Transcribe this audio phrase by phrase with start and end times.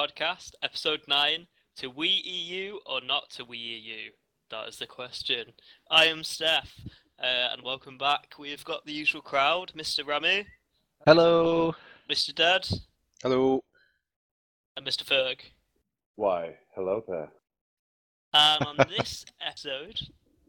[0.00, 1.46] Podcast, episode 9.
[1.76, 4.10] To Wii EU or not to Wii EU?
[4.50, 5.52] That is the question.
[5.90, 6.68] I am Stef,
[7.22, 8.34] uh, and welcome back.
[8.38, 10.04] We've got the usual crowd Mr.
[10.06, 10.46] Rammy,
[11.06, 11.74] Hello.
[12.10, 12.34] Mr.
[12.34, 12.68] Ded,
[13.22, 13.64] Hello.
[14.76, 15.02] and Mr.
[15.02, 15.40] Ferg.
[16.16, 17.30] Why, hello there.
[18.34, 19.98] And on this episode,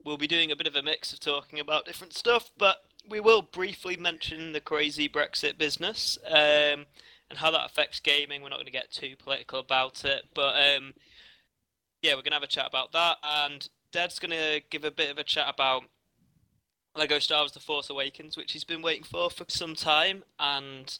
[0.04, 3.22] we'll be doing a bit of a mix of talking about different stuff, but we
[3.22, 6.86] will briefly mention the crazy Brexit business um,
[7.30, 8.42] and how that affects gaming.
[8.42, 10.94] We're not going to get too political about it, but um,
[12.02, 13.18] yeah, we're going to have a chat about that.
[13.24, 15.84] And Ded's going to give a bit of a chat about
[16.96, 20.24] Lego Star Wars The Force Awakens, which he's been waiting for for some time.
[20.40, 20.98] And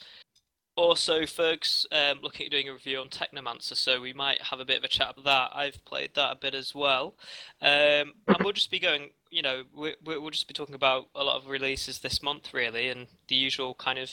[0.78, 4.66] also, Ferg's um, looking at doing a review on Technomancer, so we might have a
[4.66, 5.58] bit of a chat about that.
[5.58, 7.16] I've played that a bit as well.
[7.62, 11.08] Um, and we'll just be going, you know, we, we- we'll just be talking about
[11.14, 14.10] a lot of releases this month, really, and the usual kind of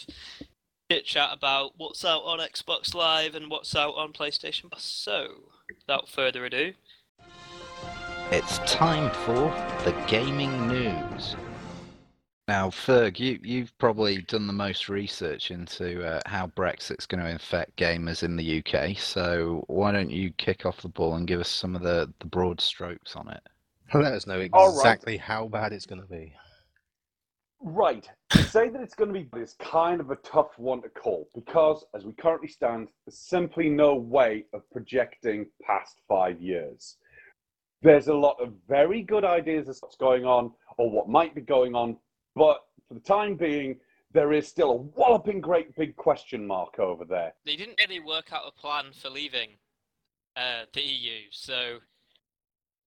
[0.91, 5.29] chit chat about what's out on Xbox Live and what's out on PlayStation So,
[5.81, 6.73] without further ado,
[8.33, 11.37] It's time for the gaming news.
[12.49, 17.35] Now, Ferg, you, you've probably done the most research into uh, how Brexit's going to
[17.35, 18.97] affect gamers in the UK.
[18.97, 22.27] So why don't you kick off the ball and give us some of the, the
[22.27, 23.43] broad strokes on it?
[23.93, 24.75] Let us know All right.
[24.75, 26.33] exactly how bad it's going to be.
[27.61, 28.09] Right.
[28.31, 31.29] To say that it's going to be is kind of a tough one to call
[31.35, 36.97] because, as we currently stand, there's simply no way of projecting past five years.
[37.83, 41.35] There's a lot of very good ideas as to what's going on or what might
[41.35, 41.97] be going on,
[42.39, 43.77] but for the time being,
[44.13, 47.35] there is still a walloping great big question mark over there.
[47.45, 49.51] they didn't really work out a plan for leaving
[50.37, 51.79] uh, the EU, so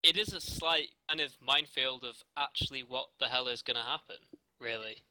[0.03, 3.83] it is a slight kind of minefield of actually what the hell is going to
[3.83, 4.15] happen,
[4.59, 5.03] really.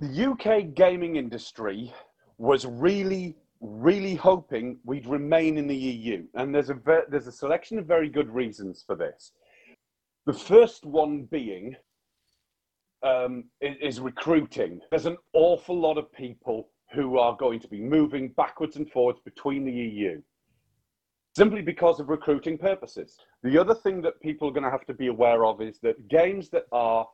[0.00, 1.92] The UK gaming industry
[2.38, 7.32] was really, really hoping we'd remain in the EU, and there's a ver- there's a
[7.32, 9.32] selection of very good reasons for this.
[10.26, 11.76] The first one being
[13.02, 14.80] um, i- is recruiting.
[14.90, 19.20] There's an awful lot of people who are going to be moving backwards and forwards
[19.24, 20.20] between the EU
[21.36, 23.16] simply because of recruiting purposes.
[23.44, 26.08] The other thing that people are going to have to be aware of is that
[26.08, 27.06] games that are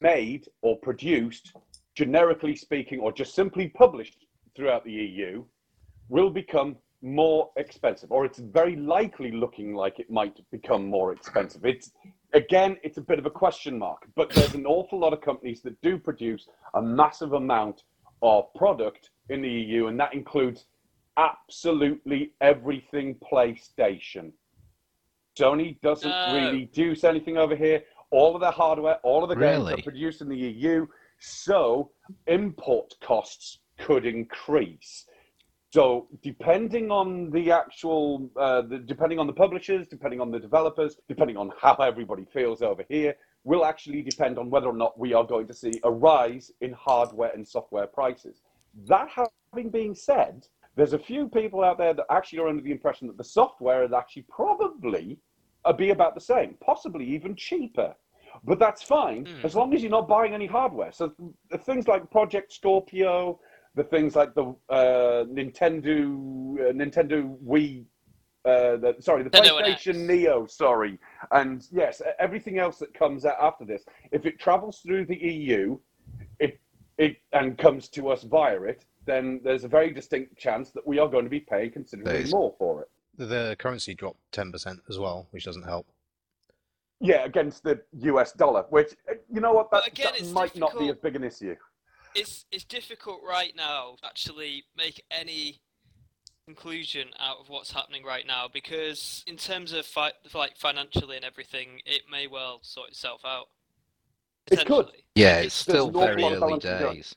[0.00, 1.54] made or produced,
[1.94, 5.44] generically speaking, or just simply published throughout the EU,
[6.08, 11.64] will become more expensive, or it's very likely looking like it might become more expensive.
[11.64, 11.92] It's
[12.32, 15.62] again, it's a bit of a question mark, but there's an awful lot of companies
[15.62, 17.82] that do produce a massive amount
[18.22, 20.66] of product in the EU, and that includes
[21.16, 24.32] absolutely everything PlayStation.
[25.38, 26.34] Sony doesn't No.
[26.34, 27.84] really do anything over here.
[28.10, 30.86] All of their hardware, all of the games are produced in the EU,
[31.18, 31.90] so
[32.26, 35.06] import costs could increase.
[35.76, 40.96] So depending on the actual, uh, the, depending on the publishers, depending on the developers,
[41.06, 43.14] depending on how everybody feels over here,
[43.44, 46.72] will actually depend on whether or not we are going to see a rise in
[46.72, 48.40] hardware and software prices.
[48.88, 52.72] That having been said, there's a few people out there that actually are under the
[52.72, 55.18] impression that the software is actually probably
[55.66, 57.94] uh, be about the same, possibly even cheaper.
[58.44, 59.44] But that's fine Hmm.
[59.44, 60.92] as long as you're not buying any hardware.
[60.92, 61.12] So
[61.50, 63.40] the things like Project Scorpio,
[63.76, 67.84] the things like the uh, Nintendo uh, Nintendo Wii,
[68.44, 70.08] uh, the, sorry, the Nintendo PlayStation X.
[70.08, 70.98] Neo, sorry,
[71.32, 75.78] and yes, everything else that comes out after this, if it travels through the EU,
[76.40, 76.58] it
[76.98, 80.98] it and comes to us via it, then there's a very distinct chance that we
[80.98, 82.88] are going to be paying considerably more for it.
[83.18, 85.86] The, the currency dropped 10% as well, which doesn't help.
[87.00, 90.56] Yeah, against the US dollar, which uh, you know what, that, again, that it's might
[90.56, 91.54] not be as big an issue.
[92.16, 95.60] It's it's difficult right now to actually make any
[96.46, 101.24] conclusion out of what's happening right now because in terms of fi- like financially and
[101.24, 103.46] everything, it may well sort itself out.
[104.50, 104.86] It could.
[105.14, 107.14] Yeah, Like, it's still very early days.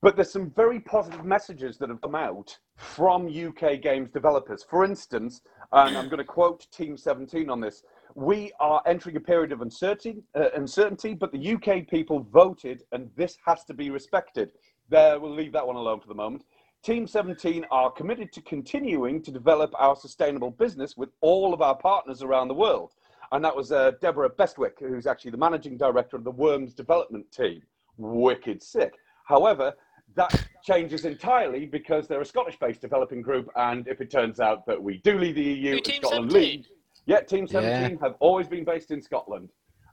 [0.00, 4.62] But there's some very positive messages that have come out from UK games developers.
[4.62, 5.42] For instance,
[5.72, 7.82] and I'm going to quote Team 17 on this
[8.14, 13.10] we are entering a period of uncertainty, uh, uncertainty, but the UK people voted, and
[13.16, 14.52] this has to be respected.
[14.88, 16.44] There, we'll leave that one alone for the moment.
[16.84, 21.74] Team 17 are committed to continuing to develop our sustainable business with all of our
[21.74, 22.92] partners around the world.
[23.32, 27.32] And that was uh, Deborah Bestwick, who's actually the managing director of the Worms development
[27.32, 27.62] team.
[27.96, 28.94] Wicked sick.
[29.24, 29.72] However,
[30.14, 34.80] that changes entirely because they're a Scottish-based developing group, and if it turns out that
[34.80, 36.64] we do leave the EU Who, and Team Scotland 17?
[37.06, 39.50] Leave, yeah, Team Seventeen have always been based in Scotland,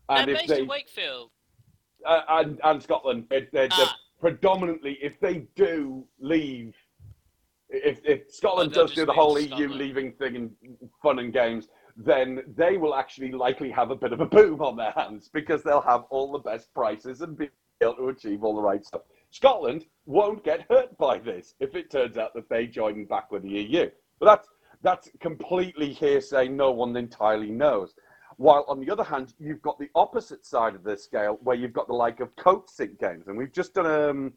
[0.10, 1.32] and They're if based they in Wakefield.
[2.06, 3.98] uh, and and Scotland, they're, they're, they're Ah.
[4.20, 6.76] predominantly if they do leave,
[7.70, 10.52] if if Scotland Oh, they'll does do the whole leave EU leaving thing and
[11.02, 14.76] fun and games, then they will actually likely have a bit of a boom on
[14.76, 17.50] their hands because they'll have all the best prices and be
[17.82, 19.02] able to achieve all the right stuff.
[19.32, 23.44] Scotland won't get hurt by this if it turns out that they join back with
[23.44, 23.90] the EU.
[24.20, 24.48] But that's
[24.84, 26.48] that's completely hearsay.
[26.48, 27.94] No one entirely knows.
[28.38, 31.74] While on the other hand, you've got the opposite side of the scale, where you've
[31.74, 34.34] got the like of Coatsink games, and we've just done um,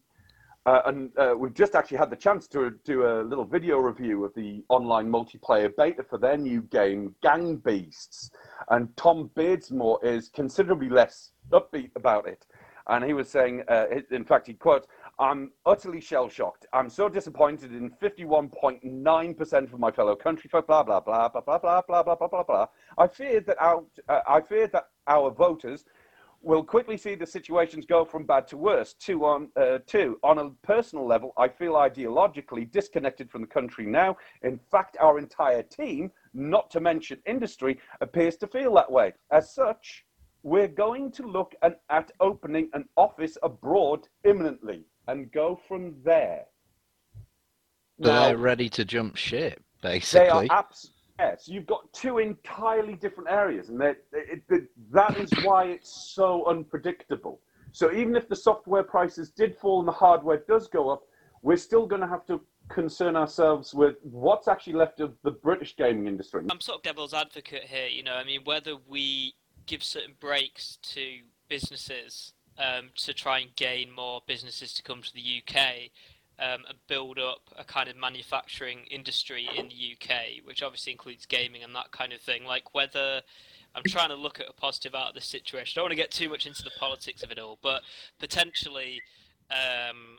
[0.66, 4.24] uh, and uh, we've just actually had the chance to do a little video review
[4.24, 8.30] of the online multiplayer beta for their new game, Gang Beasts.
[8.70, 12.46] And Tom Beardsmore is considerably less upbeat about it.
[12.88, 14.86] And he was saying, uh, in fact, he quotes,
[15.18, 16.66] I'm utterly shell shocked.
[16.72, 21.82] I'm so disappointed in 51.9% of my fellow countryfolk, blah, blah, blah, blah, blah, blah,
[21.82, 22.66] blah, blah, blah, blah, blah.
[22.98, 25.84] I fear that our, uh, I fear that our voters
[26.42, 28.94] will quickly see the situations go from bad to worse.
[28.94, 33.86] Two on uh, two on a personal level, I feel ideologically disconnected from the country
[33.86, 34.16] now.
[34.42, 39.12] In fact, our entire team, not to mention industry, appears to feel that way.
[39.30, 40.04] As such,
[40.42, 46.44] we're going to look an, at opening an office abroad imminently and go from there.
[48.02, 50.20] So Now- they're ready to jump ship, basically.
[50.26, 50.56] they are basically.
[50.56, 51.48] abs- yes.
[51.48, 56.44] You've got two entirely different areas, and they- it, it, that is why it's so
[56.46, 57.40] unpredictable.
[57.72, 61.02] So even if the software prices did fall and the hardware does go up,
[61.42, 65.76] we're still going to have to concern ourselves with what's actually left of the British
[65.76, 66.44] gaming industry.
[66.50, 67.86] I'm sort of devil's advocate here.
[67.88, 69.34] You know, I mean, whether we
[69.66, 75.12] give certain breaks to businesses um, to try and gain more businesses to come to
[75.12, 75.90] the UK
[76.38, 81.26] um, and build up a kind of manufacturing industry in the UK, which obviously includes
[81.26, 82.44] gaming and that kind of thing.
[82.44, 83.22] Like whether
[83.74, 85.74] I'm trying to look at a positive out of this situation.
[85.74, 87.82] I don't want to get too much into the politics of it all, but
[88.20, 89.02] potentially,
[89.50, 90.18] um,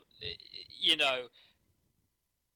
[0.78, 1.26] you know,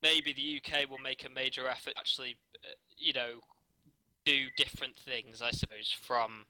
[0.02, 3.40] maybe the UK will make a major effort to actually, uh, you know,
[4.26, 5.40] do different things.
[5.40, 6.44] I suppose from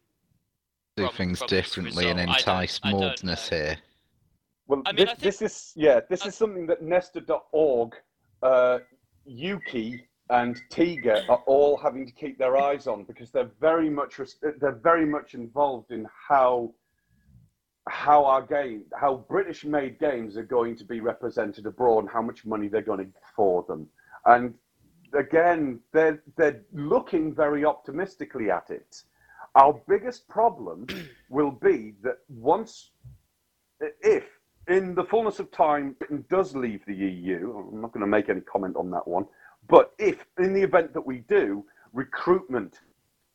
[0.97, 2.49] Do from- things from differently and result.
[2.49, 3.77] I entice I don't mordness here.
[4.67, 7.95] Well, I mean, this, I think- this is yeah, this I- is something that Nesta.org,
[8.43, 8.79] uh,
[9.29, 14.19] Ukie, and TIGA are all having to keep their eyes on because they're very much
[14.19, 16.73] res- they're very much involved in how
[17.89, 22.23] how our game how British made games are going to be represented abroad and how
[22.23, 23.89] much money they're going to get for them.
[24.27, 24.55] And
[25.15, 29.03] again, they're they're looking very optimistically at it.
[29.55, 30.87] Our biggest problem
[31.29, 32.91] will be that once
[34.02, 34.25] if
[34.69, 38.29] in the fullness of time Britain does leave the EU, I'm not going to make
[38.29, 39.26] any comment on that one,
[39.69, 42.81] but if in the event that we do, recruitment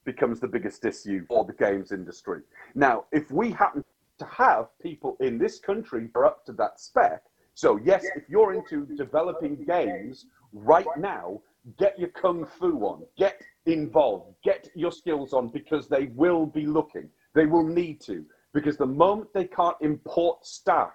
[0.06, 2.42] becomes the biggest issue for the games industry.
[2.76, 3.84] Now, if we happen
[4.20, 7.24] to have people in this country who are up to that spec,
[7.56, 11.42] so yes, if you're into developing games right now,
[11.78, 16.66] get your kung fu on, get involved, get your skills on because they will be
[16.66, 17.10] looking.
[17.34, 20.94] They will need to because the moment they can't import staff,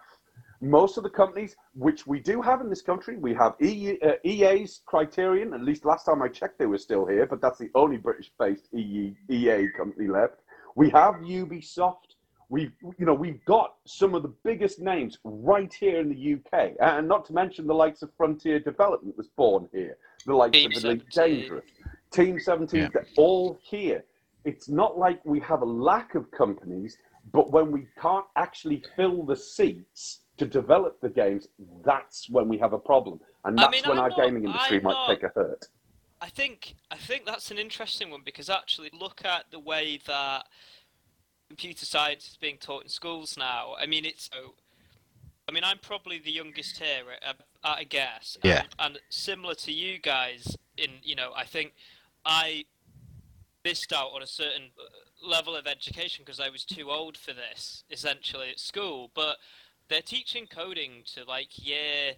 [0.62, 4.12] most of the companies, which we do have in this country, we have E- uh,
[4.24, 5.54] EA's Criterion.
[5.54, 8.68] At least last time I checked, they were still here, but that's the only British-based
[8.74, 10.40] EA company left.
[10.76, 12.16] We have Ubisoft.
[12.50, 16.72] We've, you know, we've got some of the biggest names right here in the UK,
[16.80, 19.96] and not to mention the likes of Frontier Development was born here.
[20.26, 21.40] The likes Team of Elite 17.
[21.40, 21.64] Dangerous,
[22.10, 22.88] Team 17, Yeah.
[22.92, 24.04] they're all here.
[24.44, 26.98] It's not like we have a lack of companies,
[27.32, 31.48] but when we can't actually fill the seats to develop the games,
[31.84, 34.44] that's when we have a problem, and I that's mean, when I'm our not- gaming
[34.44, 35.68] industry I'm might not- take a hurt.
[36.22, 40.46] I think I think that's an interesting one because actually look at the way that
[41.48, 43.74] computer science is being taught in schools now.
[43.78, 44.28] I mean, it's.
[45.48, 48.36] I mean, I'm probably the youngest here, at, at a guess.
[48.42, 48.62] Yeah.
[48.78, 51.72] And, and similar to you guys, in you know, I think
[52.24, 52.64] I
[53.64, 57.32] missed out on a certain uh, level of education because I was too old for
[57.32, 59.10] this, essentially at school.
[59.14, 59.36] But
[59.88, 62.14] they're teaching coding to like year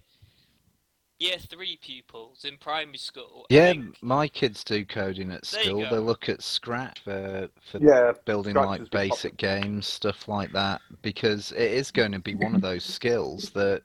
[1.18, 3.46] year three pupils in primary school.
[3.48, 5.86] Yeah, think- my kids do coding at school.
[5.88, 10.28] They look at Scratch for for Yeah, building Scratch like has been basic games, stuff
[10.28, 13.82] like that, because it is going to be one of those skills that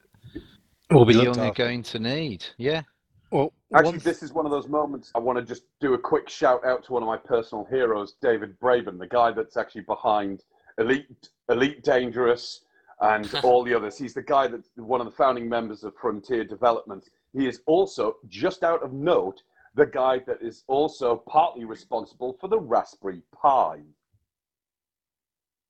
[0.89, 1.63] Will be the looked young are after.
[1.63, 2.45] going to need.
[2.57, 2.83] Yeah.
[3.31, 5.97] Well, Actually, one this is one of those moments I want to just do a
[5.97, 9.81] quick shout out to one of my personal heroes, David Braben, the guy that's actually
[9.81, 10.43] behind
[10.77, 12.61] Elite, Elite Dangerous,
[13.01, 13.97] and all the others.
[13.97, 17.03] He's the guy that's one of the founding members of Frontier Development.
[17.33, 19.41] He is also, just out of note,
[19.75, 23.79] the guy that is also partly responsible for the Raspberry Pi.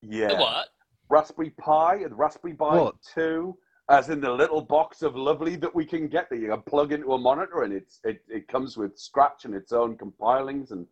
[0.03, 0.27] Yeah.
[0.27, 0.67] The what?
[1.09, 2.95] Raspberry Pi and Raspberry Pi What?
[3.15, 3.57] 2,
[3.89, 6.91] as in the little box of lovely that we can get that you can plug
[6.91, 10.85] into a monitor and it's it, it comes with Scratch and its own compilings and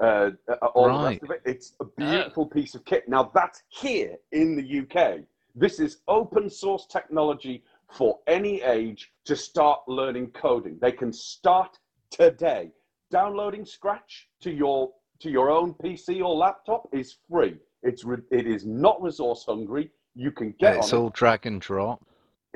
[0.00, 1.42] uh, uh, all the rest of it.
[1.44, 3.08] It's a beautiful piece of kit.
[3.08, 5.20] Now that's here in the UK.
[5.54, 10.78] This is open source technology for any age to start learning coding.
[10.80, 11.78] They can start
[12.10, 12.72] today.
[13.10, 17.56] Downloading Scratch to your to your own PC or laptop is free.
[17.82, 19.90] It's re- it is not resource hungry.
[20.14, 21.02] You can get it's on it.
[21.02, 22.04] all drag and drop.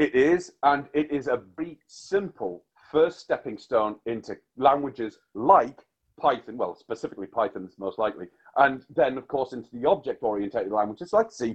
[0.00, 5.78] It is, and it is a very simple first stepping stone into languages like
[6.18, 11.12] Python, well, specifically Python most likely, and then, of course, into the object oriented languages
[11.12, 11.54] like C,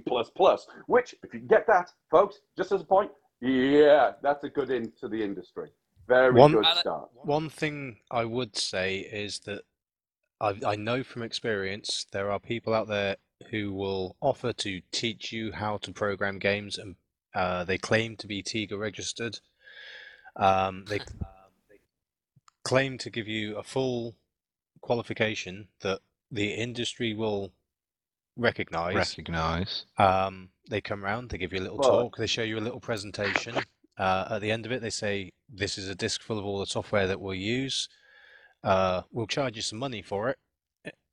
[0.86, 3.10] which, if you get that, folks, just as a point,
[3.40, 5.70] yeah, that's a good into the industry.
[6.06, 7.10] Very One- good start.
[7.14, 9.62] One thing I would say is that
[10.40, 13.16] I, I know from experience there are people out there
[13.50, 16.94] who will offer to teach you how to program games, and
[17.36, 19.38] uh, they claim to be TIGA registered.
[20.38, 21.00] Um, they
[22.62, 24.14] claim to give you a full
[24.82, 26.00] qualification that
[26.30, 27.52] the industry will
[28.36, 28.94] recognize.
[28.96, 29.86] Recognize.
[29.96, 32.60] Um, they come round, they give you a little Well- talk, they show you a
[32.60, 33.56] little presentation.
[33.96, 36.58] Uh, at the end of it, they say, This is a disk full of all
[36.58, 37.88] the software that we'll use.
[38.62, 40.38] Uh, we'll charge you some money for it,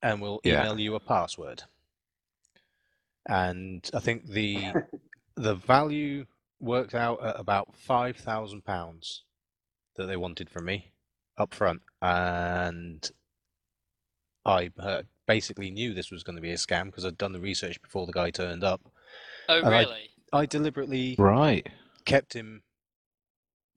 [0.01, 0.59] and we'll Yeah.
[0.63, 1.63] email you a password.
[3.25, 4.73] And I think the
[5.35, 6.25] the value
[6.59, 9.23] worked out at about five thousand pounds
[9.95, 10.91] that they wanted from me
[11.37, 13.09] up front, and
[14.45, 17.39] I uh, basically knew this was going to be a scam because I'd done the
[17.39, 18.81] research before the guy turned up.
[19.49, 20.09] Oh, And I- really?
[20.31, 21.67] I deliberately Right.
[22.05, 22.63] kept him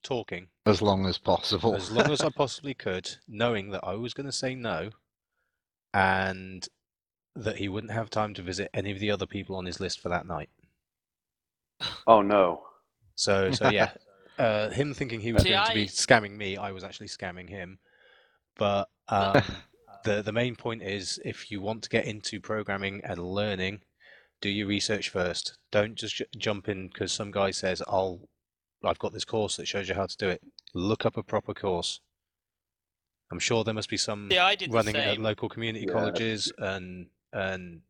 [0.03, 1.75] talking As long as possible.
[1.75, 4.89] as long as I possibly could, knowing that I was going to say no
[5.93, 6.67] and
[7.35, 9.99] that he wouldn't have time to visit any of the other people on his list
[9.99, 10.49] for that night.
[12.07, 12.63] Oh no.
[13.15, 13.91] So, so yeah,
[14.37, 17.49] uh, him thinking he was See, going to be scamming me, I was actually scamming
[17.49, 17.79] him.
[18.57, 19.41] But um,
[20.03, 23.81] the the main point is, if you want to get into programming and learning,
[24.41, 25.57] do your research first.
[25.71, 28.19] Don't just ju- jump in because some guy says, "I'll,
[28.83, 30.41] I've got this course that shows you how to do it."
[30.73, 31.99] Look up a proper course.
[33.31, 35.91] I'm sure there must be some Yeah, I did running at local community Yeah.
[35.93, 37.81] colleges and and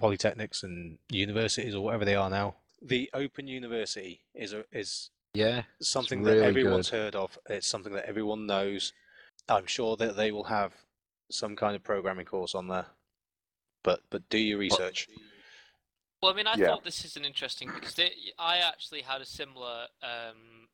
[0.00, 2.54] polytechnics and universities or whatever they are now.
[2.80, 5.62] The Open University is a, is yeah.
[5.80, 6.96] something really that everyone's good.
[6.96, 7.38] heard of.
[7.48, 8.92] It's something that everyone knows.
[9.48, 10.74] I'm sure that they will have
[11.30, 12.86] some kind of programming course on there.
[13.82, 15.08] But but do your research.
[16.22, 16.68] Well, I mean, I Yeah.
[16.68, 20.68] thought this is an interesting because they, I actually had a similar um,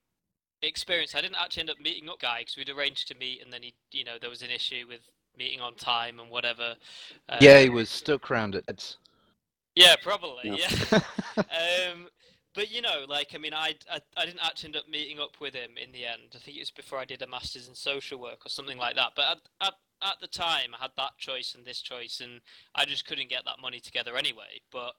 [0.62, 1.14] experience.
[1.14, 3.62] I didn't actually end up meeting up guy because we'd arranged to meet, and then
[3.62, 5.00] he, you know, there was an issue with
[5.36, 6.76] meeting on time and whatever.
[7.40, 8.96] yeah, he Um, was stuck round at Ed's.
[9.74, 10.50] Yeah, probably.
[10.50, 10.70] Yeah.
[10.90, 11.00] Yeah.
[11.92, 12.08] um,
[12.54, 15.40] but you know, like I mean, I, I I didn't actually end up meeting up
[15.40, 16.34] with him in the end.
[16.34, 18.94] I think it was before I did a masters in social work or something like
[18.96, 19.12] that.
[19.16, 19.38] But at
[19.68, 22.40] at, at the time, I had that choice and this choice, and
[22.74, 24.60] I just couldn't get that money together anyway.
[24.70, 24.94] But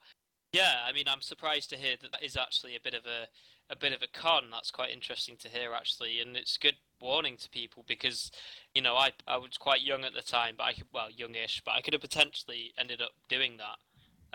[0.52, 3.28] yeah, I mean, I'm surprised to hear that that is actually a bit of a
[3.70, 4.46] a bit of a con.
[4.52, 8.32] That's quite interesting to hear actually, and it's good warning to people because
[8.74, 11.62] you know I I was quite young at the time, but I could well youngish,
[11.66, 13.78] but I could have potentially ended up doing that.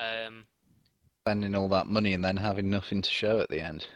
[0.00, 0.45] Um,
[1.25, 3.87] Spending all that money and then having nothing to show at the end.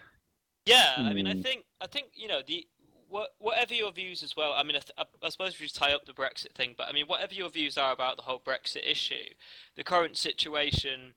[0.66, 1.40] Yeah, I mean, I Hmm.
[1.42, 2.66] think I think you know the
[3.08, 4.52] what whatever your views as well.
[4.52, 6.88] I mean, I, th- I, I suppose we just tie up the Brexit thing, but
[6.88, 9.24] I mean, whatever your views are about the whole Brexit issue,
[9.76, 11.14] the current situation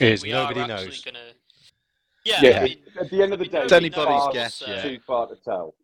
[0.00, 1.02] Is we nobody are knows.
[1.02, 1.18] Gonna...
[2.24, 4.82] Yeah, Yeah, I mean, at the end of the day, It's anybody's guess, uh, yeah.
[4.82, 5.74] too far to tell.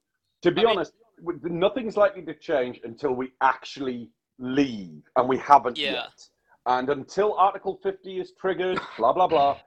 [0.42, 0.92] To be I honest,
[1.25, 5.92] w- nothing's likely to change until we actually leave, and we haven't Yeah.
[5.92, 6.28] yet.
[6.68, 9.58] And until Article 50 is triggered, blah blah blah,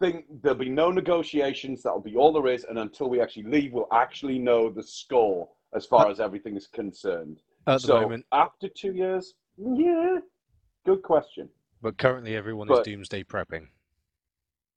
[0.00, 1.82] think there'll be no negotiations.
[1.84, 2.64] That'll be all there is.
[2.64, 6.66] And until we actually leave, we'll actually know the score as far as everything is
[6.66, 7.40] concerned.
[7.68, 10.18] At the so moment, after two years, yeah,
[10.84, 11.48] good question.
[11.80, 13.68] but currently everyone but- is doomsday prepping.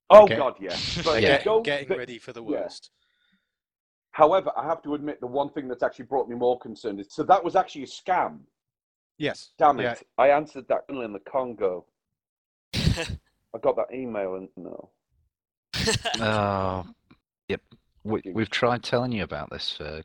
[0.08, 0.36] Oh Okay.
[0.36, 0.76] God, yeah.
[1.04, 1.42] But Yeah.
[1.42, 2.60] don't- getting ready for the yeah.
[2.60, 2.92] worst.
[4.12, 7.08] However, I have to admit the one thing that's actually brought me more concerned is
[7.10, 8.38] so that was actually a scam.
[9.18, 9.50] Yes.
[9.58, 9.82] Damn it!
[9.84, 9.94] Yeah.
[10.18, 11.86] I answered that in the Congo.
[12.74, 14.90] I got that email and no.
[16.20, 16.84] Oh,
[17.48, 17.60] yep.
[18.04, 20.02] We, we've tried telling you about this for.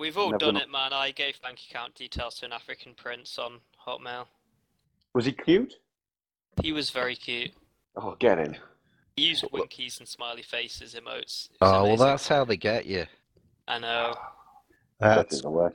[0.00, 0.92] we've all Never done kno- it, man.
[0.92, 4.26] I gave bank account details to an African prince on Hotmail.
[5.14, 5.74] Was he cute?
[6.62, 7.52] He was very cute.
[7.96, 8.56] Oh, get in.
[9.16, 11.50] He used winkies and smiley faces emotes.
[11.50, 13.06] It was Oh well, that's how they get you.
[13.66, 14.14] I know.
[15.00, 15.70] That's is away.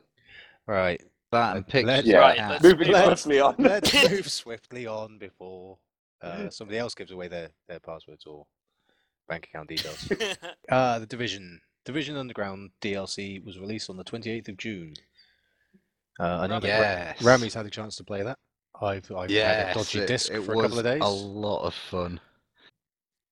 [0.68, 1.02] right.
[1.34, 1.86] That and pictures.
[1.88, 2.18] Let's- Yeah.
[2.18, 2.52] Right, out.
[2.52, 3.04] let's Moving move on.
[3.18, 3.56] swiftly on.
[3.60, 5.78] Let's move swiftly on before
[6.22, 8.46] uh, somebody else gives away their, their passwords or
[9.28, 10.10] bank account details.
[10.72, 14.94] Uh, the Division Division Underground DLC was released on the 28th of June.
[16.20, 18.38] Uh, I know that Ra- Rammy's had a chance to play that.
[18.82, 21.02] I've, I've had a dodgy it, disc it for a couple of days.
[21.02, 22.20] a lot of fun.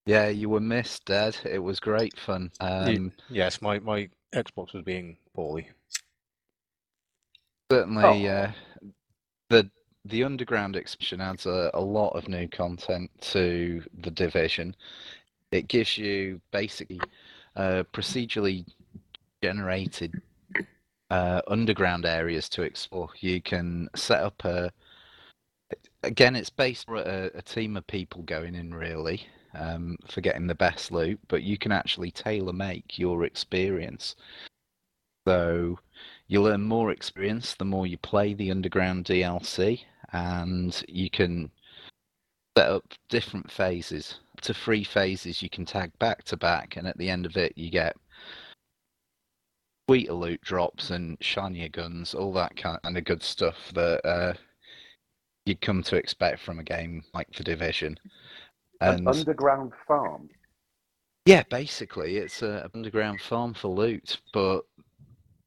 [0.06, 1.38] Yeah, you were missed, Ded.
[1.46, 2.52] It was great fun.
[2.60, 5.70] Um, Yes, my, my Xbox was being poorly.
[7.72, 8.32] Certainly, Oh.
[8.32, 8.52] uh,
[9.50, 9.70] the
[10.06, 14.76] the underground expansion adds a, a lot of new content to the division.
[15.52, 17.00] It gives you basically
[17.56, 18.66] uh, procedurally
[19.44, 20.22] generated
[21.12, 23.10] uh, underground areas to explore.
[23.20, 24.72] You can set up a
[26.04, 30.48] again, it's based on a, a team of people going in really um, for getting
[30.48, 34.16] the best loot, but you can actually tailor make your experience.
[35.28, 35.78] So
[36.32, 39.82] you learn more experience the more you play the underground DLC,
[40.14, 41.52] and you can
[42.58, 44.20] set up different phases.
[44.32, 47.36] Up to three phases you can tag back to back, and at the end of
[47.36, 47.98] it, you get
[49.90, 54.34] sweeter loot drops and shinier guns, all that kind of good stuff that uh,
[55.46, 58.00] you'd come to expect from a game like The Division.
[58.80, 60.30] An underground farm.
[61.26, 64.22] yeah, basically, it's a underground farm for loot.
[64.32, 64.62] But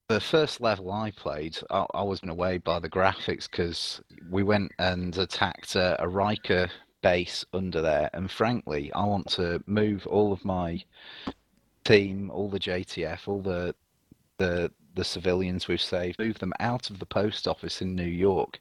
[0.09, 4.43] the first level I played, I, I was blown away by the graphics because we
[4.43, 6.69] went and attacked a, a Riker
[7.03, 8.11] base under there.
[8.13, 10.83] And frankly, I want to move all of my
[11.85, 13.75] team, all the JTF, all the
[14.39, 18.61] the the civilians we've saved, move them out of the post office in New York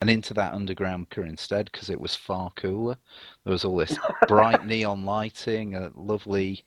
[0.00, 2.96] and into that underground bunker instead because it was far cooler.
[3.44, 6.64] There was all this bright neon lighting, uh, lovely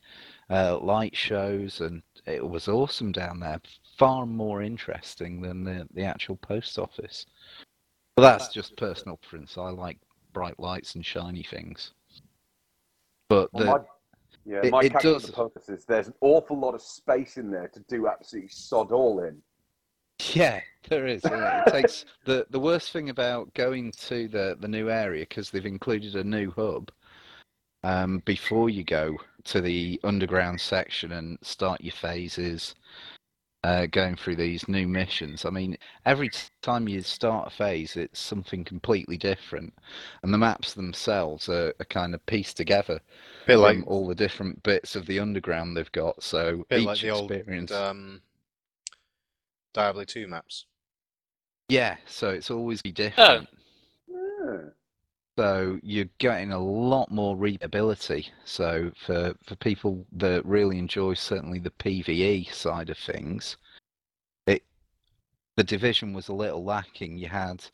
[0.49, 3.59] uh, light shows, and it was awesome down there.
[3.97, 7.25] Far more interesting than the, the actual post office.
[8.15, 9.57] But that's just personal preference.
[9.57, 9.97] I like
[10.33, 11.91] bright lights and shiny things.
[13.29, 13.79] But Well, the, my,
[14.45, 17.49] yeah, it- my it does- the purpose is there's an awful lot of space in
[17.51, 19.41] there to do absolutely sod all in.
[20.33, 21.21] Yeah, there is.
[21.25, 25.65] It takes the the worst thing about going to the the new area because they've
[25.65, 26.89] included a new hub.
[27.83, 32.73] Um, before you go to the underground section and start your phases,
[33.65, 35.43] uh, going through these new missions.
[35.43, 35.75] I mean,
[36.05, 39.73] every t- time you start a phase, it's something completely different,
[40.21, 43.01] and the maps themselves are, are kind of pieced together
[43.47, 46.21] bit from like all the different bits of the underground they've got.
[46.21, 47.71] So bit each like the old experience.
[47.71, 48.21] um,
[49.73, 50.67] Diablo 2 maps.
[51.67, 53.49] Yeah, so it's always be different.
[54.07, 54.57] Yeah.
[55.37, 58.29] So you're getting a lot more readability.
[58.45, 63.57] So for for people that really enjoy certainly the PVE side of things,
[64.47, 64.63] it
[65.57, 67.17] the division was a little lacking.
[67.17, 67.65] You had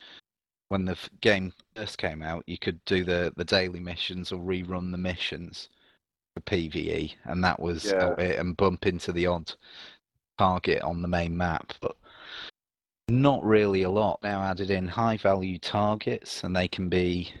[0.68, 4.90] when the game first came out, you could do the the daily missions or rerun
[4.90, 5.68] the missions
[6.34, 8.14] for PVE, and that was Yeah.
[8.18, 9.54] it, and bump into the odd
[10.38, 11.96] target on the main map, but
[13.08, 14.20] not really a lot.
[14.22, 17.32] Now added in high value targets, and they can be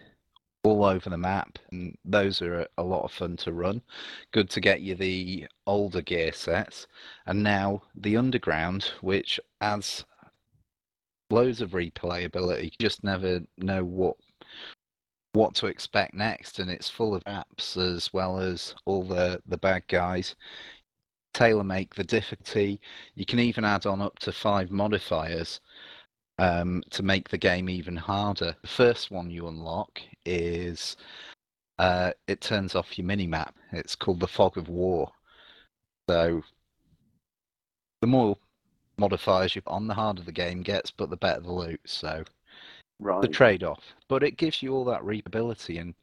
[0.64, 3.82] all over the map, and those are a, lot of fun to run.
[4.32, 6.86] Good to get you the older gear sets,
[7.26, 10.04] and now the underground, which adds
[11.30, 12.64] loads of replayability.
[12.64, 14.16] You just never know what
[15.32, 19.58] what to expect next, and it's full of apps as well as all the the
[19.58, 20.36] bad guys.
[21.34, 22.80] Tailor make the difficulty.
[23.14, 25.60] You can even add on up to five modifiers
[26.42, 28.56] um, to make the game even harder.
[28.62, 30.96] The first one you unlock is
[31.78, 33.54] uh, it turns off your mini map.
[33.70, 35.08] It's called the Fog of War.
[36.10, 36.42] So
[38.00, 38.36] the more
[38.98, 41.80] modifiers you put on, the harder the game gets, but the better the loot.
[41.84, 42.24] So
[42.98, 43.22] Right.
[43.22, 43.94] the trade-off.
[44.08, 45.94] But it gives you all that readability, and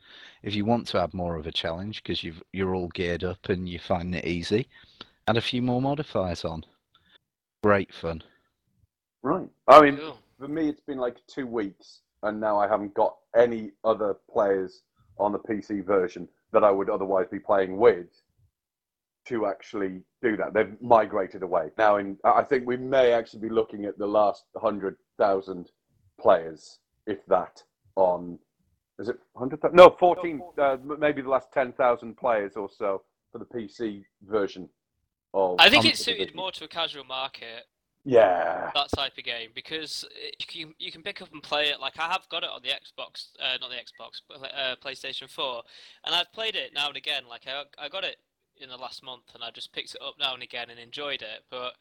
[0.43, 3.47] if you want to add more of a challenge because you've you're all geared up
[3.47, 4.67] and you find it easy,
[5.27, 6.65] add a few more modifiers on.
[7.63, 8.21] Great fun.
[9.21, 9.49] right.
[9.67, 10.17] I mean, Cool.
[10.39, 14.81] For me, it's been like two weeks, and now I haven't got any other players
[15.19, 18.07] on the PC version that I would otherwise be playing with
[19.27, 20.53] to actually do that.
[20.53, 21.97] They've migrated away now.
[21.97, 25.69] In I think we may actually be looking at the last hundred thousand
[26.19, 27.61] players, if that,
[27.95, 28.39] on
[28.97, 29.59] is it hundred?
[29.73, 30.41] No, fourteen.
[30.57, 34.69] Uh, maybe the last ten thousand players or so for the PC version
[35.33, 35.57] of.
[35.59, 37.65] I think it's suited more to a casual market.
[38.05, 38.71] Yeah.
[38.73, 40.05] that type of game because
[40.39, 41.79] you can you can pick up and play it.
[41.79, 45.29] Like I have got it on the Xbox, uh, not the Xbox, but uh, PlayStation
[45.29, 45.63] Four,
[46.05, 47.23] and I've played it now and again.
[47.29, 48.17] Like I I got it
[48.57, 51.21] in the last month, and I just picked it up now and again and enjoyed
[51.21, 51.43] it.
[51.49, 51.73] But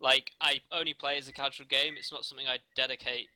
[0.00, 1.94] like I only play as a casual game.
[1.96, 3.28] It's not something I dedicate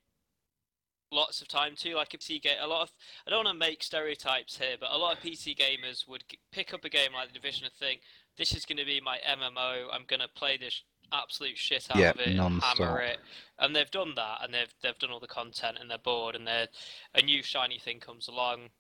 [1.12, 1.94] lots of time to.
[1.94, 2.92] Like a PC game, a lot of
[3.26, 6.72] I don't want to make stereotypes here, but a lot of PC gamers would pick
[6.72, 8.02] up a game like the Division and think,
[8.36, 9.88] "This is going to be my MMO.
[9.92, 12.78] I'm going to play this absolute shit out Yeah, of it, and non-stop.
[12.78, 13.18] hammer it."
[13.58, 16.46] And they've done that, and they've they've done all the content, and they're bored, and
[16.46, 16.68] they're
[17.14, 18.70] a new shiny thing comes along.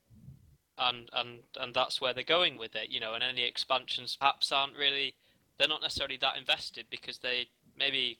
[0.78, 3.12] And, and and that's where they're going with it, you know.
[3.12, 5.14] And any expansions perhaps aren't really,
[5.58, 8.18] they're not necessarily that invested because they maybe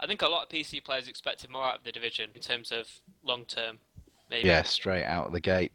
[0.00, 2.72] I think a lot of PC players expected more out of the division in terms
[2.72, 2.88] of
[3.22, 3.78] long term.
[4.30, 4.48] Maybe.
[4.48, 5.72] Yeah, straight out of the gate.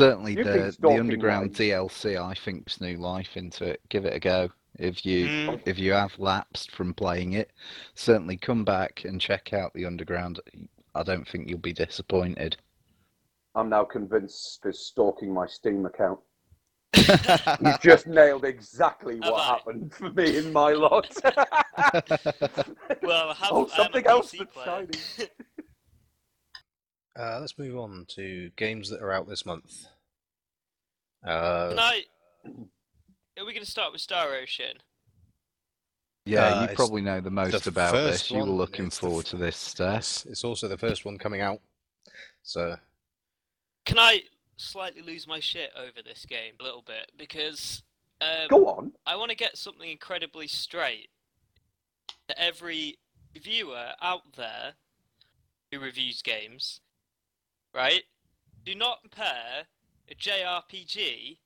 [0.00, 1.60] Certainly, You've the the underground lights.
[1.60, 3.80] DLC, I think, puts new life into it.
[3.90, 4.50] Give it a go.
[4.80, 5.62] If you Mm.
[5.66, 7.52] if you have lapsed from playing it,
[7.94, 10.40] certainly come back and check out the underground.
[10.94, 12.56] I don't think you'll be disappointed.
[13.54, 16.20] I'm now convinced is stalking my Steam account.
[17.62, 19.46] You just nailed exactly Have what I?
[19.52, 21.14] happened for me in my lot.
[23.02, 25.28] Well, I have, oh, I am something else PC that's shiny.
[27.18, 29.88] Uh, let's move on to games that are out this month.
[31.26, 32.04] Uh, Can I?
[33.40, 34.74] Are we going to start with Star Ocean?
[36.26, 38.30] yeah, Uh, you it's probably know the most about first this.
[38.30, 39.96] You were one, looking it's the forward f- to this, Stef.
[39.98, 41.60] it's, it's also the first one coming out.
[42.42, 42.76] So
[43.86, 44.22] Can I
[44.58, 47.82] slightly lose my shit over this game a little bit because
[48.20, 48.92] um, Go on.
[49.06, 51.08] I want to get something incredibly straight
[52.28, 52.98] to every
[53.40, 54.74] viewer out there
[55.72, 56.80] who reviews games,
[57.74, 58.02] right?
[58.66, 59.64] Do not compare
[60.10, 61.38] a JRPG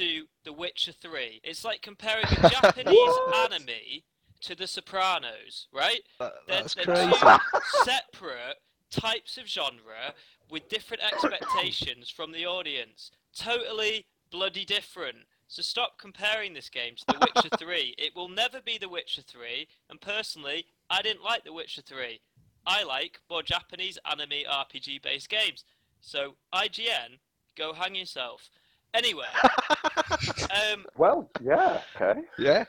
[0.00, 1.40] to The Witcher 3.
[1.44, 4.02] It's like comparing a Japanese anime
[4.42, 6.00] to The Sopranos, right?
[6.18, 7.12] That- They're- that's they're crazy.
[7.12, 8.56] two separate
[8.90, 10.14] types of genre
[10.50, 13.10] with different expectations from the audience.
[13.36, 15.18] Totally bloody different.
[15.48, 17.94] So stop comparing this game to The Witcher 3.
[17.98, 22.20] It will never be The Witcher 3, and personally, I didn't like The Witcher 3.
[22.66, 25.64] I like more Japanese anime RPG based games.
[26.00, 27.18] So IGN,
[27.56, 28.48] go hang yourself.
[28.94, 29.26] Anyway,
[30.72, 32.20] um, Well, yeah, okay.
[32.38, 32.64] Yeah,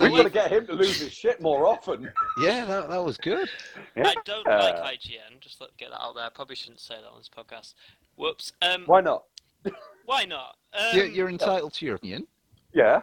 [0.00, 2.10] We've got to get him to lose his shit more often.
[2.40, 3.48] yeah, that, that was good.
[3.96, 5.40] I don't like Uh, IGN.
[5.40, 6.24] Just let get that out there.
[6.24, 7.74] I probably shouldn't say that on this podcast.
[8.16, 8.52] Whoops.
[8.62, 9.24] Um, Why not?
[10.06, 10.56] why not?
[10.72, 12.26] Um, you're, you're entitled to your opinion.
[12.72, 13.02] Yeah.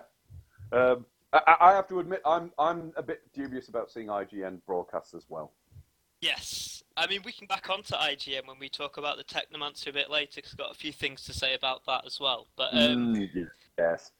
[0.71, 5.13] Um, I, I have to admit, I'm I'm a bit dubious about seeing IGN broadcasts
[5.13, 5.51] as well.
[6.21, 6.76] Yes.
[6.97, 10.09] I mean, we can back onto IGN when we talk about the Technomancer a bit
[10.09, 12.47] later, because I've got a few things to say about that as well.
[12.57, 14.11] But um, Mm, yes.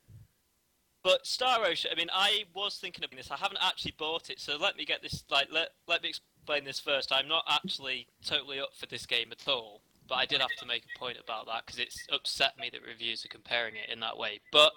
[1.03, 3.31] But Star Ocean, I mean, I was thinking of this.
[3.31, 5.23] I haven't actually bought it, so let me get this.
[5.29, 7.11] Like, let let me explain this first.
[7.11, 10.65] I'm not actually totally up for this game at all, but I did have to
[10.65, 13.99] make a point about that because it's upset me that reviews are comparing it in
[14.01, 14.39] that way.
[14.51, 14.73] But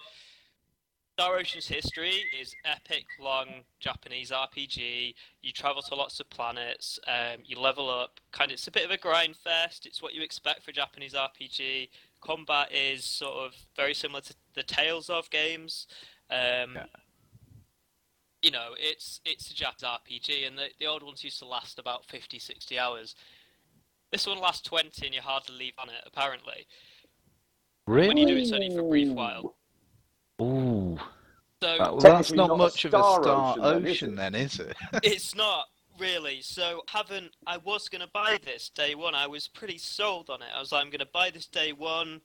[1.21, 3.47] Star Ocean's history is epic, long
[3.79, 5.15] Japanese RPG.
[5.43, 6.99] You travel to lots of planets.
[7.07, 8.21] Um, you level up.
[8.33, 9.85] Kind of, it's a bit of a grind fest.
[9.85, 11.91] It's what you expect for a Japanese RPG.
[12.23, 15.87] Combat is sort of very similar to the Tales of games.
[16.31, 16.87] Um, Yeah.
[18.41, 21.79] You know, it's it's a Japanese RPG, and the, the old ones used to last
[21.79, 23.15] about 50, 60 hours.
[24.11, 26.67] This one lasts 20, and you hardly leave on it, apparently.
[27.87, 28.09] Really?
[28.09, 29.57] When you do it only for a brief while.
[30.41, 30.99] Ooh,
[31.63, 34.35] So well, that's Technically not not a much of a Star Star Ocean Ocean, then,
[34.35, 34.71] is then, it?
[34.71, 35.01] is it?
[35.13, 35.67] it's not
[35.99, 36.41] really.
[36.43, 39.15] So haven't I was gonna buy this day one.
[39.15, 40.49] I was pretty sold on it.
[40.55, 42.21] I was like, I'm gonna buy this day one.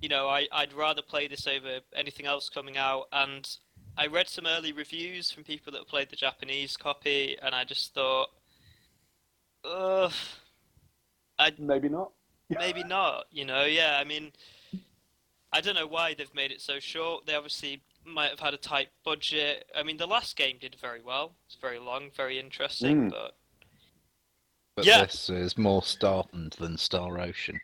[0.00, 3.06] You know, I I'd rather play this over anything else coming out.
[3.12, 3.48] And
[3.96, 7.92] I read some early reviews from people that played the Japanese copy, and I just
[7.92, 8.28] thought,
[9.64, 10.12] ugh,
[11.38, 12.12] i Maybe not.
[12.50, 13.26] maybe not.
[13.30, 13.98] You know, yeah.
[14.00, 14.32] I mean,
[15.52, 17.26] I don't know why they've made it so short.
[17.26, 19.66] They obviously might have had a tight budget.
[19.76, 21.32] I mean, the last game did very well.
[21.46, 23.10] It's very long, very interesting, Mm.
[23.10, 23.36] but
[24.76, 25.04] But Yeah.
[25.04, 27.60] this is more Starland than Star Ocean.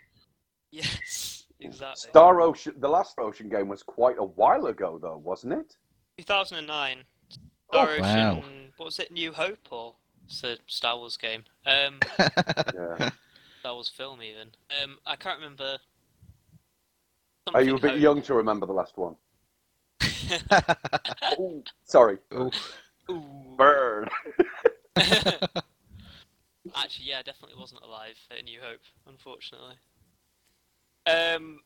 [0.72, 2.10] yes, exactly.
[2.10, 2.74] Star Ocean.
[2.78, 5.76] The last Ocean game was quite a while ago, though, wasn't it?
[6.18, 7.04] 2009.
[7.30, 7.36] Oh,
[7.72, 8.02] Star Ocean.
[8.02, 8.44] wow.
[8.76, 9.12] What was it?
[9.12, 9.94] New Hope or
[10.26, 11.44] it's a Star Wars game?
[11.64, 12.00] Um,
[12.74, 13.10] Yeah.
[13.60, 14.50] Star Wars film even.
[14.82, 15.78] Um, I can't remember.
[17.54, 19.16] Are you a bit young to remember the last one?
[21.38, 22.18] Ooh, sorry.
[22.34, 22.50] Ooh.
[23.10, 23.22] Ooh.
[23.56, 24.08] Burn.
[26.74, 29.76] Actually, yeah, definitely wasn't alive at New Hope, unfortunately.
[31.06, 31.60] Um,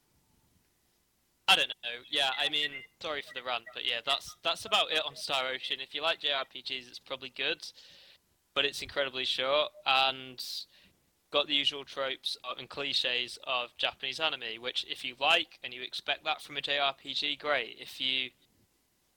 [1.49, 2.05] I don't know.
[2.11, 5.45] Yeah, I mean, sorry for the rant, but yeah, that's that's about it on Star
[5.53, 5.79] Ocean.
[5.81, 7.67] If you like JRPGs, it's probably good,
[8.55, 10.45] but it's incredibly short and
[11.31, 14.61] got the usual tropes and cliches of Japanese anime.
[14.61, 17.77] Which, if you like and you expect that from a JRPG, great.
[17.81, 18.31] If you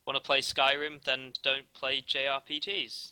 [0.06, 3.12] want to play Skyrim, then don't play JRPGs.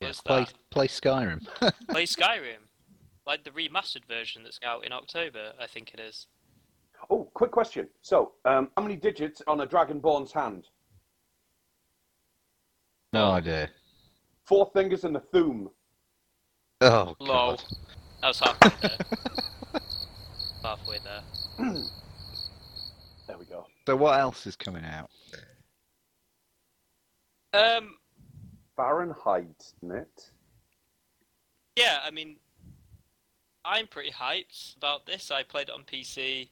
[0.00, 1.46] Yeah, play play Skyrim.
[1.88, 2.66] Play Skyrim,
[3.24, 6.26] like the remastered version that's out in October, I think it is.
[7.08, 7.88] Oh, quick question.
[8.00, 10.66] So, um, how many digits on a Dragonborn's hand?
[13.12, 13.70] no idea.
[14.44, 15.70] Four fingers and a thumb.
[16.80, 17.60] Oh Lol.
[18.22, 18.28] God.
[18.28, 18.98] That was halfway there.
[20.62, 21.82] halfway there.
[23.28, 23.66] There we go.
[23.86, 25.10] so what else is coming out?
[27.54, 27.96] Um,
[28.76, 30.30] Fahrenheit, isn't it?
[31.76, 32.36] yeah, I mean,
[33.64, 35.30] I'm pretty hyped about this.
[35.30, 36.48] I played it on PC,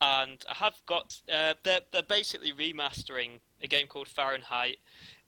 [0.00, 1.20] and I have got.
[1.32, 4.78] Uh, they're they're basically remastering a game called Fahrenheit.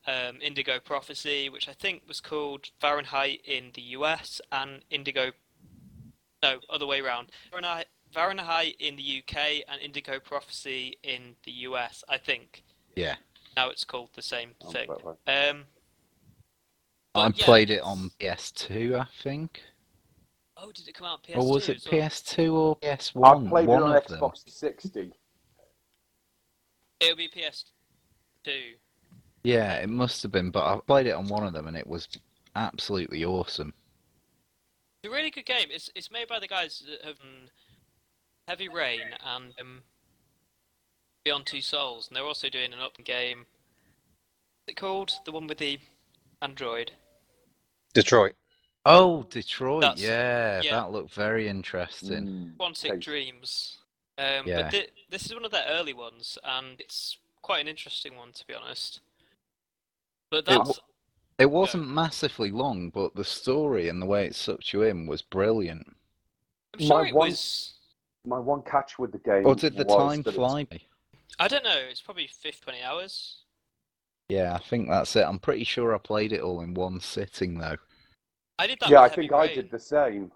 [0.09, 5.33] Um, Indigo Prophecy, which I think was called Fahrenheit in the US and Indigo,
[6.43, 7.31] no, other way around.
[7.51, 12.65] Fahrenheit, Fahrenheit in the UK and Indigo Prophecy in the US, I think.
[12.97, 13.17] Yeah.
[13.55, 14.89] Now it's called the same Oh, thing.
[14.89, 15.49] right, right.
[15.51, 15.65] Um,
[17.15, 19.61] I yeah, played it on PS2, I think.
[20.57, 21.37] Oh, did it come out on PS2?
[21.37, 22.01] Or was it well?
[22.01, 23.47] PS2 or PS1?
[23.47, 24.21] I played it on of them.
[24.21, 25.13] Xbox 60.
[27.01, 28.79] It'll be PS2.
[29.49, 31.87] Yeah, it must have been, but I played it on one of them and it
[31.87, 32.07] was
[32.55, 33.73] absolutely awesome.
[35.03, 35.69] It's a really good game.
[35.71, 37.49] It's it's made by the guys that have done
[38.47, 39.83] Heavy Rain and um,
[41.25, 43.47] Beyond Two Souls, and they're also doing an up game.
[44.67, 45.13] What's it called?
[45.25, 45.79] The one with the
[46.43, 46.93] android.
[47.95, 48.35] Detroit.
[48.85, 50.73] Oh, Detroit, That's- yeah, yeah.
[50.73, 52.27] that looked very interesting.
[52.27, 52.57] Mm.
[52.59, 52.99] Quantic Okay.
[52.99, 53.79] Dreams.
[54.19, 54.63] Um, Yeah.
[54.65, 58.33] But thi- this is one of their early ones, and it's quite an interesting one
[58.33, 59.01] to be honest.
[60.31, 60.81] But It that's
[61.39, 65.23] It wasn't massively long, but the story and the way it sucked you in was
[65.23, 65.95] brilliant.
[66.75, 67.75] I'm sure My it one- was.
[68.25, 69.47] My one catch with the game.
[69.47, 70.67] Or did the was time that it's- fly?
[71.39, 71.77] I don't know.
[71.77, 73.45] It's probably 50, 20 hours.
[74.29, 75.25] Yeah, I think that's it.
[75.25, 77.77] I'm pretty sure I played it all in one sitting though.
[78.59, 78.91] I did that.
[78.91, 80.33] Yeah, I with Heavy think I did the same.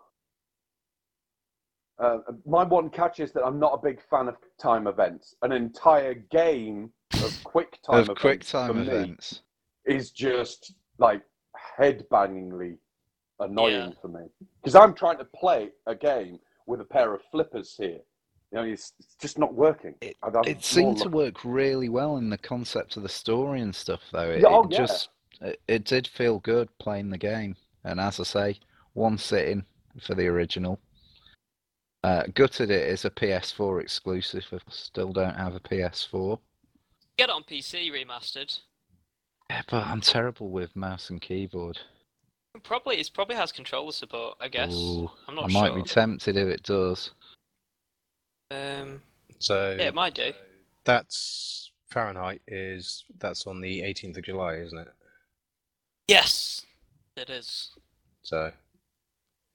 [1.98, 5.34] Uh, my one catch is that I'm not a big fan of time events.
[5.42, 9.42] An entire game of quick time of events quick for time me events.
[9.86, 11.22] Is just like
[11.76, 12.78] head-bangingly
[13.40, 14.00] annoying Yeah.
[14.00, 14.26] for me
[14.60, 17.98] because I'm trying to play a game with a pair of flippers here.
[18.50, 19.94] You know, it's, it's just not working.
[20.02, 20.16] It,
[20.46, 24.30] it seemed to work really well in the concept of the story and stuff, though.
[24.30, 24.78] It, Yeah, oh, it yeah.
[24.78, 25.08] just
[25.40, 27.56] it, it did feel good playing the game.
[27.84, 28.60] And as I say,
[28.92, 29.64] one sitting
[30.00, 30.78] for the original.
[32.04, 34.44] Uh, gutted it is a PS4 exclusive.
[34.52, 36.38] I still don't have a PS4.
[37.16, 38.58] Get it on PC remastered.
[39.52, 41.78] Yeah, but I'm terrible with mouse and keyboard.
[42.62, 44.38] Probably it probably has controller support.
[44.40, 44.72] I guess.
[44.72, 47.10] Ooh, I'm I not might be tempted if it does.
[48.50, 49.02] Um,
[49.40, 50.32] So yeah, it might do.
[50.86, 54.88] that's Fahrenheit is that's on the 18th of July, isn't it?
[56.08, 56.64] Yes,
[57.18, 57.72] it is.
[58.22, 58.52] So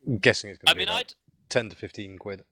[0.05, 1.13] I'm guessing it's I going to be mean, about I'd
[1.49, 2.43] 10 to 15 quid.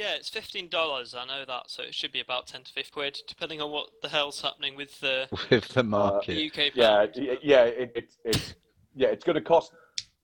[0.00, 1.14] Yeah, it's fifteen dollars.
[1.14, 3.88] I know that, so it should be about ten to fifty quid, depending on what
[4.02, 6.50] the hell's happening with the, With the the market.
[6.50, 7.12] UK Yeah, pound.
[7.16, 8.54] y- yeah, it, it's it's
[8.94, 9.72] yeah, it's going to cost.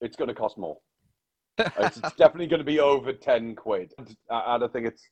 [0.00, 0.78] It's going to cost more.
[1.58, 3.92] It's, it's definitely going to be over ten quid.
[4.30, 5.02] I, I don't think it's.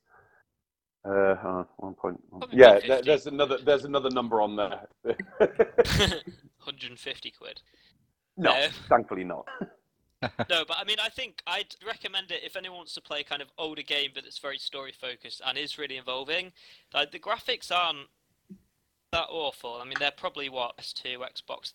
[1.06, 2.18] Uh, uh, one point.
[2.30, 3.58] Probably Yeah, there, there's another.
[3.58, 4.88] There's another number on there.
[6.58, 7.60] Hundred and fifty quid.
[8.38, 9.46] no, Uh, thankfully not.
[10.50, 13.24] No, but I mean, I think I'd recommend it if anyone wants to play a
[13.24, 16.52] kind of older game, but it's very story focused and is really involving.
[16.92, 18.08] Like the graphics aren't
[19.12, 19.78] that awful.
[19.80, 21.72] I mean, they're probably what S2, Xbox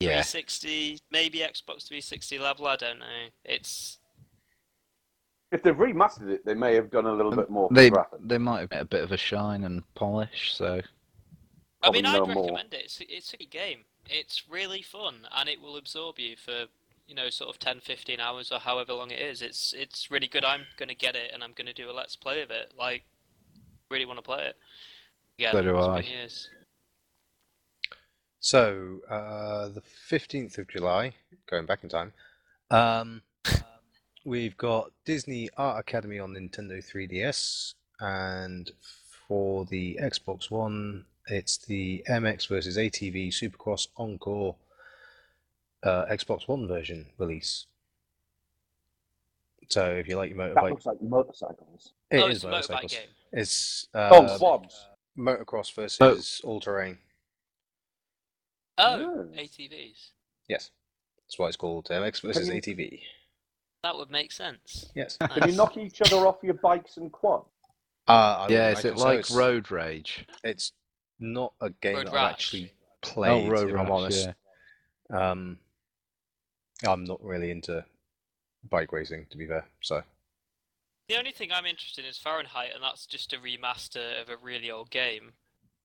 [0.00, 2.66] Yeah, 360, maybe Xbox 360 level.
[2.66, 3.06] I don't know.
[3.44, 3.98] It's
[5.52, 7.68] If they've remastered it, they may have done a little um, bit more.
[7.68, 8.28] for they graphics.
[8.28, 10.54] they might have a bit of a shine and polish.
[10.54, 10.80] So
[11.82, 12.44] I mean, I'd no more.
[12.44, 12.82] recommend it.
[12.84, 13.80] It's, it's a good game.
[14.08, 16.64] It's really fun, and it will absorb you for
[17.12, 19.42] you know sort of 10, 15 hours or however long it is.
[19.42, 20.46] It's it's really good.
[20.46, 22.72] I'm gonna get it, and I'm gonna do a let's play of it.
[22.78, 23.04] Like,
[23.90, 24.56] really want to play it.
[25.36, 26.26] Yeah, So do I.
[28.40, 31.12] So uh, the 15th of July,
[31.48, 32.12] going back in time,
[32.70, 33.20] um,
[34.24, 38.70] we've got Disney Art Academy on Nintendo 3DS, and
[39.28, 44.56] for the Xbox One, it's the MX versus ATV Supercross Encore
[45.82, 47.66] uh, Xbox One version release.
[49.68, 51.92] So if you like your That motorbike, looks like motorcycles.
[52.10, 52.92] it oh, is it's a motorbike motorcycles.
[52.92, 53.08] game.
[53.32, 54.86] It's oh, uh, quads.
[55.18, 56.98] motocross versus all terrain.
[58.78, 59.42] Oh, Yeah.
[59.42, 60.10] ATVs.
[60.48, 60.70] Yes,
[61.26, 63.00] that's why it's called MX versus you- ATV.
[63.82, 64.90] That would make sense.
[64.94, 65.16] Yes.
[65.16, 67.46] Can you knock each other off your bikes and quads?
[68.06, 69.04] Uh, I yeah, would is it imagine so.
[69.04, 70.24] like Road Rage?
[70.44, 70.72] It's
[71.18, 72.24] not a game Road that Rash.
[72.24, 73.48] I've actually played.
[73.48, 73.84] oh, Road if Rash.
[73.86, 74.28] I'm honest.
[75.10, 75.30] Yeah.
[75.30, 75.58] Um,
[76.90, 77.84] I'm not really into
[78.70, 79.66] bike racing, to be fair.
[79.80, 80.02] So
[81.08, 84.36] The only thing I'm interested in is Fahrenheit, and that's just a remaster of a
[84.36, 85.32] really old game,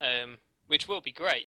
[0.01, 1.47] um, which will be great.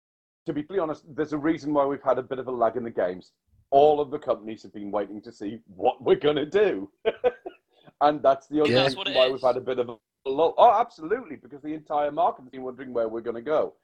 [0.48, 2.76] To be completely honest, there's a reason why we've had a bit of a lag
[2.76, 3.32] in the games.
[3.70, 6.90] All of the companies have been waiting to see what we're going to do.
[8.02, 8.84] and that's the only Yeah.
[8.86, 9.34] Reason why is.
[9.34, 9.98] we've had a bit of a
[10.30, 10.56] lull.
[10.58, 13.76] Oh, absolutely, because the entire market has been wondering where we're going to go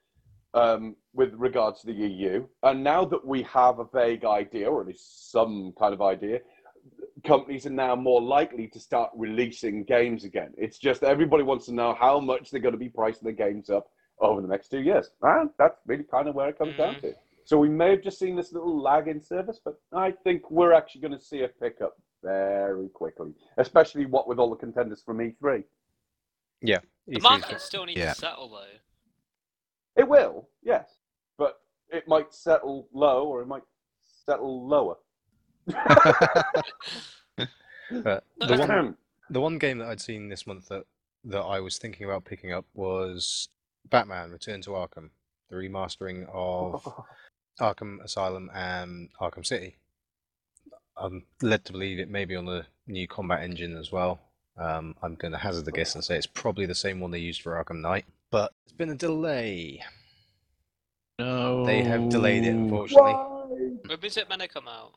[0.57, 2.45] um, with regards to the EU.
[2.63, 6.39] And now that we have a vague idea, or at least some kind of idea,
[7.25, 10.53] companies are now more likely to start releasing games again.
[10.57, 13.69] It's just everybody wants to know how much they're going to be pricing the games
[13.69, 13.87] up
[14.19, 15.11] over the next two years.
[15.21, 17.01] And that's really kind of where it comes down Mhm.
[17.01, 17.15] to.
[17.43, 20.73] So we may have just seen this little lag in service, but I think we're
[20.73, 25.21] actually going to see a pickup very quickly, especially what with all the contenders from
[25.21, 25.63] E E3.
[26.61, 26.73] The
[27.07, 28.13] E3 's market still needs Yeah.
[28.13, 28.79] to settle though.
[29.97, 30.99] It will, yes,
[31.37, 33.63] but it might settle low or it might
[34.25, 34.95] settle lower.
[37.89, 38.97] But the one,
[39.29, 40.83] the one game that I'd seen this month that,
[41.25, 43.49] that I was thinking about picking up was
[43.89, 45.09] Batman Return to Arkham,
[45.49, 46.87] the remastering of
[47.59, 49.77] Arkham Asylum and Arkham City.
[50.95, 54.19] I'm led to believe it may be on the new combat engine as well.
[54.57, 57.19] Um, I'm going to hazard a guess and say it's probably the same one they
[57.19, 59.81] used for Arkham Knight, but there's been a delay.
[61.19, 61.65] No.
[61.65, 63.13] They have delayed it, unfortunately.
[63.13, 63.45] Why?
[63.87, 64.93] When is it meant to come out?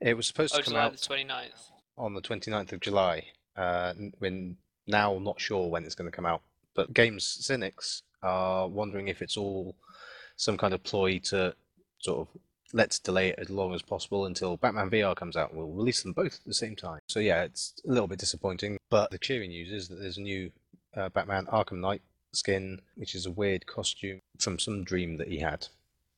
[0.00, 1.70] It was supposed Oh, to come July out the 29th.
[1.96, 3.24] on the 29th of July.
[3.56, 4.54] Uh, n- we're
[4.86, 6.42] now not sure when it's going to come out,
[6.74, 9.74] but games cynics are wondering if it's all
[10.36, 11.54] some kind of ploy to
[12.00, 12.40] sort of
[12.72, 15.54] let's delay it as long as possible until Batman VR comes out.
[15.54, 16.98] We'll release them both at the same time.
[17.06, 20.22] So yeah, it's a little bit disappointing, but the cheering news is that there's a
[20.22, 20.50] new
[20.96, 22.02] uh, Batman Arkham Knight
[22.36, 25.68] skin, which is a weird costume from some dream that he had,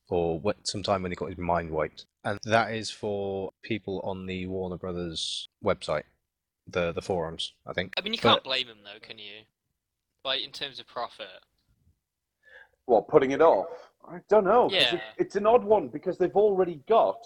[0.08, 4.26] or what, sometime when he got his mind wiped, and that is for people on
[4.26, 6.04] the Warner Brothers website,
[6.66, 7.94] the the forums, I think.
[7.96, 9.44] I mean, you can't blame him though, can you?
[10.24, 11.26] Like in terms of profit.
[12.86, 13.90] Well, putting it off.
[14.08, 14.68] I don't know.
[14.70, 14.94] Yeah.
[14.94, 17.18] It, it's an odd one because they've already got.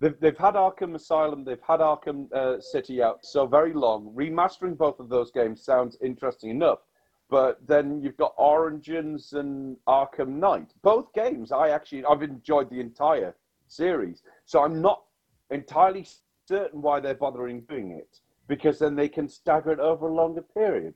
[0.00, 4.12] They've, they've had Arkham Asylum, they've had Arkham uh, City out so very long.
[4.14, 6.80] Remastering both of those games sounds interesting enough.
[7.28, 10.72] But then you've got Origins and Arkham Knight.
[10.82, 13.34] Both games, I actually, I've enjoyed the entire
[13.66, 14.22] series.
[14.44, 15.02] So I'm not
[15.50, 16.06] entirely
[16.46, 20.42] certain why they're bothering doing it because then they can stagger it over a longer
[20.42, 20.94] period.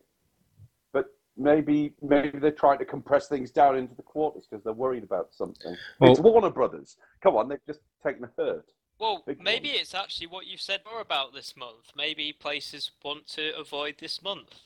[0.92, 5.02] But maybe maybe they're trying to compress things down into the quarters because they're worried
[5.02, 5.76] about something.
[6.00, 6.96] it's Warner Brothers.
[7.20, 8.66] Come on, they've just taken a hurt.
[9.00, 9.78] Well, Big maybe one.
[9.78, 11.90] it's actually what you've said more about this month.
[11.96, 14.60] Maybe places want to avoid this month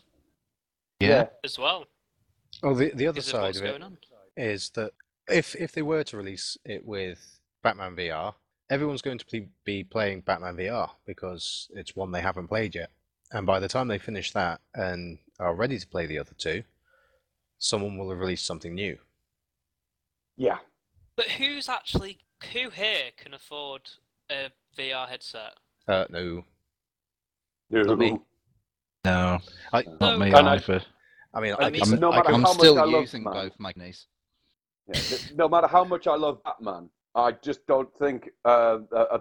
[1.01, 1.27] Yeah.
[1.45, 1.87] as well
[2.63, 3.99] Well, the the other because side what's of it going on.
[4.37, 4.93] is that
[5.29, 8.35] if if they were to release it with Batman VR,
[8.71, 12.91] everyone's going to be, be playing Batman VR because it's one they haven't played yet.
[13.33, 16.63] And by the time they finish that and are ready to play the other two,
[17.59, 18.99] someone will have released something new.
[20.37, 20.59] Yeah.
[21.17, 22.19] But who's actually
[22.53, 23.83] who here can afford
[24.31, 25.55] a VR headset?
[25.89, 26.45] Uh, no,
[27.71, 28.19] Not me.
[29.05, 29.39] No,
[29.73, 30.83] I not me And I- either.
[31.35, 32.85] I mean, I I, mean, can, no I matter can- I'm how much still I
[32.85, 33.45] love using Batman.
[33.49, 34.07] both my knees.
[34.87, 35.01] Yeah,
[35.35, 39.21] no matter how much I love Batman, I just don't think uh, a, a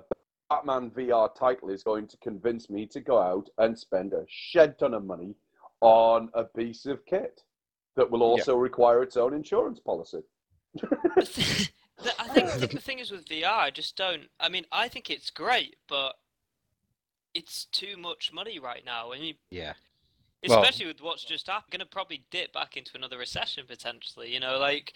[0.50, 4.78] Batman VR title is going to convince me to go out and spend a shed
[4.78, 5.36] ton of money
[5.82, 7.42] on a piece of kit
[7.96, 10.22] that will also require its own insurance policy.
[11.16, 11.70] The thi-
[12.04, 14.24] the- I think, I think the thing is with VR, I just don't.
[14.40, 16.14] I mean, I think it's great, but
[17.34, 19.12] it's too much money right now.
[19.12, 19.74] I mean, Yeah.
[20.48, 24.34] Well- especially with what's just happened, going to probably dip back into another recession potentially.
[24.34, 24.94] You know, like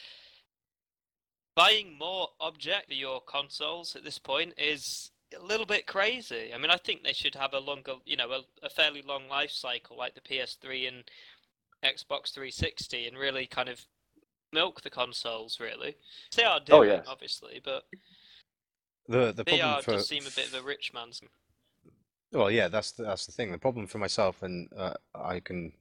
[1.55, 6.53] buying more object for your consoles at this point is a little bit crazy.
[6.53, 9.27] I mean, I think they should have a longer, you know, a, a fairly long
[9.27, 11.03] life cycle like the PS3 and
[11.83, 13.79] Xbox 360, and really kind of
[14.51, 15.59] milk the consoles.
[15.59, 15.95] Really,
[16.35, 17.05] they are Oh, doing yes.
[17.07, 17.83] obviously, but
[19.07, 21.21] the the problem VR for does seem a bit of a rich man's.
[22.31, 23.51] Well, yeah, that's the, that's the thing.
[23.51, 25.73] The problem for myself, and uh, I can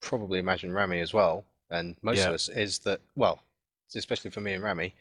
[0.00, 2.28] probably imagine Rammy as well, and most Yeah.
[2.28, 3.42] of us, is that well,
[3.94, 4.94] especially for me and Rammy,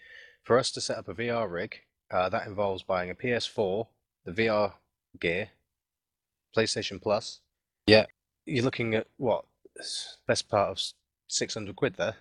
[0.44, 1.82] for us to set up a VR rig,
[2.12, 3.88] uh, that involves buying a PS4,
[4.26, 4.74] the VR
[5.20, 5.50] gear,
[6.56, 7.40] PlayStation Plus.
[7.88, 8.06] Yeah.
[8.46, 9.46] You're looking at what
[10.28, 10.82] best part of
[11.28, 12.16] six hundred quid there.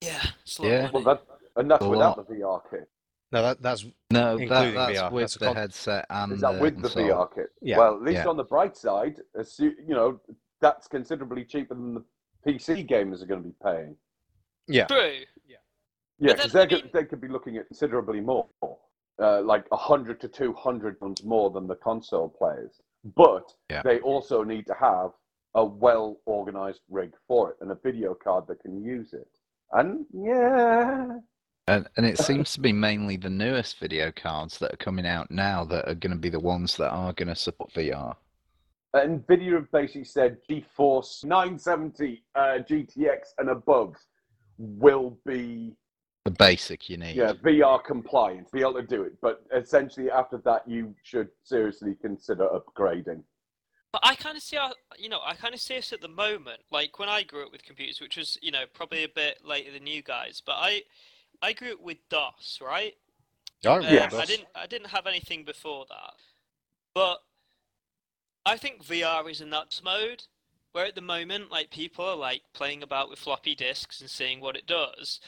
[0.00, 0.84] Yeah, it's a lot Yeah.
[0.86, 1.22] of Well, that,
[1.56, 2.28] and that's A without lot.
[2.28, 2.88] the VR kit.
[3.30, 6.40] No, that that's No, that, that's VR, with that's a the con- headset and Is
[6.40, 7.04] that with the console.
[7.08, 7.50] VR kit?
[7.60, 7.78] Yeah.
[7.78, 8.26] Well, at least Yeah.
[8.28, 9.20] on the bright side,
[9.58, 10.20] you know,
[10.60, 12.04] that's considerably cheaper than the
[12.46, 13.96] PC gamers are going to be paying.
[14.66, 14.86] yeah.
[14.86, 15.12] True.
[16.20, 18.48] Yeah, But because then, I they mean- could they could be looking at considerably more,
[19.20, 22.80] uh, like hundred to two hundred times more than the console players.
[23.04, 23.82] But Yeah.
[23.82, 25.12] they also need to have
[25.54, 29.28] a well organized rig for it and a video card that can use it.
[29.72, 31.18] And yeah,
[31.68, 35.30] And, and it seems to be mainly the newest video cards that are coming out
[35.30, 38.16] now that are going to be the ones that are going to support VR.
[38.96, 43.96] Nvidia have basically said GeForce 970 uh, GTX and above
[44.56, 45.76] will be
[46.24, 47.14] The basic you need.
[47.14, 49.20] yeah VR compliant, be able to do it.
[49.20, 53.22] But essentially, after that, you should seriously consider upgrading.
[53.92, 56.08] But I kind of see our, you know, I kind of see us at the
[56.08, 56.60] moment.
[56.70, 59.72] Like when I grew up with computers, which was, you know, probably a bit later
[59.72, 60.42] than you guys.
[60.44, 60.82] But I,
[61.42, 62.96] I grew up with DOS, right?
[63.64, 64.14] I Uh, remember Yes.
[64.14, 66.14] I didn't, I didn't have anything before that.
[66.94, 67.22] But
[68.46, 70.24] I think VR is in that mode
[70.72, 74.40] where at the moment, like people are like playing about with floppy disks and seeing
[74.40, 75.20] what it does.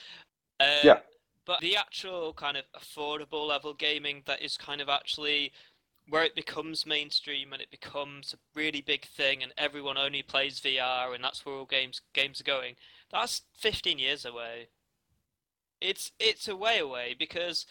[0.58, 1.00] Um, Yeah.
[1.46, 5.52] But the actual kind of affordable level gaming that is kind of actually
[6.08, 10.60] where it becomes mainstream and it becomes a really big thing and everyone only plays
[10.60, 12.76] VR and that's where all games games are going.
[13.10, 14.68] That's 15 years away.
[15.80, 17.66] It's it's a way away because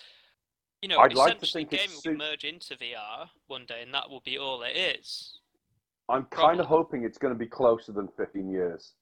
[0.81, 3.65] you know I'd like to essentially think it's gaming will soon- merge into VR one
[3.65, 5.39] day and that will be all it is.
[6.09, 8.93] I'm kind of hoping it's going to be closer than 15 years.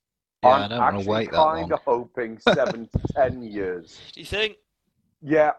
[0.42, 3.42] Yeah, I'm I don't want to actually wait that kind of hoping seven to 10
[3.42, 3.98] years.
[4.12, 4.56] Do you think?
[5.22, 5.52] Yeah,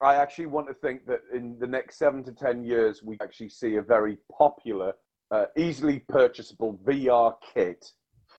[0.00, 3.48] I actually want to think that in the next seven to 10 years, we actually
[3.48, 4.92] see a very popular,
[5.32, 7.84] uh, easily purchasable VR kit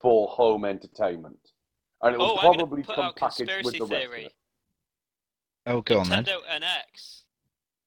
[0.01, 1.38] for home entertainment.
[2.03, 4.34] And it will Oh, probably put come packaged with conspiracy the rest of it.
[5.66, 6.24] Oh, go on then.
[6.24, 7.24] Nintendo NX.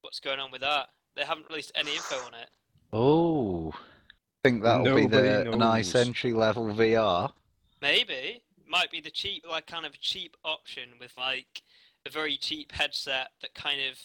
[0.01, 0.89] What's going on with that?
[1.17, 2.49] They haven't released any info on it.
[2.93, 7.33] Oh, I think that'll be Nobody the a nice entry level VR.
[7.81, 11.63] Maybe might be the cheap, like kind of cheap option with like
[12.07, 13.99] a very cheap headset that kind of,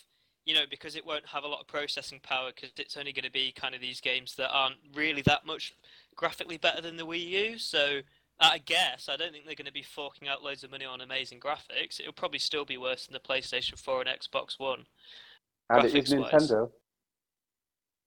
[0.45, 3.25] you know, because it won't have a lot of processing power because it's only going
[3.25, 5.73] to be kind of these games that aren't really that much
[6.15, 7.57] graphically better than the Wii U.
[7.57, 7.99] So
[8.43, 11.01] I guess I don't think they're going to be forking out loads of money on
[11.01, 11.99] amazing graphics.
[11.99, 14.85] It'll probably still be worse than the PlayStation 4 and Xbox One.
[15.69, 16.69] And it is Nintendo.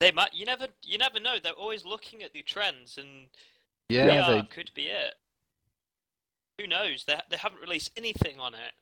[0.01, 0.35] They might.
[0.35, 0.67] You never.
[0.83, 1.37] You never know.
[1.43, 3.29] They're always looking at the trends, and
[3.89, 5.15] Yeah, VR they could be it.
[6.61, 7.05] Who knows?
[7.07, 8.73] They they haven't released anything on it.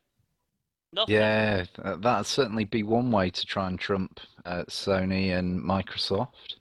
[0.93, 1.15] Nothing.
[1.15, 6.57] Yeah, that'd certainly be one way to try and trump uh, Sony and Microsoft.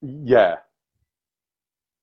[0.00, 0.56] Yeah.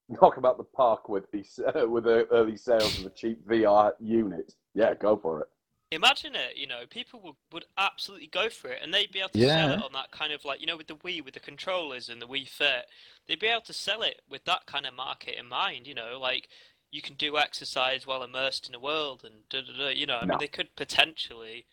[0.08, 1.44] Knock about the park with the
[1.84, 4.54] uh, with the early sales of a cheap VR unit.
[4.76, 5.48] Yeah, go for it.
[5.92, 6.58] Imagine it.
[6.58, 9.72] You know, people would, would absolutely go for it, and they'd be able to sell
[9.72, 12.22] it on that kind of like you know with the Wii with the controllers and
[12.22, 12.86] the Wii Fit.
[13.28, 15.88] They'd be able to sell it with that kind of market in mind.
[15.88, 16.50] You know, like
[16.92, 19.90] you can do exercise while immersed in a world, and da da da.
[19.90, 20.34] You know, I No.
[20.34, 21.66] mean, they could potentially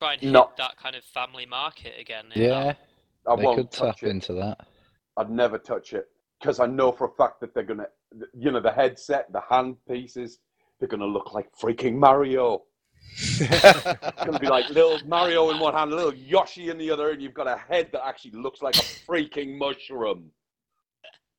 [0.00, 0.50] try and hit No.
[0.58, 2.26] that kind of family market again.
[2.26, 2.74] in that Yeah,
[3.26, 4.10] I they won't could touch tap it.
[4.10, 4.66] into that.
[5.16, 6.08] I'd never touch it
[6.40, 7.86] because I know for a fact that they're gonna,
[8.34, 10.38] you know, the headset, the hand pieces,
[10.78, 12.62] they're gonna look like freaking Mario.
[13.16, 13.38] It's
[14.24, 17.34] gonna be like little Mario in one hand, little Yoshi in the other, and you've
[17.34, 20.30] got a head that actually looks like a freaking mushroom.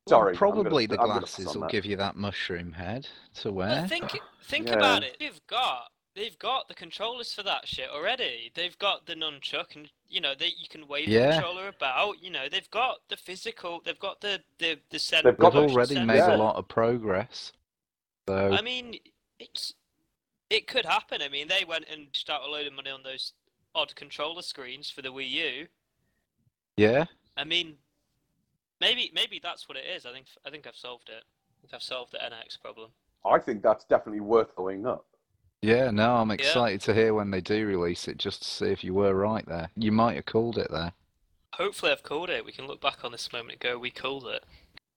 [0.08, 1.70] Sorry, I'm probably gonna- the glasses will that.
[1.72, 3.88] give you that mushroom head to Well, wear.
[3.88, 4.74] think think Yeah.
[4.76, 5.16] about it.
[5.20, 8.52] You've got they've got the controllers for that shit already.
[8.54, 12.22] They've got the nunchuck, and you know they you can wave the controller about.
[12.22, 13.82] You know they've got the physical.
[13.84, 16.34] They've got the the the sen- They've got They've already made sensor.
[16.34, 17.54] a lot of progress.
[18.28, 18.96] So I mean,
[19.40, 19.74] it's
[20.50, 21.22] it could happen.
[21.22, 23.34] I mean, they went and just out a load of money on those
[23.74, 25.68] odd controller screens for the Wii U.
[26.76, 27.06] yeah,
[27.38, 27.76] I mean,
[28.82, 30.06] maybe maybe that's what it is.
[30.06, 31.24] I think I think I've solved it.
[31.24, 32.92] I think I've solved the NX problem.
[33.26, 35.06] I think that's definitely worth going up.
[35.62, 35.92] Yeah.
[35.92, 36.36] No, I'm Yeah.
[36.36, 39.46] excited to hear when they do release it, just to see if you were right
[39.46, 39.70] there.
[39.76, 40.94] You might have called it there.
[41.54, 42.46] Hopefully, I've called it.
[42.46, 44.44] We can look back on this moment and go, we called it.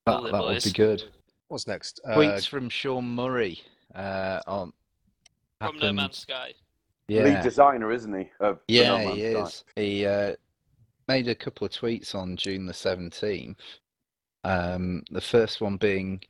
[0.07, 0.65] That, Called it, that would boys.
[0.65, 1.05] be good.
[1.49, 2.01] What's next?
[2.05, 3.61] Uh, Tweets from Sean Murray
[3.95, 4.73] uh, on
[5.61, 6.55] From No happened- Man's Sky.
[7.09, 8.31] Yeah, Lead designer, isn't he?
[8.41, 9.43] Of the Yeah, No Man's he Sky?
[9.43, 9.65] is.
[9.77, 10.37] He uh,
[11.09, 13.57] made a couple of tweets on June the 17th.
[14.45, 16.23] Um, the first one being,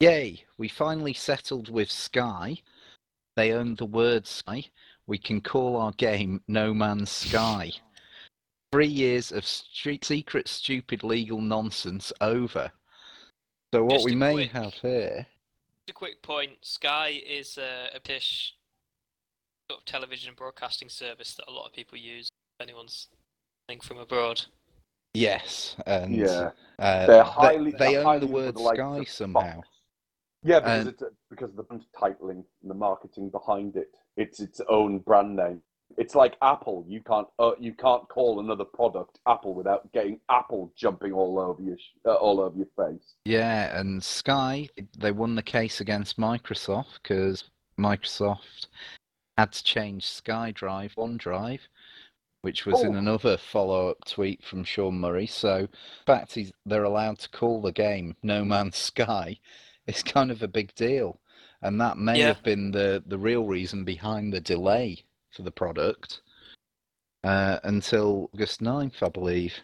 [0.00, 2.56] Yay, we finally settled with Sky.
[3.36, 4.64] They own the word Sky.
[5.06, 7.70] We can call our game No Man's Sky.
[8.72, 12.70] Three years of street secret, stupid legal nonsense over.
[13.72, 15.26] So what Just we may quick- have here
[15.86, 16.52] Just a quick point.
[16.62, 18.54] Sky is uh, a British
[19.70, 22.28] sort of television broadcasting service that a lot of people use.
[22.58, 23.08] If anyone's
[23.68, 24.42] listening from abroad.
[25.14, 26.50] Yes, and Yeah.
[26.78, 27.70] uh, They're they- highly.
[27.72, 29.56] they, they're own highly the word the Sky somehow.
[29.56, 29.68] Fox.
[30.46, 33.88] Yeah, because And- it's because of the brand titling and the marketing behind it.
[34.16, 35.60] It's its own brand name.
[35.98, 36.84] It's like Apple.
[36.88, 41.62] You can't uh, you can't call another product Apple without getting Apple jumping all over
[41.62, 43.14] your sh- uh, all over your face.
[43.24, 44.68] Yeah, and Sky,
[44.98, 47.44] they won the case against Microsoft because
[47.78, 48.66] Microsoft
[49.38, 51.60] had to change SkyDrive OneDrive,
[52.42, 52.98] which was in Oh.
[52.98, 55.26] another follow-up tweet from Sean Murray.
[55.26, 59.38] So, the fact they're allowed to call the game No Man's Sky
[59.86, 61.20] is kind of a big deal,
[61.62, 62.26] and that may Yeah.
[62.28, 66.22] have been the the real reason behind the delay for the product
[67.24, 69.54] uh, until August 9th, I believe.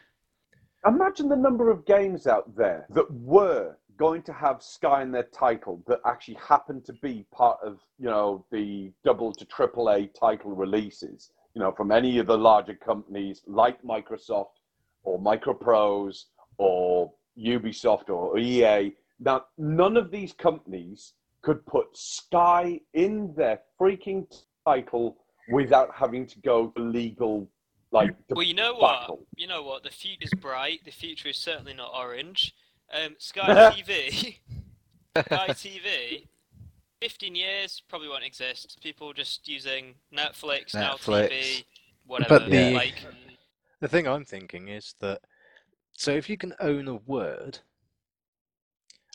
[0.87, 5.23] Imagine the number of games out there that were going to have Sky in their
[5.25, 10.09] title that actually happened to be part of, you know, the double to triple A
[10.09, 14.59] title releases, you know, from any of the larger companies like Microsoft
[15.05, 16.25] or Microprose
[16.59, 18.93] or Ubisoft or EA.
[19.25, 21.13] Now, none of these companies
[21.43, 24.27] could put Sky in their freaking
[24.67, 25.17] title
[25.51, 27.49] without having to go to legal,
[27.93, 29.19] like, Well, you know what?
[29.37, 29.83] You know what?
[29.85, 30.85] The future is bright.
[30.85, 32.55] The future is certainly not orange.
[32.93, 34.39] Um, Sky TV,
[35.17, 36.27] Sky TV,
[37.01, 38.79] 15 years probably won't exist.
[38.83, 41.29] People just using Netflix, now Netflix.
[41.31, 41.65] TV,
[42.07, 42.41] whatever.
[42.41, 43.05] But the- Like,
[43.81, 45.21] The thing I'm thinking is that
[45.95, 47.59] so if you can own a word,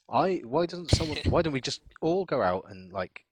[0.09, 3.25] I why doesn't someone why don't we just all go out and like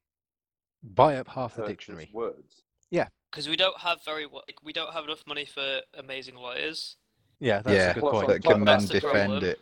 [0.84, 2.10] buy up half the dictionary?
[2.14, 2.64] words.
[2.92, 3.08] Yeah.
[3.32, 6.98] Because we don't have very like, we don't have enough money for amazing lawyers.
[7.40, 8.28] Yeah, that's yeah, a good Plus point.
[8.28, 9.44] that can of then defend problem.
[9.44, 9.60] it.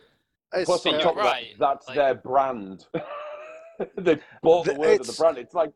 [0.52, 2.86] It's- Plus, on you're top of that, that's like- their brand.
[3.98, 5.38] they bought the The- word of the brand.
[5.38, 5.72] It's like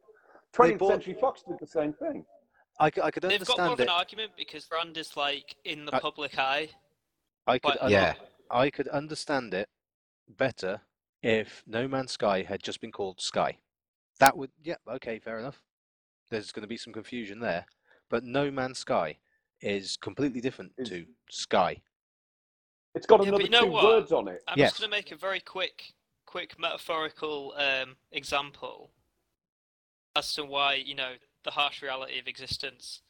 [0.55, 2.25] 20th bought- Century Fox did the same thing.
[2.81, 5.17] I, c- I could understand They've got more understand of an argument because brand is
[5.17, 6.69] like in the I- public eye.
[7.49, 8.15] I could quite Yeah.
[8.51, 9.69] I could understand it
[10.29, 10.83] better
[11.23, 13.59] if No Man's Sky had just been called Sky.
[14.21, 15.63] That would yeah, okay, fair enough.
[16.31, 17.67] There's going to be some confusion there,
[18.11, 19.19] but No Man's Sky
[19.61, 21.81] is completely different Is- to Sky.
[22.95, 23.85] It's got Yeah, another you know two what?
[23.85, 24.43] words on it.
[24.49, 24.71] I'm Yes.
[24.73, 25.93] just going to make a very quick,
[26.27, 28.91] quick metaphorical um, example
[30.17, 31.13] as to why you know
[31.45, 33.03] the harsh reality of existence.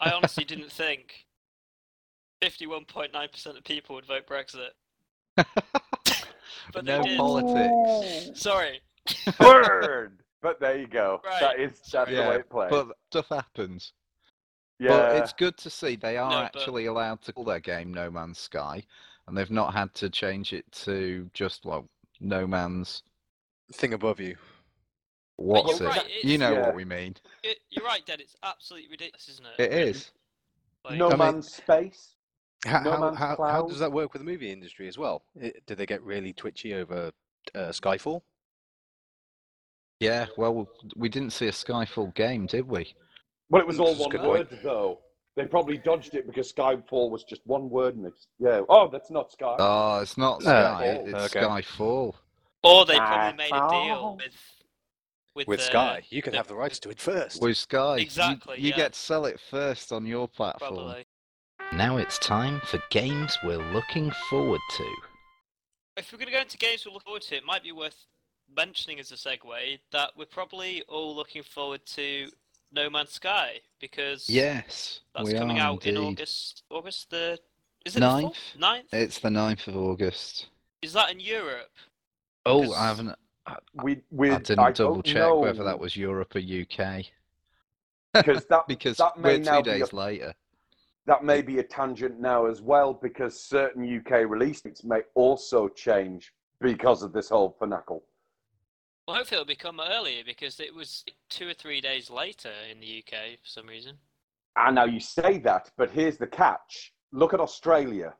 [0.00, 1.26] I honestly didn't think
[2.42, 4.70] 51.9% of people would vote Brexit.
[6.72, 8.30] But no politics.
[8.40, 8.80] Sorry.
[9.40, 10.18] Word!
[10.42, 11.20] But there you go.
[11.24, 11.40] Right.
[11.40, 12.70] That is that's the Yeah, way it plays.
[12.70, 13.92] But stuff happens.
[14.78, 14.88] yeah.
[14.88, 17.92] But it's good to see they are No, but- actually allowed to call their game
[17.92, 18.82] No Man's Sky,
[19.26, 21.88] and they've not had to change it to just well
[22.20, 23.02] No Man's
[23.72, 24.36] Thing above you.
[25.36, 25.84] what's it?
[25.84, 26.60] right, you know Yeah.
[26.66, 27.14] what we mean.
[27.42, 28.20] It, you're right, Ded.
[28.20, 29.62] It's absolutely ridiculous, isn't it?
[29.62, 30.10] It is.
[30.84, 32.16] Like, no I mean- man's space.
[32.66, 35.22] How, No how, Man's how, how does that work with the movie industry as well?
[35.42, 37.10] I did they get really twitchy over
[37.54, 38.20] uh, Skyfall?
[40.00, 40.26] Yeah.
[40.36, 42.94] Well, we didn't see a Skyfall game, did we?
[43.48, 44.62] Well, it was all This is one word point.
[44.62, 45.00] though.
[45.36, 48.60] They probably dodged it because Skyfall was just one word, and it's yeah.
[48.68, 49.56] Oh, that's not Sky.
[49.58, 50.50] Oh, it's not Sky.
[51.06, 51.08] Skyfall.
[51.24, 51.46] it's Okay.
[51.46, 52.14] Skyfall.
[52.62, 54.34] Or they probably made a deal with
[55.36, 57.40] with, With uh, Sky, you can the- have the rights to it first.
[57.40, 58.76] With Sky, You- Exactly, You, yeah.
[58.76, 60.74] get to sell it first on your platform.
[60.74, 61.06] Probably.
[61.72, 64.84] Now it's time for games we're looking forward to.
[65.96, 68.06] If we're going to go into games we look forward to, it might be worth
[68.56, 72.28] mentioning as a segue that we're probably all looking forward to
[72.72, 75.96] No Man's Sky because Yes, that's we coming are out in.
[75.96, 76.64] August.
[76.70, 77.38] August the
[77.86, 78.34] is it Ninth.
[78.54, 78.60] the 4th?
[78.60, 78.86] Ninth?
[78.92, 80.46] It's the 9th of August.
[80.82, 81.70] Is that in Europe?
[82.46, 83.14] Oh, Because- I haven't.
[83.82, 87.04] we we I didn't I double check know, whether that was Europe or UK
[88.14, 90.34] because that because that may we're now two be days a, later.
[91.10, 95.66] That may be a tangent now as well because certain UK release dates may also
[95.66, 98.02] change because of this whole finacle.
[99.08, 103.02] Well, hopefully it'll become earlier because it was two or three days later in the
[103.02, 103.96] UK for some reason.
[104.54, 106.92] And now you say that, but here's the catch.
[107.10, 108.14] Look at Australia.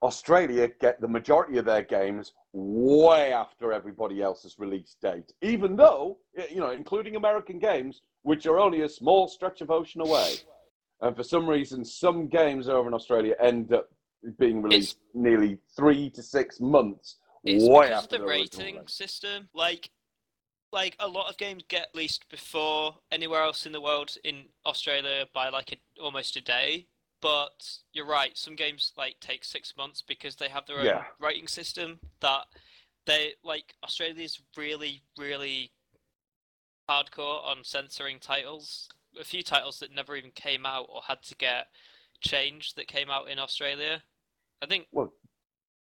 [0.00, 6.18] Australia get the majority of their games way after everybody else's release date, even though,
[6.48, 10.36] you know, including American games, which are only a small stretch of ocean away.
[11.02, 13.88] And for some reason, some games over in Australia end up
[14.38, 19.48] being released nearly three to six months It's because of the rating system.
[19.54, 19.90] Like,
[20.72, 24.16] like a lot of games get released before anywhere else in the world.
[24.24, 26.86] In Australia, by like a, almost a day.
[27.22, 28.36] But you're right.
[28.36, 31.04] Some games like take six months because they have their own Yeah.
[31.18, 32.46] rating system that
[33.06, 35.72] they like Australia's really, really
[36.90, 38.88] hardcore on censoring titles.
[39.18, 41.66] A few titles that never even came out or had to get
[42.20, 44.02] changed that came out in Australia.
[44.62, 45.12] I think Well,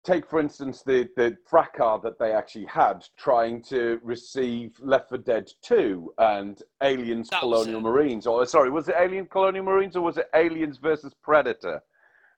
[0.04, 5.18] take for instance the the fracas that they actually had trying to receive Left 4
[5.20, 7.82] Dead 2 and Aliens That Colonial.
[7.82, 8.28] Marines.
[8.28, 11.82] Or sorry, was it Alien Colonial Marines or was it Aliens versus Predator?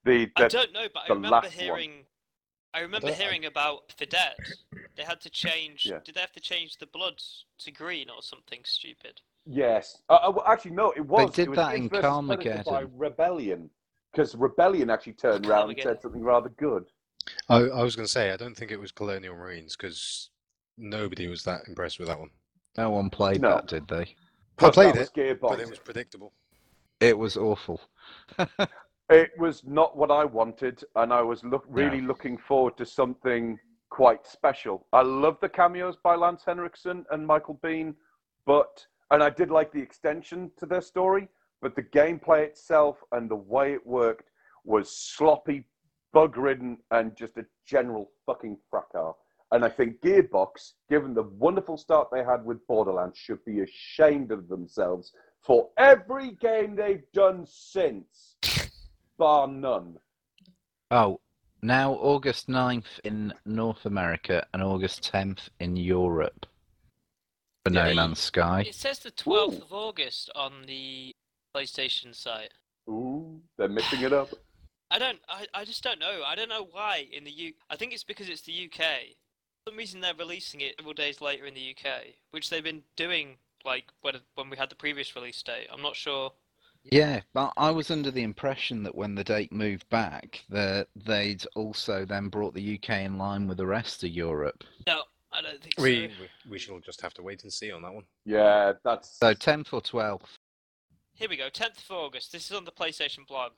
[0.05, 1.65] The, I don't know, but I remember last one.
[1.65, 1.91] hearing.
[2.73, 4.35] I remember I- hearing about the dead.
[4.95, 5.85] They had to change.
[5.85, 5.99] Yeah.
[6.05, 7.21] Did they have to change the blood
[7.59, 9.21] to green or something stupid?
[9.51, 11.31] Yes, uh, uh, well, actually no, it was.
[11.31, 13.67] They did it was that in versus Predator by Rebellion
[14.11, 16.85] because Rebellion actually turned around and said something rather good.
[17.47, 20.29] I, I was going to say, I don't think it was Colonial Marines because
[20.77, 22.29] nobody was that impressed with that one.
[22.77, 23.55] No one played No.
[23.55, 24.15] that, did they?
[24.59, 25.39] I played it, was Gearbox.
[25.41, 26.33] but it was predictable.
[26.99, 27.81] It was awful.
[29.11, 33.57] It was not what I wanted, and I was look, really looking forward to something
[33.89, 34.85] quite special.
[34.93, 37.95] I love the cameos by Lance Henriksen and Michael Biehn,
[38.45, 41.27] but and I did like the extension to their story,
[41.61, 44.29] but the gameplay itself and the way it worked
[44.63, 45.65] was sloppy,
[46.13, 49.15] bug-ridden, and just a general fucking fracas.
[49.51, 54.31] And I think Gearbox, given the wonderful start they had with Borderlands, should be ashamed
[54.31, 58.35] of themselves for every game they've done since
[59.17, 59.97] bar none.
[60.91, 61.19] Oh,
[61.61, 66.45] now August 9th in North America and August 10th in Europe.
[67.65, 68.61] For Yeah, No you- Man's Sky.
[68.67, 69.63] It says the 12th Ooh.
[69.63, 71.13] of August on the
[71.55, 72.53] PlayStation site.
[72.87, 74.29] Ooh, they're mixing it up.
[74.91, 75.19] I don't.
[75.29, 76.23] I, I just don't know.
[76.25, 77.53] I don't know why in the U.
[77.69, 78.79] I think it's because it's the UK.
[79.65, 82.81] For some reason they're releasing it several days later in the UK, which they've been
[82.95, 85.67] doing like when when we had the previous release date.
[85.71, 86.31] I'm not sure.
[86.91, 91.45] Yeah, but I was under the impression that when the date moved back, that they'd
[91.55, 94.63] also then brought the UK in line with the rest of Europe.
[94.87, 95.03] No,
[95.39, 96.13] I don't think We, so.
[96.45, 98.03] we we shall just have to wait and see on that one.
[98.25, 100.37] Yeah, that's So 10th or 12th.
[101.13, 101.47] Here we go.
[101.49, 102.31] 10th of August.
[102.33, 103.53] This is on the PlayStation blog.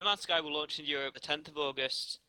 [0.00, 2.20] No Man's Sky will launch in Europe the 10th of August,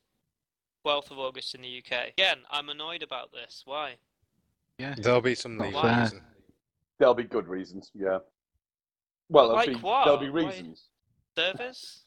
[0.85, 2.09] 12th of August in the UK.
[2.17, 3.61] Again, I'm annoyed about this.
[3.65, 3.95] Why?
[4.79, 4.95] Yeah.
[4.97, 6.21] There'll be some Not legal reason.
[6.97, 7.91] there'll be good reasons.
[7.93, 8.19] Yeah.
[9.29, 10.05] Well, there'll Like be what?
[10.05, 10.83] there'll be Why- reasons.
[11.37, 12.05] Servers?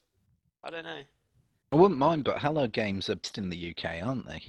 [0.64, 1.02] I don't know.
[1.72, 4.42] I wouldn't mind, but Hello Games are just in the UK, aren't they?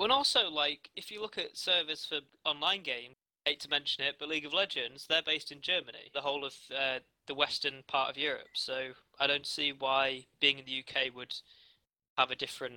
[0.00, 4.16] And also, like, if you look at servers for online games, hate to mention it,
[4.18, 8.10] but League of Legends, they're based in Germany, the whole of uh, the western part
[8.10, 8.48] of Europe.
[8.54, 11.34] So I don't see why being in the UK would
[12.16, 12.74] have a different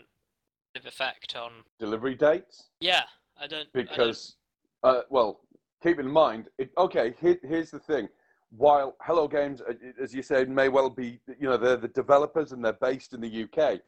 [0.74, 1.52] sort of effect on.
[1.80, 3.04] Delivery dates Yeah,
[3.38, 3.68] I don't.
[3.76, 4.38] I don't- because,
[4.84, 5.42] uh, well,
[5.84, 6.48] keep in mind.
[6.58, 8.08] It, okay, here, here's the thing.
[8.56, 12.52] While Hello Games, uh, as you said, may well be, you know, they're the developers
[12.52, 13.80] and they're based in the UK,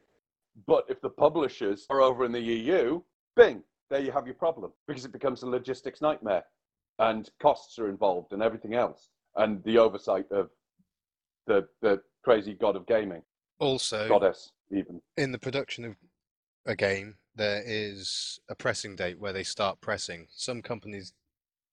[0.66, 3.02] but if the publishers are over in the EU,
[3.36, 6.44] bing, there you have your problem because it becomes a logistics nightmare,
[6.98, 10.50] and costs are involved and everything else, and the oversight of
[11.46, 13.22] the the crazy god of gaming,
[13.58, 15.00] Also, goddess even.
[15.16, 15.96] in the production of
[16.66, 20.26] a game, there is a pressing date where they start pressing.
[20.30, 21.12] Some companies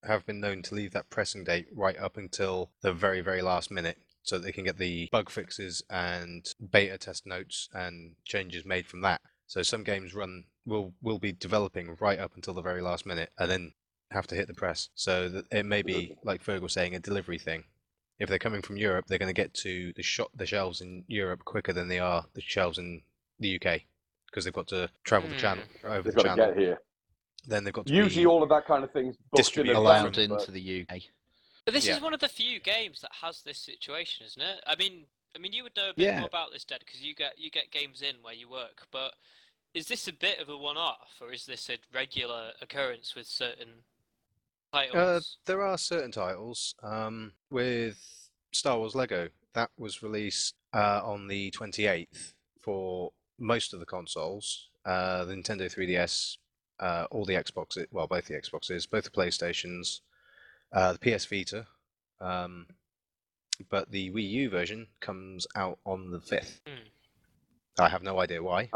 [0.03, 3.71] have been known to leave that pressing date right up until the very, very last
[3.71, 8.85] minute so they can get the bug fixes and beta test notes and changes made
[8.87, 9.21] from that.
[9.47, 13.31] So some games run will will be developing right up until the very last minute
[13.37, 13.73] and then
[14.11, 14.89] have to hit the press.
[14.95, 17.63] So that it may be like Ferg was saying, a delivery thing.
[18.19, 21.03] If they're coming from Europe, they're going to get to the shop the shelves in
[21.07, 23.01] Europe quicker than they are the shelves in
[23.39, 23.81] the UK
[24.27, 25.87] because they've got to travel the channel hmm.
[25.87, 26.53] over They've the got to channel.
[26.53, 26.81] get here.
[27.47, 30.17] Then they've got to Usually, all of that kind of things booked in distributed advance,
[30.17, 31.01] Allowed but- into the UK.
[31.65, 31.95] But this Yeah.
[31.97, 34.63] is one of the few games that has this situation, isn't it?
[34.65, 35.05] I mean,
[35.35, 36.19] I mean, you would know a bit Yeah.
[36.19, 38.87] more about this, Ded, because you get you get games in where you work.
[38.91, 39.15] But
[39.73, 43.83] is this a bit of a one-off, or is this a regular occurrence with certain
[44.73, 45.37] Uh, titles?
[45.45, 51.51] there are certain titles um, with Star Wars Lego that was released uh, on the
[51.51, 54.69] 28th for most of the consoles.
[54.85, 56.37] Uh, the Nintendo 3DS,
[56.79, 60.01] uh, all the Xboxes, well, both the Xboxes, both the PlayStations,
[60.73, 61.67] uh, the PS Vita,
[62.19, 62.67] um,
[63.69, 66.61] but the Wii U version comes out on the 5th.
[66.65, 66.87] Hmm.
[67.79, 68.69] I have no idea why.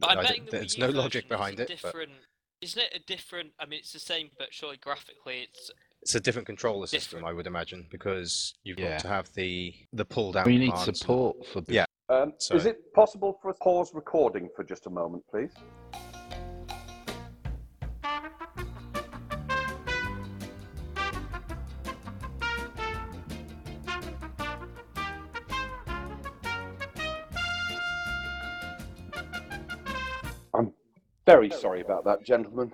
[0.00, 2.12] But I'm I betting there's Wii no logic behind a it, but- Different,
[2.60, 3.52] isn't it a different?
[3.60, 5.70] I mean, it's the same, but surely graphically, it's
[6.02, 7.26] It's a different controller system, Different.
[7.26, 8.90] I would imagine, because you've Yeah.
[8.92, 10.44] got to have the the pull down.
[10.46, 11.84] We need commands and- support for the Yeah.
[12.08, 15.52] Um, is it possible for us pause recording for just a moment, please?
[31.26, 32.72] Very sorry about that, gentlemen.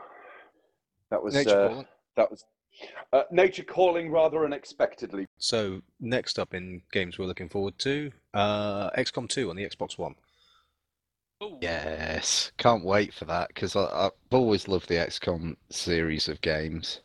[1.10, 1.86] That was Nature uh, calling.
[2.16, 2.44] that was
[3.12, 5.26] uh, nature calling rather unexpectedly.
[5.38, 9.98] So next up in games we're looking forward to, uh, XCOM 2 on the Xbox
[9.98, 10.14] One.
[11.42, 11.58] Ooh.
[11.60, 17.00] Yes, can't wait for that because I've always loved the XCOM series of games.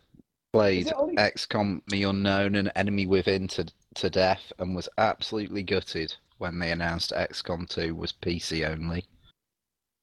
[0.53, 6.13] Played only- XCOM: The Unknown and Enemy Within to to death, and was absolutely gutted
[6.37, 9.05] when they announced XCOM 2 was PC only.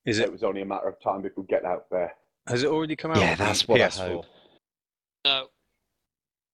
[0.07, 0.33] Is It it?
[0.33, 2.13] was only a matter of time before we get out there.
[2.47, 3.19] Has it already come out?
[3.19, 4.09] Yeah, that's what I PS4?
[4.09, 4.27] hope.
[5.25, 5.47] No.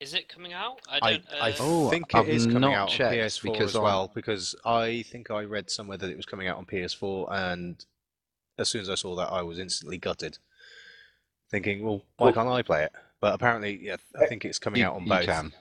[0.01, 0.81] Is it coming out?
[0.89, 1.25] I I, don't.
[1.43, 4.11] I uh, Oh, think it I've is coming out on PS4 because as on- well
[4.15, 7.85] because I think I read somewhere that it was coming out on PS4 and
[8.59, 10.39] as soon as I saw that I was instantly gutted,
[11.51, 12.93] thinking, well, why Well- can't I play it?
[13.21, 15.27] But apparently, yeah, I think it's coming You- out on you both.
[15.27, 15.53] can.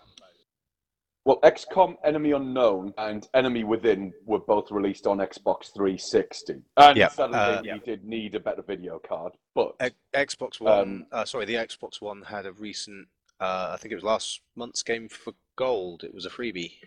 [1.25, 6.55] Well, XCOM Enemy Unknown and Enemy Within were both released on Xbox 360.
[6.77, 9.33] And Yeah, sadly, uh, you did need a better video card.
[9.53, 13.07] But X- Xbox One, Um, uh, sorry, the Xbox One had a recent,
[13.39, 16.03] uh, I think it was last month's game for gold.
[16.03, 16.79] It was a freebie.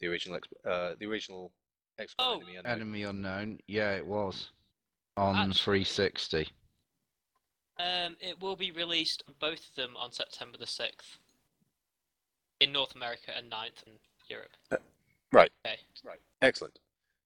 [0.00, 1.52] The original, X- uh, the original
[1.98, 2.34] XCOM Oh.
[2.40, 2.72] Enemy Unknown.
[2.72, 4.50] Enemy Unknown, yeah, it was
[5.16, 6.48] on Actually- 360.
[7.78, 11.18] Um, it will be released both of them on September the sixth
[12.60, 13.92] in North America and 9th in
[14.28, 14.50] Europe.
[14.70, 14.76] Uh,
[15.32, 15.50] right.
[15.66, 15.76] Okay.
[16.04, 16.18] Right.
[16.42, 16.78] Excellent.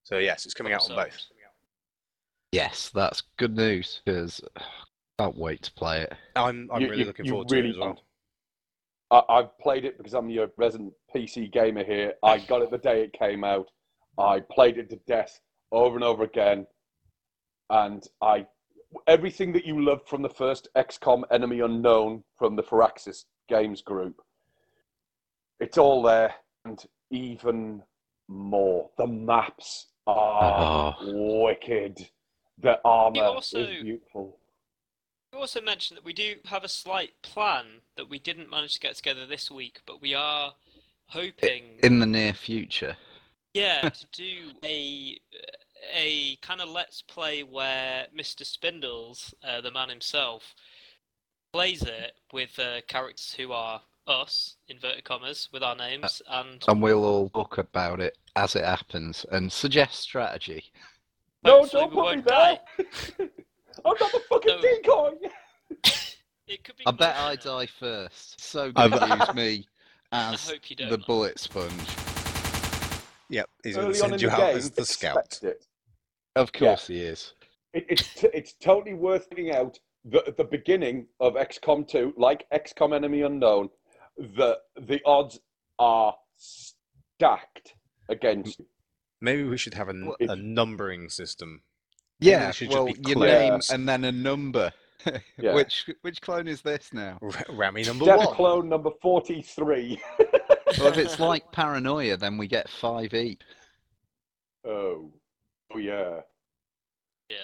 [0.02, 1.18] So yes, it's coming out on both.
[2.52, 4.40] Yes, that's good news because
[5.18, 6.12] can't wait to play it.
[6.34, 7.86] I'm I'm You- really you- looking you forward to really it as well.
[9.10, 9.26] don't.
[9.28, 12.14] I, I've played it because I'm your uh, resident PC gamer here.
[12.24, 13.68] I got it the day it came out.
[14.18, 16.66] I played it to death over and over again,
[17.70, 18.46] and I
[19.06, 24.20] everything that you loved from the first XCOM Enemy Unknown from the Firaxis Games Group.
[25.60, 26.34] It's all there,
[26.64, 27.82] and even
[28.28, 28.90] more.
[28.96, 32.08] The maps are Oh, wicked.
[32.58, 34.38] The armor also- is beautiful.
[35.32, 38.80] You also mentioned that we do have a slight plan that we didn't manage to
[38.80, 40.54] get together this week, but we are
[41.08, 42.96] hoping, in the near future.
[43.54, 45.20] yeah, to do a
[45.94, 48.44] a kind of let's play where Mr.
[48.44, 50.54] Spindles, uh, the man himself,
[51.52, 56.64] plays it with uh, characters who are us, inverted commas, with our names, uh, and
[56.68, 60.64] And we'll all talk about it as it happens and suggest strategy.
[61.44, 62.36] No, hopefully don't we put me won't there.
[62.36, 62.60] die.
[63.84, 64.60] I'm not the fucking No.
[64.60, 65.28] decoy.
[66.48, 66.84] It could be.
[66.84, 68.40] I bet I die first.
[68.40, 69.68] So I've- gonna use me
[70.12, 70.90] I as hope you don't.
[70.90, 71.04] the man.
[71.06, 71.70] bullet sponge.
[73.28, 75.16] Yep, he's going to Early on in send you the out game, as the scout.
[75.26, 75.66] expect it.
[76.34, 77.34] Of course he is.
[77.72, 82.14] It, it's t- it's totally worth finding out that at the beginning of XCOM 2,
[82.16, 83.70] like XCOM Enemy Unknown,
[84.20, 85.40] the the odds
[85.78, 87.74] are stacked
[88.08, 88.66] against you.
[89.20, 91.62] Maybe we should have a, n- Well, if- a numbering system.
[92.20, 94.72] Yeah, it should just well, be your name and then a number.
[95.38, 95.54] Yeah.
[95.54, 97.18] which which clone is this now?
[97.22, 98.34] R- Rammy number Death one.
[98.34, 99.98] Clone number 43.
[100.18, 103.40] Well, if it's like paranoia, then we get five each.
[104.66, 105.10] oh.
[105.72, 106.20] Oh, yeah.
[107.30, 107.36] Yeah.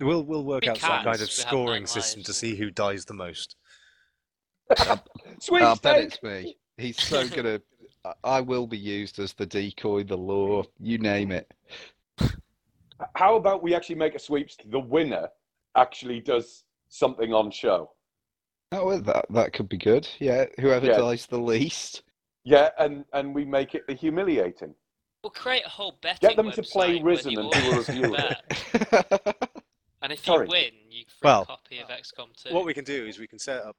[0.00, 3.14] We'll we'll work We out some kind of scoring system to see who dies the
[3.14, 3.56] most.
[5.40, 6.56] Sweet I bet it's me.
[6.76, 7.60] He's so gonna.
[8.04, 11.52] I- I will be used as the decoy, the lure, you name it.
[13.14, 14.56] How about we actually make a sweeps?
[14.64, 15.28] The winner
[15.74, 17.90] actually does something on show.
[18.72, 20.08] Oh, well, that that could be good.
[20.18, 20.98] Yeah, whoever Yeah.
[20.98, 22.02] dies the least.
[22.44, 24.74] Yeah, and, and we make it the humiliating.
[25.22, 28.14] We'll create a whole betting Get them to play website Risen and do a review
[28.14, 29.50] of it.
[30.02, 30.46] And if Sorry.
[30.46, 32.54] you win, you get a Well, copy of XCOM 2.
[32.54, 33.76] What we can do is we can set up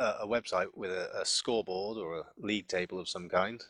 [0.00, 3.62] a, a website with a, a scoreboard or a league table of some kind,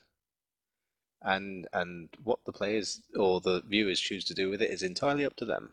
[1.23, 5.25] and and what the players or the viewers choose to do with it is entirely
[5.25, 5.73] up to them.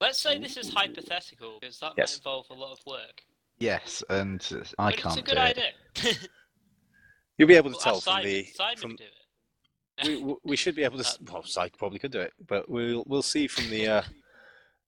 [0.00, 2.12] Let's say this is hypothetical, because that Yes.
[2.12, 3.22] might involve a lot of work.
[3.58, 5.58] yes, and uh, I but can't it's a good do it.
[6.04, 6.14] idea.
[7.38, 8.24] You'll be able to Well, tell from Simon.
[8.26, 10.22] the Simon from do it.
[10.22, 11.18] we, we should be able to.
[11.32, 14.02] Well, Psych probably could do it, but we'll we'll see from the uh,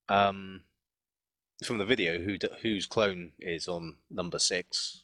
[0.09, 0.63] um
[1.65, 5.03] from the video who whose clone is on number six,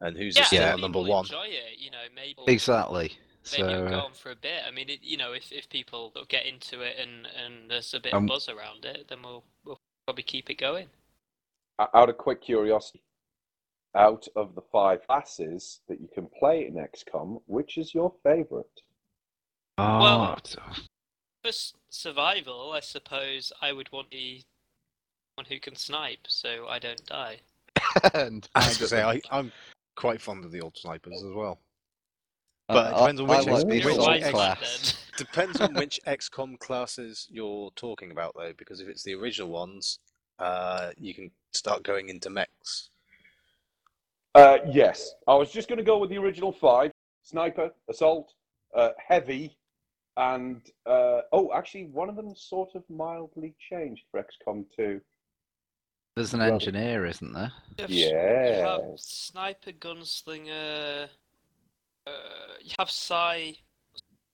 [0.00, 0.74] and who's yeah, still Yeah.
[0.74, 1.24] On number people one.
[1.24, 3.18] Enjoy it, you know, maybe Exactly.
[3.52, 4.62] maybe So it'll go on for a bit.
[4.66, 8.00] I mean, it, you know, if, if people get into it and, and there's a
[8.00, 10.88] bit Um, of buzz around it, then we'll we'll probably keep it going.
[11.78, 13.02] Out of quick curiosity,
[13.94, 18.82] out of the five classes that you can play in XCOM, which is your favorite?
[19.78, 20.36] oh,
[21.44, 21.52] For
[21.90, 24.44] survival, I suppose I would want the one
[25.46, 27.40] who can snipe, so I don't die.
[28.14, 29.52] and I was I gonna say got- I, I'm
[29.96, 31.58] quite fond of the old snipers as well.
[32.68, 34.32] I- but it depends on which like X- the which You're a assault wise man,
[34.32, 35.04] class.
[35.18, 39.98] Depends on which XCOM classes you're talking about, though, because if it's the original ones,
[40.38, 42.90] uh, you can start going into mechs.
[44.34, 46.92] Uh, yes, I was just going to go with the original five:
[47.24, 48.32] sniper, assault,
[48.76, 49.56] uh, heavy,
[50.16, 55.00] and uh, oh, actually, one of them sort of mildly changed for XCOM 2.
[56.18, 57.52] There's an engineer, isn't there?
[57.86, 58.58] Yeah.
[58.58, 61.06] You have sniper, gunslinger.
[62.04, 62.10] Uh,
[62.60, 63.54] you have psi,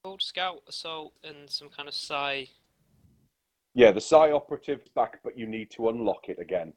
[0.03, 2.49] old scout, assault, and some kind of psi.
[3.75, 6.73] Yeah, the Psi operative's back, but you need to unlock it again.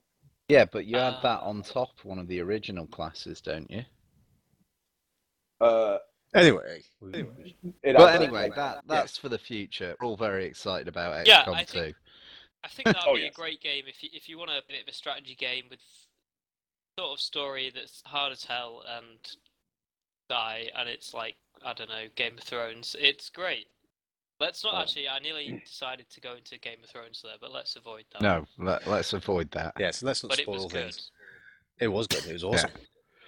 [0.49, 1.21] Yeah, but you add Ah.
[1.21, 3.85] that on top one of the original classes, don't you?
[5.61, 5.99] Uh,
[6.35, 6.83] Anyway,
[7.13, 9.95] it But anyway, that that's for the future.
[10.01, 11.93] We're all very excited about XCOM I 2.
[12.67, 14.61] Think- I think that'd Oh, be a great game if you, if you want a
[14.67, 15.79] bit of a strategy game with
[16.99, 19.19] sort of story that's hard to tell and
[20.29, 21.35] die, and it's like
[21.65, 22.95] I don't know Game of Thrones.
[22.99, 23.67] It's great.
[24.39, 24.81] Let's not Oh.
[24.81, 25.07] actually.
[25.09, 28.21] I nearly decided to go into Game of Thrones there, but let's avoid that.
[28.21, 29.73] No, let, let's avoid that.
[29.79, 30.83] yeah, so let's not but it spoil was good.
[30.83, 31.11] things.
[31.79, 32.25] It was good.
[32.25, 32.71] It was awesome.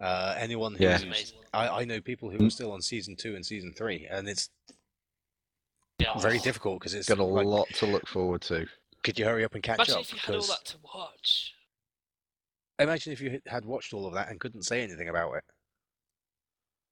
[0.02, 0.90] Uh, anyone who's, Yeah.
[0.90, 1.40] It was amazing.
[1.54, 4.50] I, I know people who are still on season two and season three, and it's
[6.00, 6.18] Yeah.
[6.20, 8.68] very difficult because it's Got a like, lot to look forward to.
[9.04, 10.02] Could you hurry up and catch Imagine up?
[10.02, 11.54] if you had all that to watch.
[12.80, 15.44] imagine if you had- had watched all of that and couldn't say anything about it.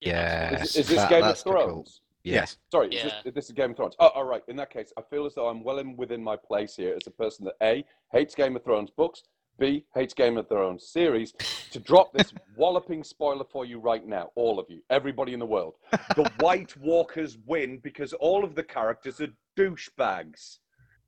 [0.01, 0.49] Yeah.
[0.51, 0.64] absolutely.
[0.64, 1.51] Is, is this That- Game of that's the.
[1.51, 2.01] Thrones?
[2.24, 2.58] Yes.
[2.72, 3.22] Sorry, is Yeah.
[3.24, 3.95] this, this is Game of Thrones.
[3.99, 4.43] Oh, all right.
[4.49, 7.08] In that case, I feel as though I'm well in within my place here as
[7.08, 9.24] a person that A, hates Game of Thrones books,
[9.60, 11.32] B, hates Game of Thrones series,
[11.72, 15.45] to drop this walloping spoiler for you right now, all of you, everybody in the
[15.45, 15.76] world.
[16.16, 20.60] The White Walkers win because all of the characters are douchebags.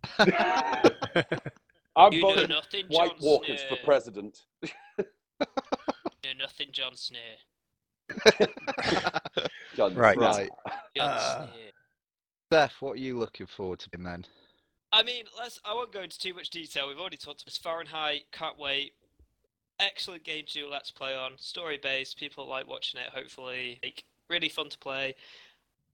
[1.96, 4.44] I'm You know voting nothing, White Jon Walkers for president.
[4.62, 4.70] You
[6.24, 7.18] know nothing, Jon Snow.
[9.76, 10.16] Jon Right.
[10.16, 10.28] Snow.
[10.28, 10.50] Right.
[10.96, 11.50] Jon Uh, Snow.
[12.52, 14.26] Stef, what are you looking forward to then?
[14.92, 15.60] I mean, let's.
[15.64, 16.88] I won't go into too much detail.
[16.88, 18.24] We've already talked about Fahrenheit.
[18.32, 18.94] Can't wait.
[19.80, 21.34] Excellent game to do let's play on.
[21.38, 22.18] Story based.
[22.18, 23.10] People like watching it.
[23.14, 25.16] Hopefully, like, really fun to play.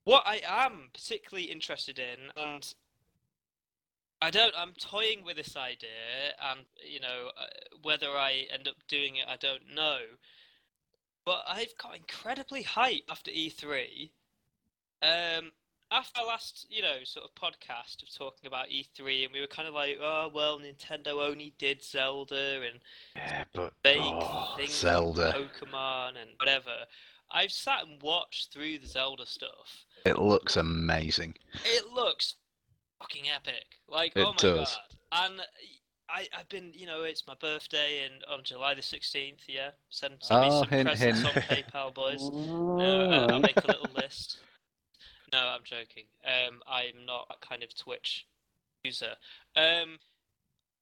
[0.05, 2.73] What I am particularly interested in, and
[4.21, 4.53] I don't.
[4.57, 5.89] I'm toying with this idea,
[6.51, 7.45] and you know, uh,
[7.81, 9.99] whether I end up doing it, I don't know.
[11.25, 14.11] But I've got incredibly hype after E3.
[15.01, 15.51] Um,
[15.91, 19.47] after our last, you know, sort of podcast of talking about E3, and we were
[19.47, 22.79] kind of like, oh well, Nintendo only did Zelda and
[23.15, 25.35] Yeah, but fake oh, things Zelda.
[25.35, 26.85] on Pokemon and whatever.
[27.31, 29.85] I've sat and watched through the Zelda stuff.
[30.05, 31.35] It looks amazing.
[31.65, 32.35] It looks
[32.99, 33.65] fucking epic.
[33.87, 34.77] Like, It oh my does.
[35.11, 35.23] god.
[35.29, 35.41] And
[36.09, 39.69] I, I've been, you know, it's my birthday and on July the 16th, yeah.
[39.89, 41.35] Send, send me Oh, some hint, presents hint.
[41.35, 42.21] on PayPal, boys.
[42.21, 44.39] Uh, I'll make a little list.
[45.33, 46.05] No, I'm joking.
[46.25, 48.27] Um, I'm not a kind of Twitch
[48.83, 49.13] user.
[49.55, 49.97] Um,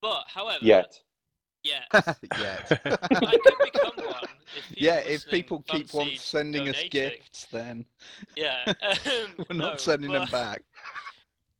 [0.01, 0.99] but however, Yet.
[1.63, 1.83] yeah,
[2.37, 2.57] yeah.
[2.85, 4.27] I could become one.
[4.55, 7.85] If yeah, if people keep on fancied sending us gifts, then
[8.35, 10.61] yeah, um, we're not no, sending them back.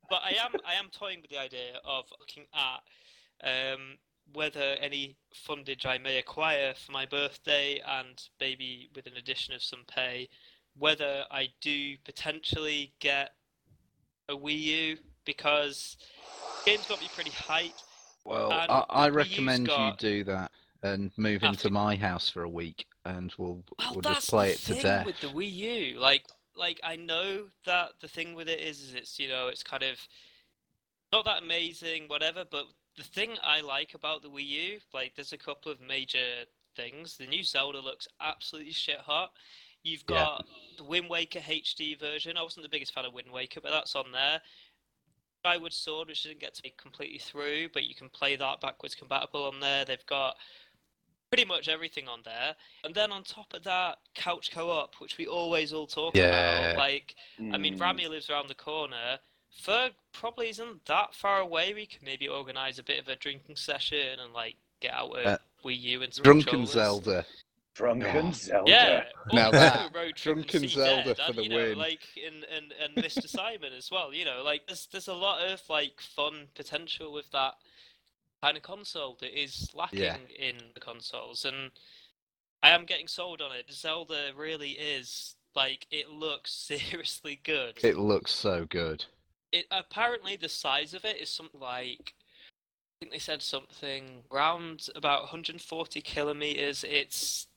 [0.09, 3.97] But I am I am toying with the idea of looking at um,
[4.33, 5.15] whether any
[5.47, 10.29] fundage I may acquire for my birthday and maybe with an addition of some pay,
[10.77, 13.31] whether I do potentially get
[14.29, 15.97] a Wii U because
[16.65, 17.83] game's got me pretty hyped.
[18.25, 20.51] Well, I, I the Wii U's recommend got- you do that
[20.83, 24.53] and move into After- my house for a week, and we'll Well, just play the
[24.53, 25.05] it to thing death.
[25.05, 25.51] with the Wii
[25.93, 25.99] U.
[25.99, 26.25] Like,
[26.55, 29.83] like I know that the thing with it is, is it's you know, it's kind
[29.83, 29.97] of
[31.11, 32.43] not that amazing, whatever.
[32.49, 32.65] But
[32.97, 36.45] the thing I like about the Wii U, like, there's a couple of major
[36.75, 37.17] things.
[37.17, 39.31] The new Zelda looks absolutely shit hot.
[39.83, 40.15] You've Yeah.
[40.15, 40.45] got
[40.77, 42.37] the Wind Waker HD version.
[42.37, 44.41] I wasn't the biggest fan of Wind Waker, but that's on there.
[45.43, 48.95] Skyward Sword, which didn't get to be completely through, but you can play that backwards
[48.95, 49.83] compatible on there.
[49.83, 50.37] They've got
[51.34, 52.55] pretty much everything on there.
[52.84, 56.27] And then on top of that, couch co-op, which we always all talk Yeah.
[56.73, 56.77] about.
[56.77, 57.15] Like,
[57.51, 57.81] I mean, Mm.
[57.81, 59.17] Rammy lives around the corner.
[59.63, 61.73] Ferg probably isn't that far away.
[61.73, 65.23] We could maybe organise a bit of a drinking session and like get out a
[65.29, 66.69] Uh, Wii U and some Drunken controllers.
[66.71, 67.25] Zelda.
[67.73, 68.31] Drunken Oh.
[68.31, 68.69] Zelda.
[68.71, 71.77] Yeah, Now or that, a road Drunken Zelda Dead, for and, the you know, win.
[71.79, 73.27] Like and, and and Mr.
[73.27, 74.13] Simon as well.
[74.13, 77.55] You know, like there's there's a lot of like fun potential with that
[78.43, 80.17] kind of console that is lacking Yeah.
[80.37, 81.71] in the consoles, and
[82.61, 83.71] I am getting sold on it.
[83.71, 87.79] Zelda really is like it looks seriously good.
[87.83, 89.05] It looks so good.
[89.53, 94.87] it apparently the size of it is something like I think they said something around
[94.95, 96.83] about 140 kilometers.
[96.83, 97.47] It's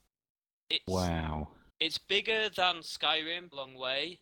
[0.70, 1.49] it's Wow.
[1.80, 4.20] it's bigger than Skyrim, long way.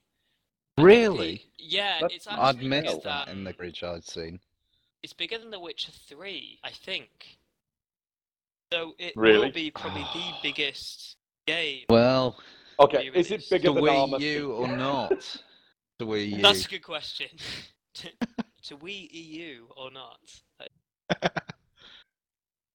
[0.79, 1.45] Really?
[1.59, 4.41] Yeah, That's- it's I'd actually bigger that in the bridge I'd seen.
[5.05, 7.37] It's bigger than The Witcher 3, I think.
[8.73, 9.45] So it Really?
[9.49, 11.85] will be probably the biggest game.
[11.91, 12.39] Well,
[12.81, 14.19] Okay, is it bigger to than Wii Armor?
[14.21, 15.11] U or not?
[15.99, 16.43] To Wii U.
[16.43, 17.29] That's a good question.
[17.97, 18.09] to,
[18.63, 20.19] to Wii EU or not?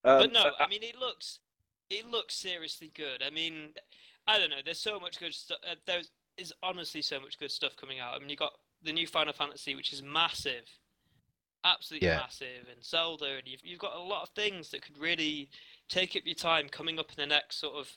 [0.04, 1.40] Um, but no, uh, I mean it looks
[1.90, 3.22] it looks seriously good.
[3.26, 3.74] I mean,
[4.26, 4.62] I don't know.
[4.64, 5.58] There's so much good stuff.
[5.68, 6.00] Uh, there
[6.38, 8.14] is honestly so much good stuff coming out.
[8.14, 8.52] I mean, you got
[8.82, 10.64] the new Final Fantasy, which is massive,
[11.64, 12.16] absolutely Yeah.
[12.18, 15.48] massive, and Zelda, and you've you've got a lot of things that could really
[15.88, 17.96] take up your time coming up in the next sort of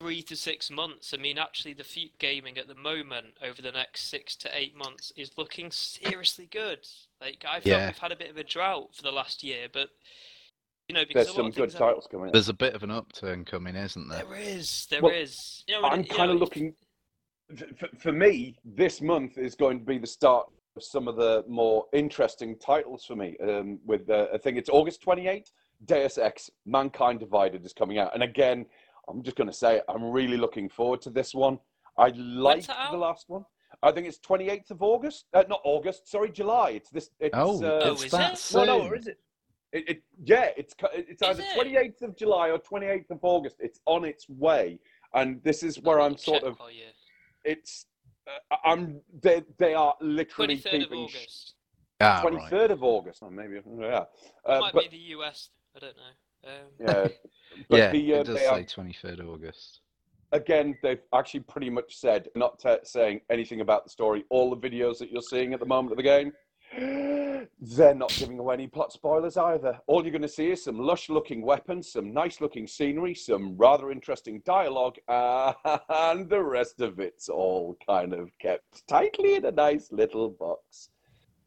[0.00, 1.12] three to six months.
[1.12, 4.74] I mean, actually, the feet gaming at the moment over the next six to eight
[4.76, 6.86] months is looking seriously good.
[7.20, 7.86] Like I feel Yeah.
[7.88, 9.90] we've had a bit of a drought for the last year, but
[10.88, 12.32] you know, there's a some good things haven't- titles coming.
[12.32, 14.24] There's a bit of an upturn coming, isn't there?
[14.24, 15.64] There is, there is.
[15.68, 16.74] Well, You know, I'm kind of looking.
[17.76, 21.44] For, for me, this month is going to be the start of some of the
[21.48, 23.36] more interesting titles for me.
[23.42, 25.50] Um, with uh, I think it's August 28th,
[25.86, 28.66] Deus Ex: Mankind Divided is coming out, and again,
[29.08, 31.58] I'm just going to say I'm really looking forward to this one.
[31.98, 32.92] I like it out?
[32.92, 33.44] the last one.
[33.82, 35.26] I think it's 28th of August.
[35.32, 36.70] Uh, not August, sorry, July.
[36.70, 37.10] It's this.
[37.18, 38.38] It's, Oh, uh, Oh, it's is that it?
[38.38, 38.66] soon.
[38.66, 39.18] no, no, or is it?
[39.72, 43.56] It, it yeah, it's it's either 28th of July or 28th of August.
[43.60, 44.80] It's on its way,
[45.14, 46.58] and this is where I'll I'm sort of.
[47.44, 47.86] It's
[48.64, 51.54] I'm they they are literally 23rd of keeping sh- August.
[52.00, 52.70] Ah, 23rd right.
[52.70, 53.22] of August.
[53.22, 54.06] Oh, maybe yeah, It
[54.46, 55.50] uh, might but be the US.
[55.76, 56.50] I don't know.
[56.50, 57.08] Um, yeah,
[57.68, 59.80] but yeah, the, uh, it does they are, say 23rd August.
[60.32, 64.24] again they've actually pretty much said not t- saying anything about the story.
[64.30, 66.32] All the videos that you're seeing at the moment of the game.
[66.76, 69.78] They're not giving away any plot spoilers either.
[69.86, 73.56] All you're going to see is some lush looking weapons, some nice looking scenery, some
[73.56, 75.52] rather interesting dialogue, uh,
[75.88, 80.90] and the rest of it's all kind of kept tightly in a nice little box.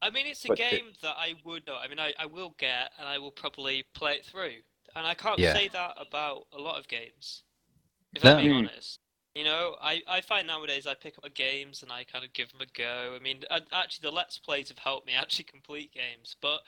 [0.02, 1.64] I mean, it's a But it- game that I would.
[1.70, 4.56] I mean, I, I will get and I will probably play it through.
[4.96, 5.54] And I can't Yeah.
[5.54, 7.44] say that about a lot of games.
[8.14, 8.32] If No.
[8.36, 8.70] I'm being Mm.
[8.70, 9.00] honest.
[9.36, 12.52] You know, I, I find nowadays I pick up games and I kind of give
[12.52, 13.16] them a go.
[13.16, 16.60] I mean, I, actually, the Let's Plays have helped me actually complete games, but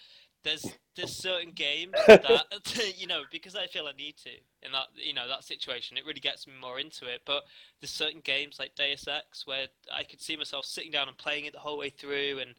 [0.43, 2.43] there's there's certain games that
[2.97, 4.29] you know because I feel I need to
[4.61, 5.97] in that you know that situation.
[5.97, 7.21] It really gets me more into it.
[7.25, 7.43] But
[7.81, 11.45] there's certain games like Deus Ex where I could see myself sitting down and playing
[11.45, 12.55] it the whole way through, and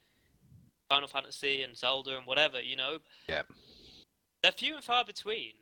[0.89, 2.61] Final Fantasy and Zelda and whatever.
[2.61, 2.99] You know,
[3.29, 3.43] Yeah.
[4.43, 5.53] they're few and far between.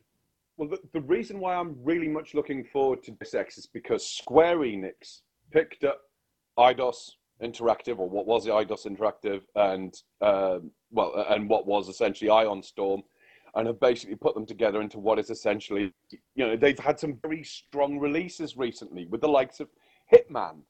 [0.56, 4.06] Well, the, the reason why I'm really much looking forward to this Ex is because
[4.06, 6.00] Square Enix picked up
[6.58, 7.10] Eidos
[7.42, 12.62] Interactive, or what was the Eidos Interactive, and um, well, and what was essentially Ion
[12.62, 13.02] Storm,
[13.56, 17.18] and have basically put them together into what is essentially, you know, they've had some
[17.20, 19.68] very strong releases recently with the likes of
[20.12, 20.60] Hitman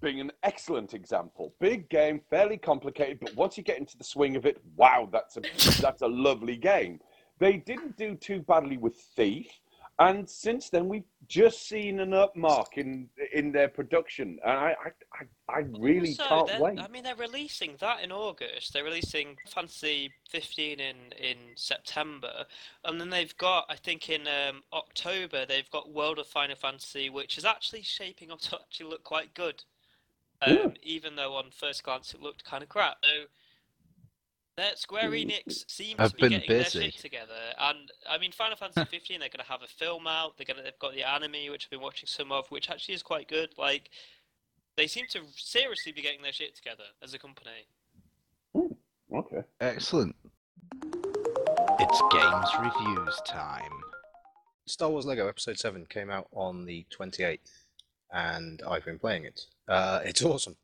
[0.00, 1.54] being an excellent example.
[1.60, 5.36] Big game, fairly complicated, but once you get into the swing of it, wow, that's
[5.36, 5.40] a
[5.80, 7.00] that's a lovely game.
[7.38, 9.48] They didn't do too badly with Thief,
[9.98, 15.22] and since then we've just seen an upmark in in their production, and I I,
[15.48, 16.78] I, I really Also, can't wait.
[16.80, 18.72] I mean, they're releasing that in August.
[18.72, 22.46] They're releasing Fantasy 15 in in September,
[22.84, 27.10] and then they've got, I think, in um, October they've got World of Final Fantasy,
[27.10, 29.64] which is actually shaping up to actually look quite good.
[30.42, 30.66] Um, Yeah.
[30.82, 32.98] Even though on first glance it looked kind of crap.
[33.04, 33.26] So,
[34.56, 36.90] that Square Enix seems I've to be been getting their busy.
[36.90, 40.36] shit together, and I mean, Final Fantasy 15, they're going to have a film out.
[40.36, 42.94] They're going to, they've got the anime, which I've been watching some of, which actually
[42.94, 43.50] is quite good.
[43.58, 43.90] Like,
[44.76, 47.66] they seem to seriously be getting their shit together as a company.
[49.14, 49.42] Okay.
[49.60, 50.14] Excellent.
[51.80, 53.72] It's games reviews time.
[54.66, 57.38] Star Wars Lego Episode 7 came out on the 28th,
[58.12, 59.40] and I've been playing it.
[59.68, 60.56] Uh, it's awesome.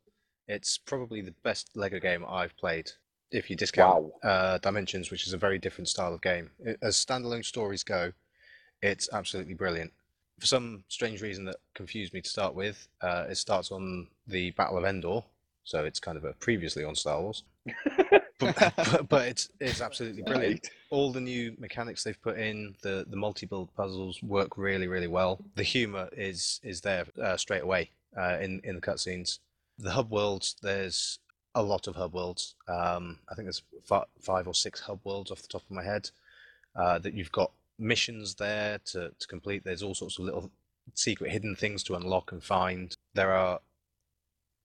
[0.47, 2.91] It's probably the best Lego game I've played,
[3.31, 4.29] if you discount Wow.
[4.29, 6.51] uh, Dimensions, which is a very different style of game.
[6.59, 8.11] It, as standalone stories go,
[8.81, 9.91] it's absolutely brilliant.
[10.39, 14.51] For some strange reason that confused me to start with, uh, it starts on the
[14.51, 15.21] Battle of Endor,
[15.63, 17.43] so it's kind of a previously on Star Wars.
[18.39, 23.05] but, but, but it's it's absolutely brilliant all the new mechanics they've put in, the
[23.09, 25.39] the multi-build puzzles work really really well.
[25.55, 29.39] The humor is is there uh, straight away uh, in in the cutscenes.
[29.79, 31.17] The hub worlds, there's
[31.55, 32.55] a lot of hub worlds.
[32.67, 35.83] Um, I think there's fi- five or six hub worlds off the top of my
[35.83, 36.09] head.
[36.75, 39.63] Uh, that you've got missions there to to complete.
[39.63, 40.49] There's all sorts of little
[40.93, 42.95] secret hidden things to unlock and find.
[43.13, 43.59] There are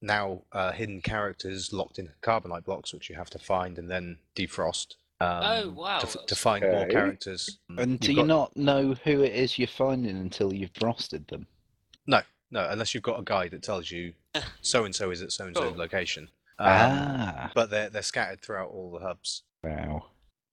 [0.02, 4.18] now uh, hidden characters locked in carbonite blocks, which you have to find and then
[4.36, 4.94] defrost.
[5.20, 7.58] Um, Oh, wow, To, f- to that's- find more characters.
[7.70, 11.26] And You've do you got- not know who it is you're finding until you've frosted
[11.28, 11.46] them?
[12.06, 12.20] No,
[12.50, 14.12] No, unless you've got a guide that tells you
[14.60, 16.28] so and so is at so and so location.
[16.58, 19.42] Um, ah, But they're they're scattered throughout all the hubs.
[19.62, 20.06] wow.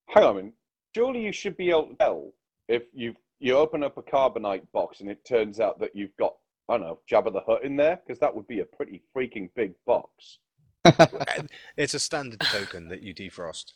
[0.09, 0.53] Hang on a minute.
[0.95, 2.31] Surely you should be able to tell
[2.67, 6.33] if you you open up a carbonite box and it turns out that you've got
[6.69, 9.49] I don't know Jabba the Hutt in there because that would be a pretty freaking
[9.55, 10.39] big box.
[11.77, 13.73] It's a standard token that you defrost.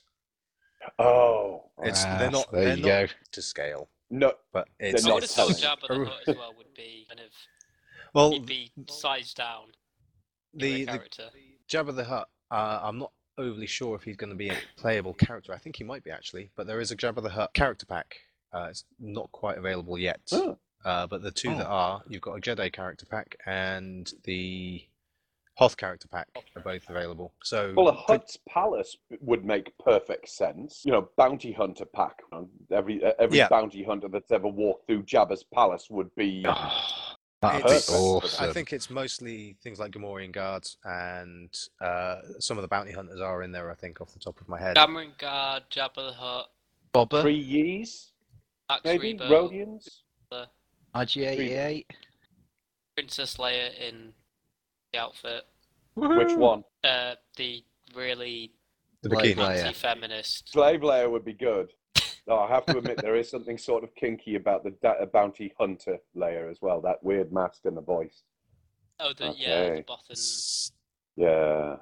[1.00, 3.08] Oh, It's Ah, they're not there they're you not go.
[3.32, 4.34] to scale, no.
[4.54, 5.78] but it's I not would have thought telling.
[5.80, 7.32] Jabba the Hutt as well would be kind of
[8.14, 9.66] well he'd be sized down.
[10.54, 11.30] the, The, the character.
[11.70, 12.30] Jabba the Hutt.
[12.52, 15.54] Uh, I'm not overly sure if he's going to be a playable character.
[15.54, 18.16] I think he might be actually, but there is a Jabba the Hutt character pack.
[18.54, 20.22] Uh, it's not quite available yet.
[20.32, 20.58] Oh.
[20.86, 21.72] Uh, but the two that Oh.
[21.72, 24.84] are, you've got a Jedi character pack and the
[25.56, 27.34] Hoth character pack are both available.
[27.44, 30.84] So Well, a could- Hutt's Palace would make perfect sense.
[30.86, 32.22] You know, bounty hunter pack.
[32.72, 33.50] Every uh, every Yeah.
[33.50, 36.46] bounty hunter that's ever walked through Jabba's palace would be.
[37.42, 38.50] That'd It's- awesome.
[38.50, 43.22] I think it's mostly things like Gamorrean guards and uh, some of the bounty hunters
[43.22, 43.70] are in there.
[43.70, 44.76] I think off the top of my head.
[44.76, 46.50] Gamorrean Guard, Jabba the Hutt,
[46.94, 48.12] Bobber, Three years,
[48.70, 49.88] Max maybe Rebo, Rodians.
[50.96, 51.86] IG88.
[52.96, 54.14] Princess Leia in
[54.92, 55.44] the outfit.
[55.94, 56.64] Which one?
[56.84, 57.64] Uh, the
[57.96, 58.52] really
[59.04, 59.36] The bikini.
[59.36, 59.58] Leia.
[59.66, 60.50] anti-feminist.
[60.52, 61.72] Slave Leia would be good.
[62.28, 65.54] No, I have to admit there is something sort of kinky about the da- bounty
[65.58, 66.82] hunter Leia as well.
[66.82, 68.24] That weird mask and the voice.
[69.00, 69.84] Oh, the yeah, the Okay.
[71.16, 71.78] Yeah.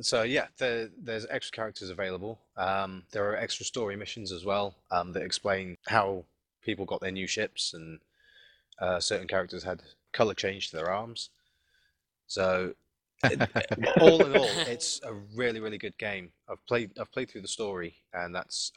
[0.00, 2.40] So yeah, there, there's extra characters available.
[2.56, 6.24] Um, there are extra story missions as well um, that explain how
[6.62, 8.00] people got their new ships and
[8.80, 11.30] uh, certain characters had color change to their arms.
[12.26, 12.74] So
[14.00, 16.30] all in all, it's a really really good game.
[16.48, 18.72] I've played I've played through the story, and that's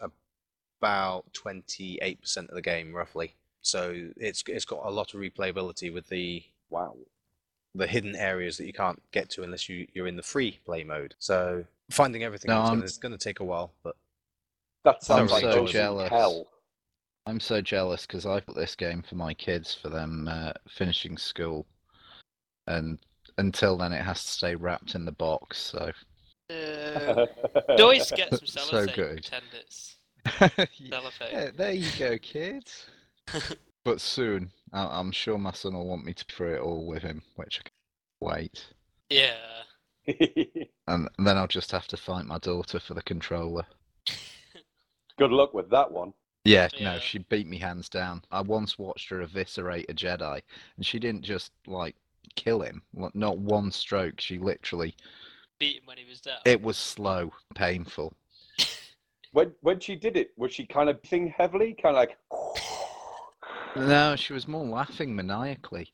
[0.82, 3.36] about twenty eight percent of the game roughly.
[3.62, 6.96] So it's it's got a lot of replayability with the Wow.
[7.76, 10.84] the hidden areas that you can't get to unless you, you're in the free play
[10.84, 11.14] mode.
[11.20, 13.96] So finding everything No, is gonna, it's going to take a while, but
[14.84, 16.10] That sounds I'm like so ocean jealous.
[16.10, 16.48] hell.
[17.28, 21.18] I'm so jealous because I put this game for my kids for them uh, finishing
[21.18, 21.68] school,
[22.68, 22.98] and
[23.38, 25.60] until then it has to stay wrapped in the box.
[25.60, 25.92] So
[26.50, 27.26] Uh,
[27.78, 29.22] you always get some So good.
[29.22, 29.96] Pretend it's
[31.32, 32.86] Yeah, there you go, kids.
[33.84, 37.04] but soon, I- I'm sure my son will want me to through it all with
[37.04, 38.66] him, which I can't wait.
[39.10, 39.36] Yeah.
[40.88, 43.66] And then I'll just have to fight my daughter for the controller.
[45.18, 46.14] Good luck with that one.
[46.44, 48.24] Yeah, no, she beat me hands down.
[48.32, 50.42] I once watched her eviscerate a Jedi,
[50.76, 51.96] and she didn't just like
[52.36, 52.82] kill him.
[53.14, 54.20] Not one stroke.
[54.20, 54.96] She literally.
[55.60, 56.40] Beat him when he was down.
[56.46, 58.14] It was slow, painful.
[59.32, 62.18] When when she did it, was she kind of thing heavily, kind of like?
[63.74, 65.94] No, she was more laughing maniacally.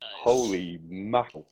[0.00, 1.46] Holy mackerel!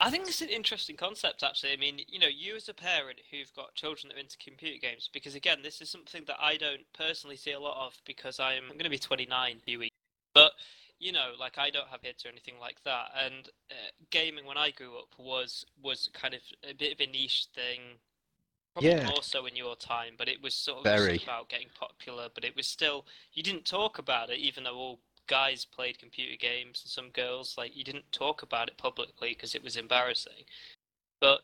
[0.00, 1.72] I think it's an interesting concept, actually.
[1.72, 4.78] I mean, you know, you as a parent who've got children that are into computer
[4.80, 8.38] games, because again, this is something that I don't personally see a lot of because
[8.38, 9.96] I'm, I'm going to be 29 in a few weeks.
[10.34, 10.52] But,
[10.98, 13.10] you know, like I don't have kids or anything like that.
[13.16, 17.10] And uh, gaming when I grew up was was kind of a bit of a
[17.10, 17.98] niche thing.
[18.74, 19.06] Probably Yeah.
[19.06, 21.18] more so in your time, but it was sort of Very.
[21.22, 22.28] about getting popular.
[22.34, 26.36] But it was still you didn't talk about it, even though all guys played computer
[26.36, 30.44] games and some girls like you didn't talk about it publicly because it was embarrassing.
[31.20, 31.40] But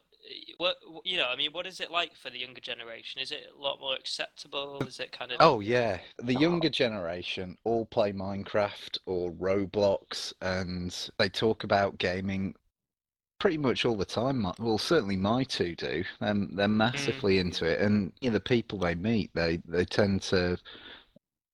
[0.59, 3.21] what you know, I mean, what is it like for the younger generation?
[3.21, 4.83] Is it a lot more acceptable?
[4.87, 10.97] Is it kind of Oh yeah, the younger generation all play Minecraft or Roblox, and
[11.19, 12.55] they talk about gaming
[13.43, 14.47] pretty much all the time.
[14.61, 16.05] Well, certainly my two do.
[16.21, 20.23] Um, they're massively into it, and you know, the people they meet, they they tend
[20.23, 20.57] to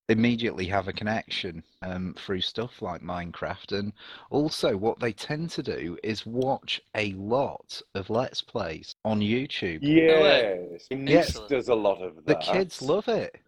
[0.09, 3.93] immediately have a connection um, through stuff like Minecraft, and
[4.31, 9.79] also what they tend to do is watch a lot of Let's Plays on YouTube.
[9.81, 11.49] Yes, my niece Excellent.
[11.49, 12.25] does a lot of that.
[12.25, 13.39] The kids love it.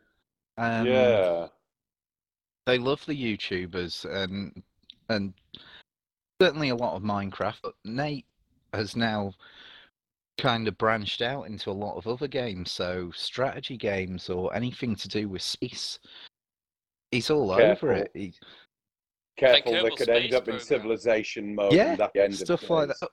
[0.58, 1.48] Um, yeah,
[2.68, 4.62] they love the YouTubers and
[5.10, 5.34] and
[6.40, 7.58] certainly a lot of Minecraft.
[7.64, 8.28] But Nate
[8.74, 9.34] has now
[10.38, 14.96] kind of branched out into a lot of other games, so strategy games or anything
[14.96, 16.00] to do with space.
[17.12, 17.90] He's all Careful.
[17.90, 18.12] over it.
[18.14, 18.34] He,
[19.38, 19.74] careful.
[19.74, 20.60] Kerbal They could end Space up in Program.
[20.66, 21.74] civilization mode.
[21.74, 22.22] yeah, and that's the
[22.54, 23.10] of stuff like that.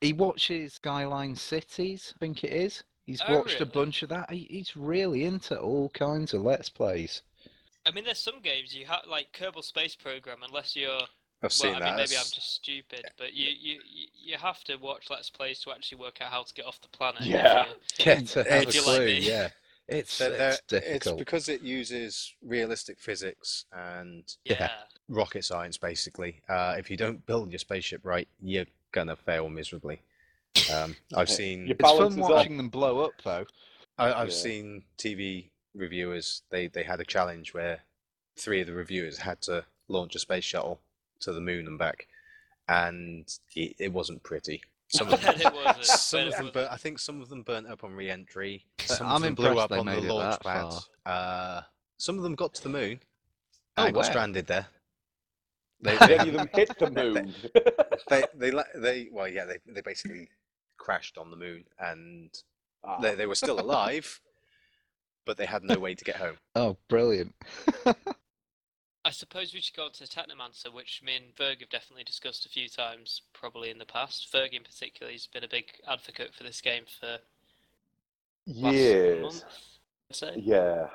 [0.00, 2.82] He watches Skyline Cities, I think it is.
[3.06, 4.30] He's Oh, watched a bunch of that.
[4.30, 7.22] He, he's really into all kinds of Let's Plays.
[7.86, 11.00] I mean, there's some games you have like Kerbal Space Program, unless you're
[11.42, 11.84] I've seen I that.
[11.84, 15.58] mean, maybe I'm just stupid, but you, you you- you have to watch Let's Plays
[15.60, 17.20] to actually work out how to get off the planet.
[17.20, 17.66] if Yeah.
[17.66, 19.18] you- Get to If you like me.
[19.20, 19.50] yeah.
[19.88, 21.18] It's, They're- they're- it's difficult.
[21.18, 24.56] because it uses realistic physics and Yeah.
[24.60, 24.72] Yeah.
[25.08, 26.40] rocket science, basically.
[26.48, 30.00] Uh, if you don't build your spaceship right, you're gonna fail miserably.
[30.72, 32.30] Um, I've seen It's fun balances off.
[32.30, 33.46] watching them blow up, though.
[33.98, 34.34] I, I've Yeah.
[34.34, 36.42] seen TV reviewers.
[36.50, 37.80] They they had a challenge where
[38.36, 40.80] three of the reviewers had to launch a space shuttle
[41.20, 42.08] to the moon and back,
[42.68, 44.62] and it, it wasn't pretty.
[44.94, 46.52] Some of them, it some of them, wasn't.
[46.52, 48.64] bur- I think some of them burnt up on re-entry.
[48.80, 50.72] Some I'm of them blew up on the launch pad.
[51.04, 51.62] Uh,
[51.98, 53.00] some of them got to the moon.
[53.76, 54.66] Oh, and got stranded there.
[55.80, 57.34] They, they, any of them hit the moon?
[58.08, 60.28] they, they, la- they, well, yeah, they, they basically
[60.78, 62.30] crashed on the moon, and
[62.84, 62.98] Ah.
[63.00, 64.18] they, they were still alive,
[65.26, 66.36] but they had no way to get home.
[66.54, 67.34] Oh, brilliant.
[69.04, 72.46] I suppose we should go on to Technomancer, which me and Ferg have definitely discussed
[72.46, 74.32] a few times, probably in the past.
[74.32, 77.18] Ferg, in particular, has been a big advocate for this game for
[78.46, 79.22] Years.
[79.22, 80.36] month.
[80.36, 80.88] Yeah.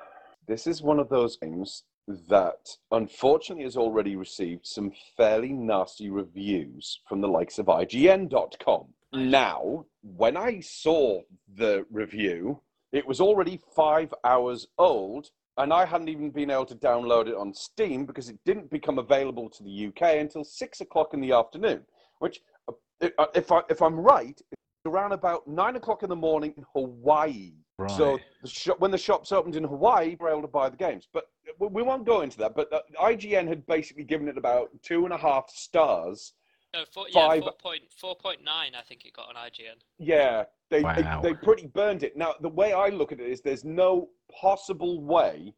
[0.48, 1.84] This is one of those games
[2.28, 8.86] that unfortunately has already received some fairly nasty reviews from the likes of IGN.com.
[9.14, 11.22] Now, when I saw
[11.56, 12.62] the review,
[12.92, 15.30] it was already five hours old,
[15.60, 18.98] and I hadn't even been able to download it on Steam because it didn't become
[18.98, 21.82] available to the UK until six o'clock in the afternoon.
[22.20, 26.54] Which, uh, if, I, if I'm right, it's around about nine o'clock in the morning
[26.58, 27.52] in Hawaii.
[27.78, 27.92] Right.
[27.92, 30.78] So the shop, when the shops opened in Hawaii, we were able to buy the
[30.78, 31.08] games.
[31.14, 31.26] But
[31.60, 32.56] we- we won't go into that.
[32.56, 36.34] But uh, IGN had basically given it about two and a half stars.
[36.74, 39.76] No, four, yeah, Five- 4.9, I think it got on IGN.
[39.98, 41.22] Yeah, they, Wow.
[41.22, 42.16] they they pretty burned it.
[42.16, 45.54] Now the way I look at it is, there's no possible way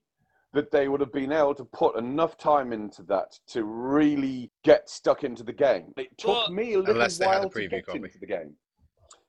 [0.54, 4.90] that they would have been able to put enough time into that to really get
[4.90, 5.94] stuck into the game.
[5.98, 8.00] It took Well- me a little Unless they had a while to preview get copy.
[8.00, 8.58] into the game.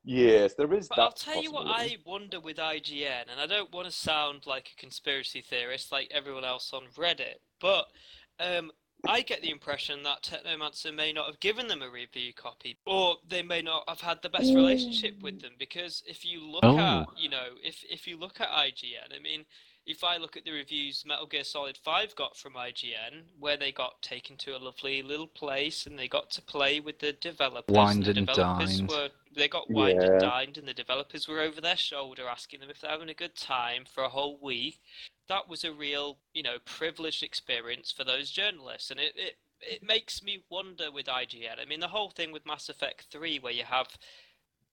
[0.05, 1.03] Yes, there is But that.
[1.03, 4.71] I'll tell you what I wonder with IGN, and I don't want to sound like
[4.73, 7.87] a conspiracy theorist like everyone else on Reddit, but
[8.41, 8.73] um,
[9.07, 13.17] I get the impression that Technomancer may not have given them a review copy, or
[13.29, 15.53] they may not have had the best relationship with them.
[15.59, 16.79] Because if you look Oh.
[16.79, 19.45] at, you know, if if you look at IGN, I mean,
[19.87, 23.73] if I look at the reviews Metal Gear Solid 5 got from IGN, where they
[23.73, 27.75] got taken to a lovely little place and they got to play with the developers,
[27.75, 28.89] Wined and the and dined.
[28.89, 32.71] were they got wined and dined, and the developers were over their shoulder asking them
[32.71, 34.79] if they're having a good time for a whole week.
[35.29, 39.83] That was a real, you know, privileged experience for those journalists, and it, it it
[39.83, 41.61] makes me wonder with IGN.
[41.61, 43.89] I mean, the whole thing with Mass Effect 3, where you have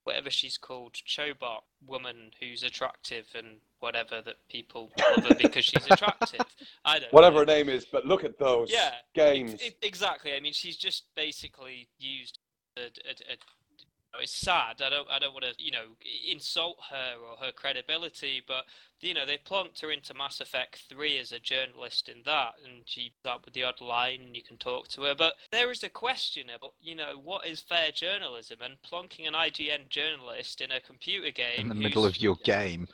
[0.09, 5.85] whatever she's called, Chobot woman who's attractive and whatever that people love her because she's
[5.91, 6.47] attractive.
[6.83, 7.39] I don't Whatever know.
[7.41, 9.53] her name is, but look at those Yeah, games.
[9.63, 10.33] Ex- exactly.
[10.33, 12.39] I mean, she's just basically used.
[12.75, 12.85] A, a,
[13.33, 14.81] a, it's sad.
[14.83, 15.07] I don't.
[15.11, 15.85] I don't want to, you know,
[16.27, 18.65] insult her or her credibility, but
[19.01, 22.83] you know, they plunked her into Mass Effect Three as a journalist in that, and
[22.85, 25.15] she up with the odd line, and you can talk to her.
[25.15, 29.33] But there is a question about, you know, what is fair journalism, and plonking an
[29.33, 32.87] IGN journalist in a computer game in the middle of your game.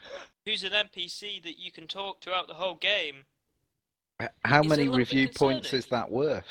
[0.45, 3.25] who's an NPC that you can talk throughout the whole game.
[4.43, 6.45] How many review points is that worth?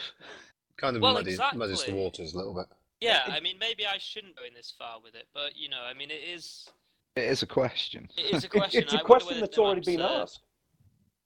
[0.77, 2.67] Kind of Well, muddies, muddies the waters a little bit.
[3.01, 5.83] Yeah, I mean, maybe I shouldn't go in this far with it, but you know,
[5.83, 6.69] I mean, it is.
[7.17, 8.09] It is a question.
[8.17, 8.83] It is a question.
[8.83, 10.41] it's I a question that's already been are- asked.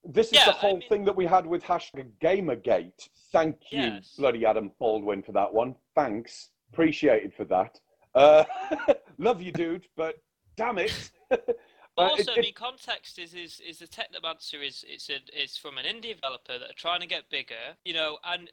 [0.05, 3.09] This is Yeah, the I whole mean- thing that we had with hashtag Gamergate.
[3.33, 4.15] Thank you, Yes.
[4.17, 5.75] bloody Adam Baldwin, for that one.
[5.95, 6.51] Thanks.
[6.73, 7.79] Appreciated for that.
[8.15, 8.45] Uh,
[9.19, 10.17] love you, dude, but
[10.57, 11.11] damn it.
[11.29, 11.47] But
[11.99, 15.57] Uh, also, it- I mean, context is is is the Technomancer is it's a, it's
[15.59, 18.53] from an indie developer that are trying to get bigger, you know, and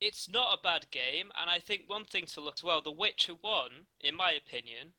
[0.00, 1.30] it's not a bad game.
[1.40, 4.94] And I think one thing to look as well, The Witcher One, in my opinion,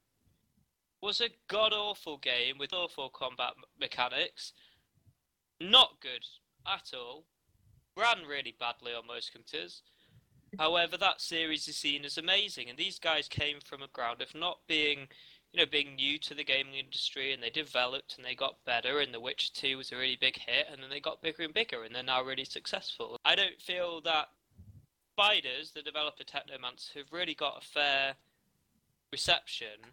[1.01, 4.53] was a god awful game with awful combat mechanics,
[5.59, 6.25] not good
[6.67, 7.25] at all,
[7.97, 9.81] ran really badly on most computers.
[10.59, 14.35] However, that series is seen as amazing, and these guys came from a ground of
[14.35, 15.07] not being
[15.53, 18.99] you know, being new to the gaming industry and they developed and they got better
[18.99, 21.53] and The Witcher 2 was a really big hit and then they got bigger and
[21.53, 23.17] bigger and they're now really successful.
[23.25, 24.29] I don't feel that
[25.13, 28.13] Spiders, the developer Technomance, have really got a fair
[29.11, 29.91] reception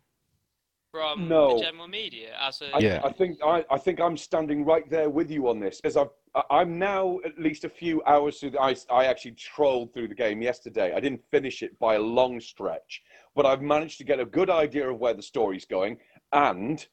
[0.91, 1.57] from No.
[1.59, 3.01] the general media as a I, Yeah.
[3.05, 6.09] I think I, I think I'm standing right there with you on this because I've
[6.35, 8.51] I- I'm now at least a few hours through.
[8.51, 10.93] The, I I actually trolled through the game yesterday.
[10.95, 13.03] I didn't finish it by a long stretch,
[13.35, 15.99] but I've managed to get a good idea of where the story's going.
[16.33, 16.87] And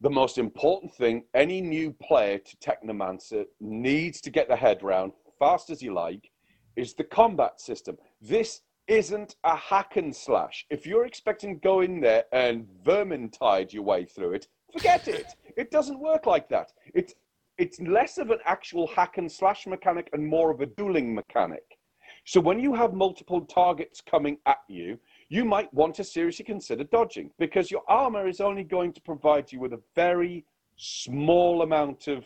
[0.00, 5.12] the most important thing, any new player to Technomancer needs to get their head round
[5.38, 6.30] fast as you like,
[6.76, 7.96] is the combat system.
[8.20, 10.66] This isn't a hack and slash.
[10.70, 15.26] If you're expecting to go in there and vermintide your way through it, forget it.
[15.56, 16.72] It doesn't work like that.
[16.94, 17.14] It's
[17.58, 21.78] it's less of an actual hack and slash mechanic and more of a dueling mechanic.
[22.24, 24.98] So when you have multiple targets coming at you,
[25.28, 29.50] you might want to seriously consider dodging because your armor is only going to provide
[29.50, 30.44] you with a very
[30.76, 32.24] small amount of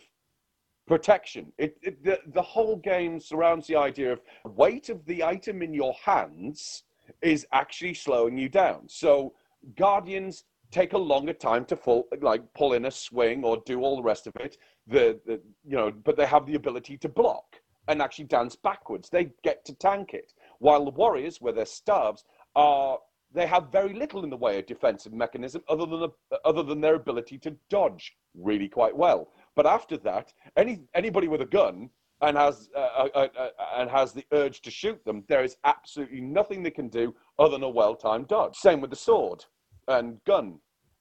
[0.92, 1.50] protection.
[1.56, 5.72] It, it the, the whole game surrounds the idea of weight of the item in
[5.72, 6.82] your hands
[7.22, 8.80] is actually slowing you down.
[8.88, 9.32] So
[9.78, 13.96] guardians take a longer time to full like pull in a swing or do all
[13.96, 14.58] the rest of it.
[14.86, 17.48] The, the you know, but they have the ability to block
[17.88, 19.08] and actually dance backwards.
[19.08, 20.34] They get to tank it.
[20.58, 22.22] While the warriors, with their staves,
[22.54, 22.98] are
[23.34, 26.10] they have very little in the way of defensive mechanism other than the,
[26.44, 29.28] other than their ability to dodge really quite well.
[29.54, 33.90] But after that, any anybody with a gun and has uh, uh, uh, uh, and
[33.90, 37.64] has the urge to shoot them, there is absolutely nothing they can do other than
[37.64, 38.56] a well-timed dodge.
[38.56, 39.44] Same with the sword
[39.88, 40.58] and gun.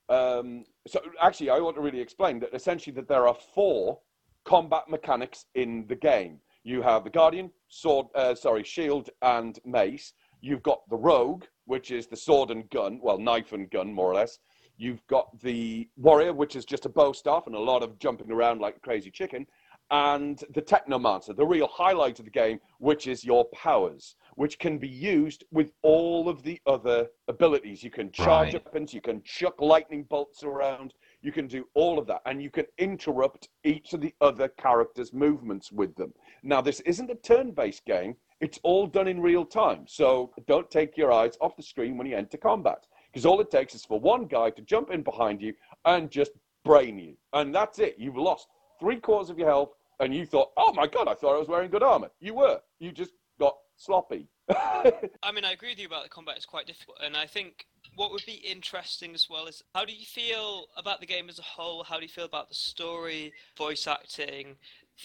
[0.09, 3.99] Um, so actually, I want to really explain that essentially that there are four
[4.43, 6.39] combat mechanics in the game.
[6.63, 10.13] You have the guardian, sword, uh, sorry, shield and mace.
[10.41, 14.11] You've got the rogue, which is the sword and gun, well, knife and gun, more
[14.11, 14.39] or less.
[14.81, 18.31] You've got the warrior, which is just a bow staff and a lot of jumping
[18.31, 19.45] around like a crazy chicken
[19.91, 24.79] and the Technomancer, the real highlight of the game, which is your powers, which can
[24.79, 27.83] be used with all of the other abilities.
[27.83, 28.65] You can charge Right.
[28.65, 32.49] weapons, you can chuck lightning bolts around, you can do all of that, and you
[32.49, 36.11] can interrupt each of the other characters' movements with them.
[36.41, 39.85] Now, this isn't a turn based game, it's all done in real time.
[39.87, 43.51] So don't take your eyes off the screen when you enter combat, because all it
[43.51, 45.53] takes is for one guy to jump in behind you
[45.85, 46.31] and just
[46.63, 47.15] brain you.
[47.33, 47.95] And that's it.
[47.97, 48.47] You've lost
[48.79, 51.47] three quarters of your health and you thought, oh my god, I thought I was
[51.47, 52.09] wearing good armor.
[52.19, 52.59] You were.
[52.79, 54.27] You just got sloppy.
[54.49, 57.65] I mean, I agree with you about the combat is quite difficult, and I think
[57.95, 61.39] what would be interesting as well is how do you feel about the game as
[61.39, 61.83] a whole?
[61.83, 64.55] How do you feel about the story, voice acting,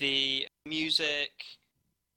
[0.01, 1.31] the music,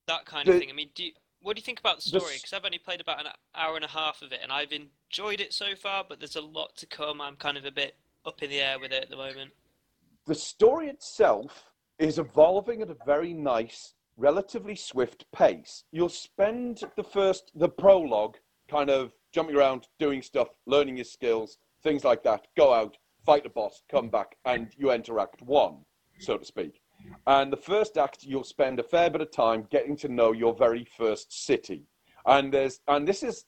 [0.07, 0.69] that kind of The- thing?
[0.69, 1.11] I mean, do you,
[1.41, 2.35] what do you think about the story?
[2.35, 5.39] Because I've only played about an hour and a half of it, and I've enjoyed
[5.39, 7.21] it so far, but there's a lot to come.
[7.21, 7.95] I'm kind of a bit
[8.25, 9.51] up in the air with it at the moment.
[10.27, 11.65] the story itself
[11.97, 15.83] is evolving at a very nice, relatively swift pace.
[15.91, 18.37] You'll spend the first, the prologue,
[18.69, 22.47] kind of jumping around, doing stuff, learning your skills, things like that.
[22.57, 25.77] Go out, fight the boss, come back, and you enter Act One,
[26.19, 26.81] so to speak.
[27.27, 30.53] And the first act, you'll spend a fair bit of time getting to know your
[30.55, 31.83] very first city.
[32.25, 33.45] And there's, and this is,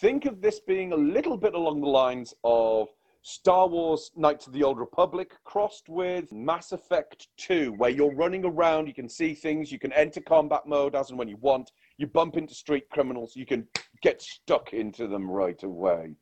[0.00, 2.88] think of this being a little bit along the lines of
[3.28, 8.44] Star Wars Knights of the Old Republic crossed with Mass Effect 2, where you're running
[8.44, 11.72] around, you can see things, you can enter combat mode as and when you want,
[11.98, 13.66] you bump into street criminals, you can
[14.00, 16.14] get stuck into them right away.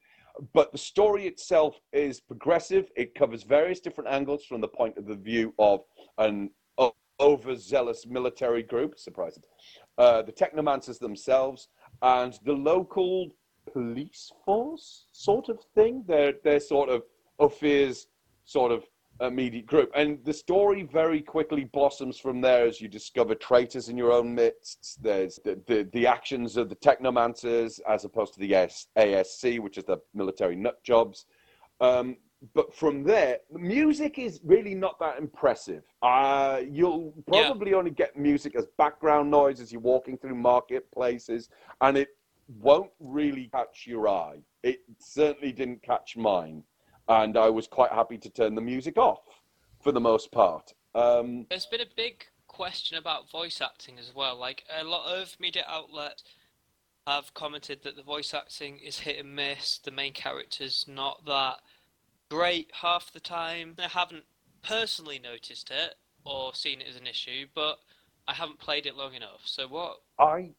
[0.55, 5.07] But the story itself is progressive, it covers various different angles from the point of
[5.07, 5.81] the view of
[6.19, 6.51] an
[7.21, 9.43] overzealous military group, surprising,
[9.99, 11.69] uh, the Technomancers themselves,
[12.03, 13.31] and the local
[13.73, 16.05] police force sort of thing.
[16.07, 17.03] They're they're sort of
[17.39, 18.09] Ophir's
[18.45, 18.85] sort of
[19.21, 23.97] immediate group, and the story very quickly blossoms from there as you discover traitors in
[23.97, 24.99] your own midst.
[25.01, 29.79] There's the the, the actions of the Technomancers as opposed to the AS, ASC, which
[29.79, 31.27] is the military nut jobs.
[31.81, 32.17] Um,
[32.53, 35.85] but from there, the music is really not that impressive.
[36.03, 37.49] Uh, you'll Yeah.
[37.49, 41.49] probably only get music as background noise as you're walking through marketplaces,
[41.81, 42.17] and it
[42.61, 44.43] won't really catch your eye.
[44.63, 46.65] It certainly didn't catch mine,
[47.09, 49.23] and I was quite happy to turn the music off
[49.81, 50.75] for the most part.
[50.95, 54.37] Um, There's been a big question about voice acting as well.
[54.37, 56.23] Like a lot of media outlets
[57.07, 59.79] have commented that the voice acting is hit and miss.
[59.79, 61.61] The main character's not that
[62.31, 63.75] great half the time.
[63.79, 64.25] I haven't
[64.63, 65.95] personally noticed it
[66.25, 67.79] or seen it as an issue, but
[68.27, 69.43] I haven't played it long enough.
[69.45, 69.99] So what?
[70.19, 70.51] I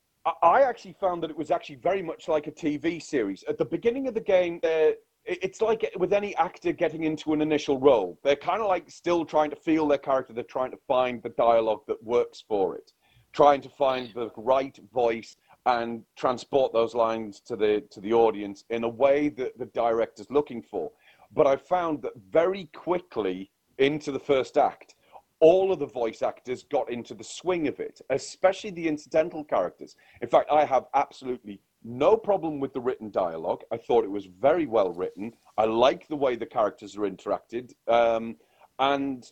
[0.42, 3.44] I- actually found that it was actually very much like a TV series.
[3.48, 7.42] At the beginning of the game, there it's like with any actor getting into an
[7.42, 8.20] initial role.
[8.24, 10.34] They're kind of like still trying to feel their character.
[10.34, 12.92] They're trying to find the dialogue that works for it,
[13.34, 15.36] trying to find the right voice
[15.66, 20.30] and transport those lines to the to the audience in a way that the director's
[20.30, 20.92] looking for.
[21.34, 24.95] But I found that very quickly into the first act,
[25.39, 29.95] all of the voice actors got into the swing of it, especially the incidental characters.
[30.22, 33.61] In fact, I have absolutely no problem with the written dialogue.
[33.72, 35.34] I thought it was very well written.
[35.57, 37.73] I like the way the characters are interacted.
[37.88, 38.38] Um,
[38.80, 39.31] and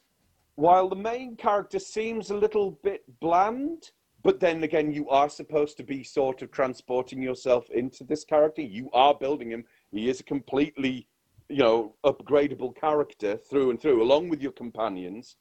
[0.55, 3.91] while the main character seems a little bit bland,
[4.23, 8.61] but then again, you are supposed to be sort of transporting yourself into this character.
[8.61, 9.65] You are building him.
[9.91, 11.07] He is a completely
[11.53, 15.35] you know, upgradable character through and through, along with your companions.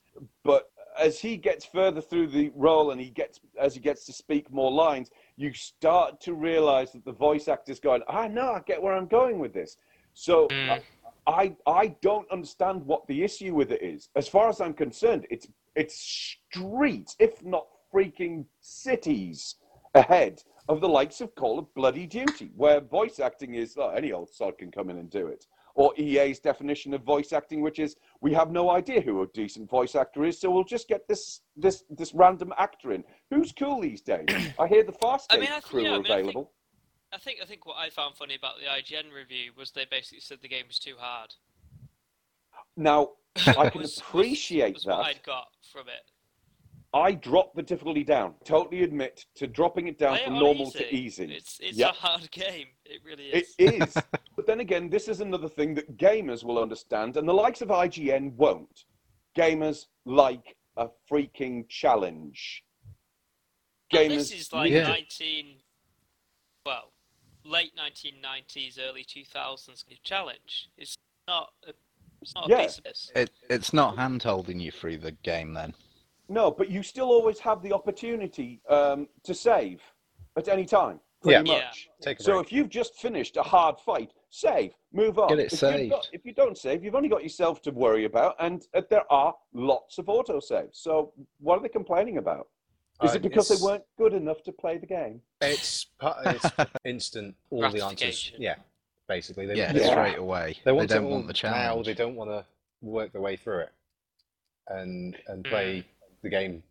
[0.45, 4.13] But as he gets further through the role and he gets as he gets to
[4.13, 8.61] speak more lines, you start to realize that the voice actor's going, I know, I
[8.61, 9.77] get where I'm going with this.
[10.15, 10.83] So Mm.
[11.27, 14.11] I I don't understand what the issue with it is.
[14.17, 19.57] As far as I'm concerned, it's it's streets, if not freaking cities,
[19.95, 24.13] ahead of the likes of Call of Bloody Duty, where voice acting is oh, any
[24.13, 25.47] old sod can come in and do it.
[25.75, 29.71] Or EA's definition of voice acting, which is we have no idea who a decent
[29.71, 33.03] voice actor is, so we'll just get this this this random actor in.
[33.31, 34.27] Who's cool these days?
[34.59, 36.21] I hear the Farscape I mean, I think- crew yeah, I are mean, I think-
[36.29, 36.53] available.
[37.15, 40.21] I think I think what I found funny about the IGN review was they basically
[40.21, 41.35] said the game was too hard.
[42.77, 43.11] Now
[43.47, 44.99] I can Was- was- appreciate was that.
[44.99, 46.11] what I'd got from it.
[46.95, 48.35] I dropped the difficulty down.
[48.45, 51.25] Totally admit to dropping it down Play from on normal to easy.
[51.33, 51.91] It's it's Yep.
[51.91, 52.69] a hard game.
[52.85, 53.55] It really is.
[53.59, 53.97] It is.
[53.97, 54.03] is.
[54.37, 57.69] but then again, this is another thing that gamers will understand, and the likes of
[57.69, 58.85] IGN won't.
[59.37, 62.63] Gamers like a freaking challenge.
[63.91, 64.17] And Gamers.
[64.17, 64.89] this is like Yeah.
[64.89, 65.63] 19,
[66.67, 66.93] well,
[67.45, 70.69] late 1990s, early 2000s challenge.
[70.77, 70.97] It's
[71.27, 71.73] not a,
[72.21, 72.63] it's not a Yeah.
[72.65, 73.11] piece of this.
[73.15, 75.75] It, it's not hand holding you through the game then.
[76.29, 79.83] No, but you still always have the opportunity um, to save
[80.37, 81.57] at any time, pretty Yeah.
[81.65, 81.89] much.
[82.01, 82.47] Take a So break.
[82.47, 85.29] if you've just finished a hard fight, save, move on.
[85.29, 85.91] Get it if, you've saved.
[85.91, 89.11] got- if you don't save, you've only got yourself to worry about, and uh, there
[89.13, 90.77] are lots of autosaves.
[90.77, 92.49] So what are they complaining about?
[93.03, 95.21] Is Uh, it because they weren't good enough to play the game?
[95.41, 95.87] It's.
[96.25, 96.47] It's
[96.85, 97.35] instant.
[97.51, 98.33] All the answers.
[98.39, 98.57] Yeah,
[99.09, 99.45] basically.
[99.47, 99.91] They, Yeah, they, Yeah.
[99.91, 100.57] straight away.
[100.65, 101.87] they want don't want the challenge.
[101.87, 101.93] now.
[101.93, 102.47] They don't want to
[102.81, 103.73] work their way through it,
[104.69, 105.51] and and Hmm.
[105.51, 105.85] play
[106.23, 106.63] the game.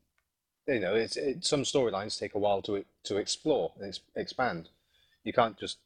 [0.67, 4.69] You know, it's it, some storylines take a while to to explore and ex- expand.
[5.23, 5.77] You can't just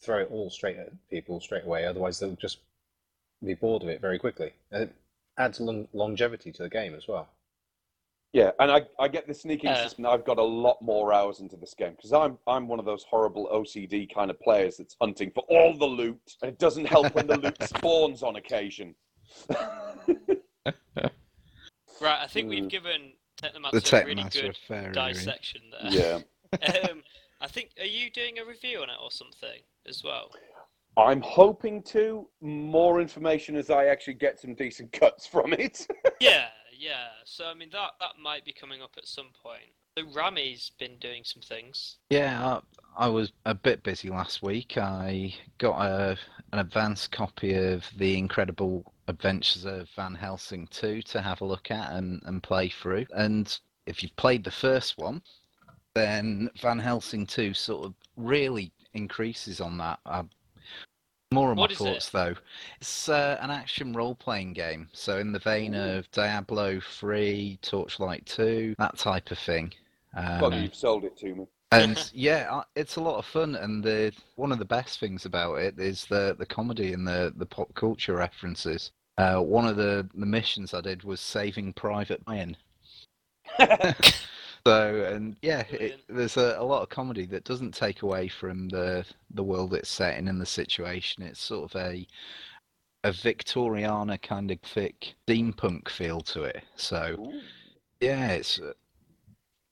[0.00, 1.84] throw it all straight at people straight away.
[1.86, 2.58] Otherwise, they'll just
[3.44, 4.52] be bored of it very quickly.
[4.70, 4.94] And it
[5.38, 7.28] adds long, longevity to the game as well.
[8.32, 9.82] Yeah, and I, I get the sneaking Uh.
[9.84, 10.06] system.
[10.06, 13.04] I've got a lot more hours into this game because I'm I'm one of those
[13.04, 17.14] horrible OCD kind of players that's hunting for all the loot, and it doesn't help
[17.14, 18.94] when the loot spawns on occasion.
[22.04, 22.50] Right, I think Mm.
[22.50, 25.90] we've given Technomancer The a Tech really Master good of Fair dissection there.
[26.52, 26.58] yeah,
[26.90, 27.02] um,
[27.40, 30.30] I think, are you doing a review on it or something as well?
[30.98, 35.86] I'm hoping to more information as I actually get some decent cuts from it.
[36.20, 36.48] yeah,
[36.78, 37.08] yeah.
[37.24, 39.72] So, I mean, that, that might be coming up at some point.
[39.98, 41.96] So, Rammy's been doing some things.
[42.10, 42.60] Yeah,
[42.98, 44.76] I, I was a bit busy last week.
[44.76, 46.18] I got a,
[46.52, 51.70] an advanced copy of The Incredible Adventures of Van Helsing 2 to have a look
[51.70, 53.06] at and, and play through.
[53.14, 53.56] And
[53.86, 55.22] if you've played the first one,
[55.94, 59.98] then Van Helsing 2 sort of really increases on that.
[60.06, 60.22] I,
[61.32, 61.84] more on What my is it?
[61.84, 62.34] thoughts though.
[62.80, 64.88] It's uh, an action role playing game.
[64.92, 65.98] So, in the vein Ooh.
[65.98, 69.72] of Diablo 3, Torchlight 2, that type of thing.
[70.16, 71.46] Um, Well, you've sold it to me.
[71.82, 73.54] And yeah, it's a lot of fun.
[73.56, 77.32] And the one of the best things about it is the the comedy and the
[77.36, 78.92] the pop culture references.
[79.18, 82.56] Uh, one of the the missions I did was saving Private Ryan.
[84.66, 88.68] So and yeah, it, there's a, a lot of comedy that doesn't take away from
[88.70, 91.22] the the world it's set in and the situation.
[91.22, 92.06] It's sort of a
[93.04, 96.64] a Victoriana kind of thick steampunk feel to it.
[96.76, 97.42] So Ooh.
[98.00, 98.58] yeah, it's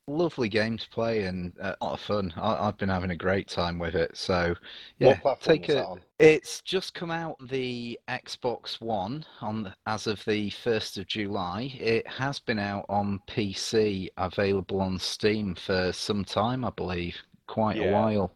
[0.06, 2.32] lovely game to play and uh, a lot of fun.
[2.36, 4.16] I, I've been having a great time with it.
[4.16, 4.54] So
[4.98, 5.94] yeah, what platform take a.
[6.18, 11.72] It's just come out the Xbox One on the- as of the first of July.
[11.78, 17.16] It has been out on PC, available on Steam for some time, I believe,
[17.46, 18.32] quite a while.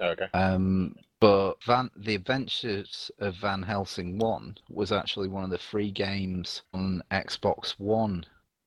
[0.00, 0.26] Okay.
[0.34, 5.90] Um, but Van, the Adventures of Van Helsing One was actually one of the free
[5.90, 8.24] games on Xbox One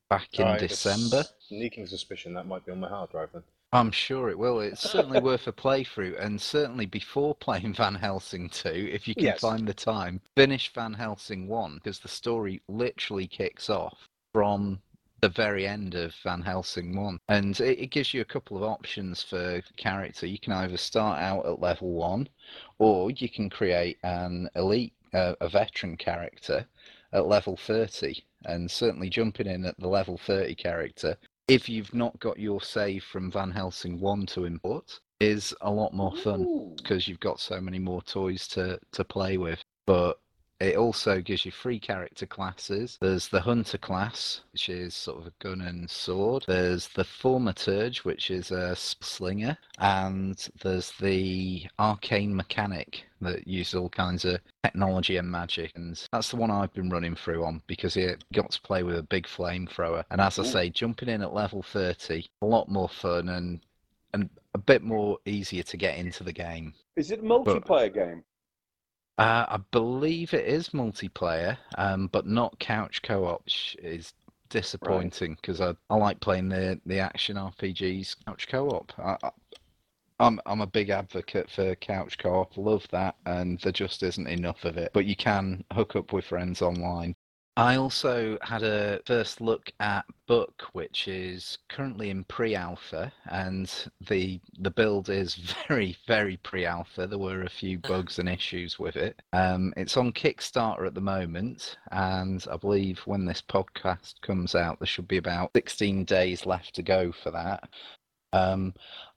[0.10, 1.24] back in I have a December.
[1.40, 3.44] Sneaking suspicion that might be on my hard drive then.
[3.72, 4.60] I'm sure it will.
[4.60, 9.24] It's certainly worth a playthrough, and certainly before playing Van Helsing 2, if you can
[9.24, 9.40] Yes.
[9.40, 13.98] find the time, finish Van Helsing 1, because the story literally kicks off
[14.34, 14.80] from
[15.22, 17.18] the very end of Van Helsing 1.
[17.30, 20.28] And it, it gives you a couple of options for character.
[20.28, 22.28] You can either start out at level 1,
[22.78, 26.68] or you can create an elite, uh, a veteran character
[27.14, 28.22] at level 30.
[28.46, 31.18] And certainly jumping in at the level 30 character
[31.48, 35.94] if you've not got your save from Van Helsing 1 to import, is a lot
[35.94, 39.62] more fun because you've got so many more toys to, to play with.
[39.86, 40.20] But
[40.64, 42.98] it also gives you three character classes.
[43.02, 46.46] There's the Hunter class, which is sort of a gun and sword.
[46.48, 49.58] There's the Thaumaturge, which is a slinger.
[49.80, 55.74] And there's the Arcane Mechanic that uses all kinds of technology and magic.
[55.76, 58.98] And that's the one I've been running through on because it got to play with
[58.98, 60.06] a big flamethrower.
[60.12, 63.60] And as I say, jumping in at level 30, a lot more fun and
[64.14, 66.74] and a bit more easier to get into the game.
[66.96, 68.24] Is it a multiplayer game?
[69.18, 73.44] Uh, I believe it is multiplayer, um, but not couch co-op,
[73.80, 74.14] is
[74.50, 78.92] disappointing because I, I like playing the, the action RPGs couch co-op.
[78.98, 79.30] I, I,
[80.20, 82.58] I'm I'm a big advocate for couch co-op.
[82.58, 84.92] Love that, and there just isn't enough of it.
[84.94, 87.16] But you can hook up with friends online.
[87.56, 93.72] I also had a first look at Book, which is currently in pre-alpha, and
[94.08, 95.36] the the build is
[95.68, 97.06] very very pre-alpha.
[97.06, 99.22] There were a few bugs and issues with it.
[99.34, 104.80] Um, it's on Kickstarter at the moment, and I believe when this podcast comes out,
[104.80, 107.70] there should be about 16 days left to go for that.
[108.32, 108.74] Um,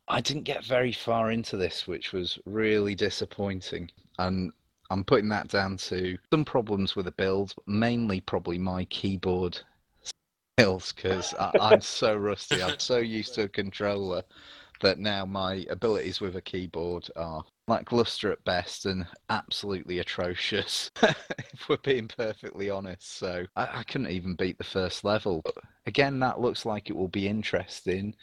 [0.08, 4.52] I didn't get very far into this, which was really disappointing, and
[4.90, 9.58] I'm putting that down to some problems with the build, mainly probably my keyboard
[10.58, 12.62] skills because I'm so rusty.
[12.62, 14.22] I'm so used to a controller
[14.82, 21.68] that now my abilities with a keyboard are lackluster at best and absolutely atrocious, if
[21.68, 23.16] we're being perfectly honest.
[23.18, 25.42] So I, I couldn't even beat the first level.
[25.44, 28.14] But again, that looks like it will be interesting.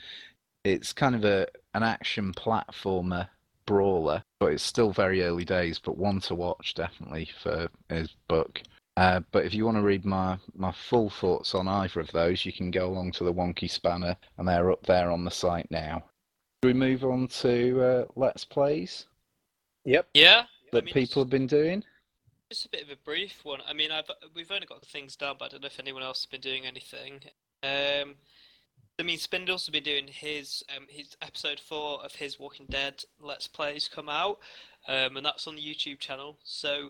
[0.64, 3.27] It's kind of a an action platformer
[3.65, 5.80] brawler, but it's still very early days.
[5.80, 8.61] But one to watch definitely for his book.
[8.95, 12.45] Uh, but if you want to read my, my full thoughts on either of those,
[12.45, 15.69] you can go along to the Wonky Spanner, and they're up there on the site
[15.72, 16.03] now.
[16.64, 19.07] Should we move on to uh, Let's Plays
[19.85, 20.07] Yep.
[20.14, 20.44] Yeah.
[20.72, 21.84] that I mean, people have been doing?
[22.52, 23.60] Just a bit of a brief one.
[23.68, 26.22] I mean, I've we've only got things done, but I don't know if anyone else
[26.22, 27.19] has been doing anything.
[27.64, 28.15] Um,
[28.99, 33.48] I mean, Spindle's been doing his um his episode four of his Walking Dead Let's
[33.48, 34.40] Plays come out,
[34.88, 36.38] um, and that's on the YouTube channel.
[36.44, 36.90] So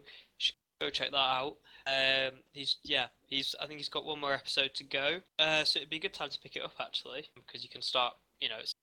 [0.82, 1.58] go check that out.
[1.88, 5.20] Um, he's yeah, he's I think he's got one more episode to go.
[5.40, 7.82] Uh, so it'd be a good time to pick it up actually, because you can
[7.82, 8.14] start.
[8.42, 8.76] You know, it's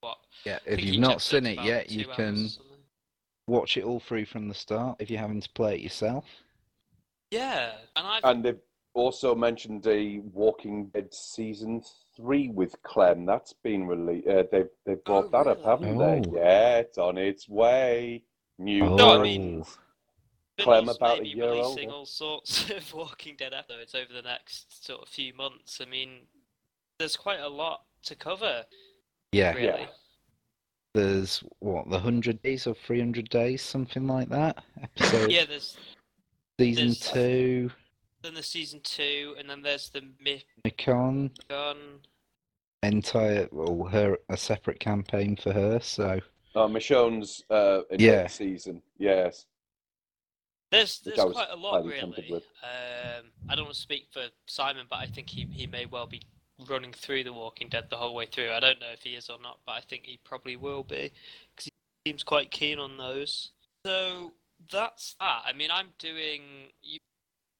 [0.00, 2.48] what Yeah, if you've not seen it yet, you can
[3.46, 6.24] watch it all through from the start if you're having to play it yourself.
[7.30, 8.58] Yeah, and I've And they've
[8.96, 11.82] also mentioned the Walking Dead season
[12.16, 13.26] three with Clem.
[13.26, 14.26] That's been released.
[14.26, 16.20] Uh, they've they've brought Oh, that up, haven't Oh.
[16.22, 16.22] they?
[16.40, 18.22] Yeah, it's on its way.
[18.58, 18.80] New.
[18.96, 19.22] No, I Oh.
[19.22, 19.64] mean-
[20.58, 21.96] Clem about a maybe year releasing older.
[21.98, 25.82] all sorts of Walking Dead episodes over the next sort of few months.
[25.82, 26.20] I mean,
[26.98, 28.64] there's quite a lot to cover,
[29.32, 29.66] Yeah, really.
[29.82, 29.86] Yeah.
[30.94, 34.64] there's what the hundred days or three hundred days, something like that.
[34.82, 35.76] Episode Yeah, there's
[36.58, 37.70] season there's- two,
[38.26, 40.02] then the season two, and then there's the
[40.64, 41.76] Mikon Mygon.
[42.82, 45.80] entire well her a separate campaign for her.
[45.80, 46.20] So
[46.54, 48.26] Oh, Michonne's uh, in Yeah.
[48.26, 48.82] season.
[48.98, 49.46] Yes.
[50.72, 52.32] There's there's quite a lot highly tempted really.
[52.34, 52.44] with.
[52.62, 56.06] Um, I don't want to speak for Simon, but I think he he may well
[56.06, 56.22] be
[56.68, 58.50] running through The Walking Dead the whole way through.
[58.50, 61.12] I don't know if he is or not, but I think he probably will be
[61.54, 61.70] because
[62.04, 63.52] he seems quite keen on those.
[63.84, 64.32] So
[64.72, 65.42] that's that.
[65.46, 66.42] I mean, I'm doing.
[66.82, 67.00] You've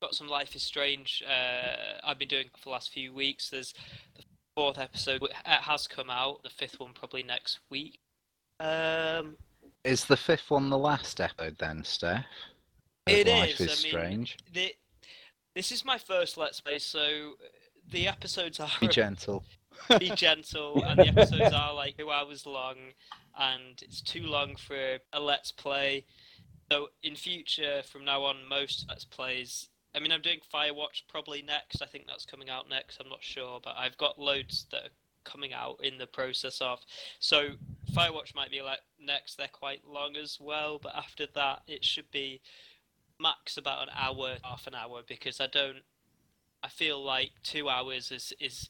[0.01, 1.23] got some Life is Strange.
[1.27, 3.51] Uh, I've been doing for the last few weeks.
[3.51, 3.75] There's
[4.17, 4.23] the
[4.55, 6.43] fourth episode it has come out.
[6.43, 7.99] The fifth one probably next week.
[8.61, 9.37] Um,
[9.85, 12.25] is the fifth one the last episode then, Stef?
[13.07, 14.37] It Life is, is I mean, strange.
[14.53, 14.75] the,
[15.55, 17.35] this is my first Let's Play, so
[17.91, 19.45] the episodes are Be gentle.
[19.99, 22.77] be gentle, and the episodes are like two hours long,
[23.39, 26.05] and it's too long for a Let's Play.
[26.73, 29.69] So in future, from now on, most Let's Plays.
[29.97, 31.81] I mean, I'm doing Firewatch probably next.
[31.83, 33.01] I think that's coming out next.
[33.01, 34.95] I'm not sure, but I've got loads that are
[35.25, 36.81] coming out in the process of.
[37.19, 37.53] So
[37.93, 39.37] Firewatch might be like next.
[39.37, 42.43] They're quite long as well, but after that, it should be
[43.19, 45.79] max about an hour, half an hour, because I don't.
[46.63, 48.69] I feel like two hours is is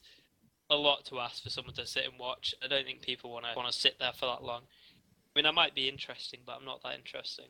[0.69, 2.53] a lot to ask for someone to sit and watch.
[2.63, 4.63] I don't think people want to want to sit there for that long.
[4.63, 7.47] I mean, I might be interesting, but I'm not that interesting.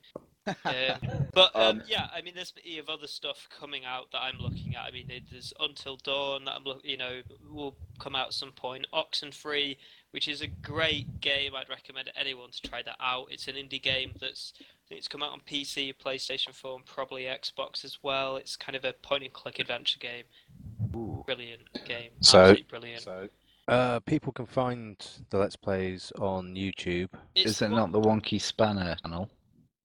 [0.47, 4.19] Um, but um, Um, yeah, I mean, there's plenty of other stuff coming out that
[4.21, 4.83] I'm looking at.
[4.85, 8.51] I mean, there's Until Dawn that I'm look, you know, will come out at some
[8.51, 8.87] point.
[8.93, 9.77] Oxenfree,
[10.11, 11.53] which is a great game.
[11.55, 13.27] I'd recommend anyone to try that out.
[13.31, 16.85] It's an indie game that's I think it's come out on PC, PlayStation 4, and
[16.85, 18.37] probably Xbox as well.
[18.37, 20.23] It's kind of a point and click adventure game.
[21.25, 22.11] Brilliant game.
[22.21, 23.01] So- Absolutely brilliant.
[23.03, 23.29] So
[23.67, 24.95] Uh, people can find
[25.29, 27.09] the Let's Plays on YouTube.
[27.35, 29.29] It's Is it one- not the Wonky Spanner channel?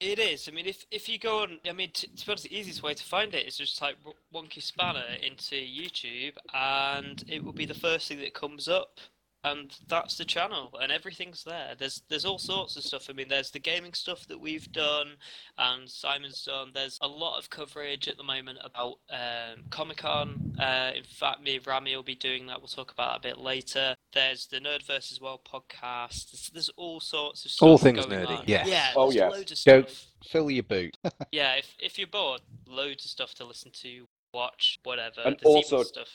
[0.04, 0.48] It is.
[0.48, 2.82] I mean, if if you go on, I mean, t- to be honest, the easiest
[2.82, 3.96] way to find it is just type
[4.34, 8.98] Wonky Spanner into YouTube, and it will be the first thing that comes up,
[9.44, 11.74] and that's the channel, and everything's there.
[11.78, 13.08] There's there's all sorts of stuff.
[13.10, 15.14] I mean, there's the gaming stuff that we've done,
[15.58, 16.70] and Simon's done.
[16.74, 20.54] There's a lot of coverage at the moment about um, Comic Con.
[20.60, 22.60] Uh, in fact, me and Rammy will be doing that.
[22.60, 23.94] We'll talk about that a bit later.
[24.12, 26.30] There's the Nerd versus World podcast.
[26.30, 27.66] There's, there's all sorts of stuff.
[27.66, 28.38] All things going nerdy.
[28.38, 28.44] on.
[28.46, 28.68] Yes.
[28.68, 28.90] Yeah.
[28.94, 29.32] Oh, there's yes.
[29.32, 29.92] Loads of Go
[30.28, 30.96] fill your boot.
[31.32, 35.22] Yeah, if if you're bored, loads of stuff to listen to, watch, whatever.
[35.24, 36.08] And There's also- stuff.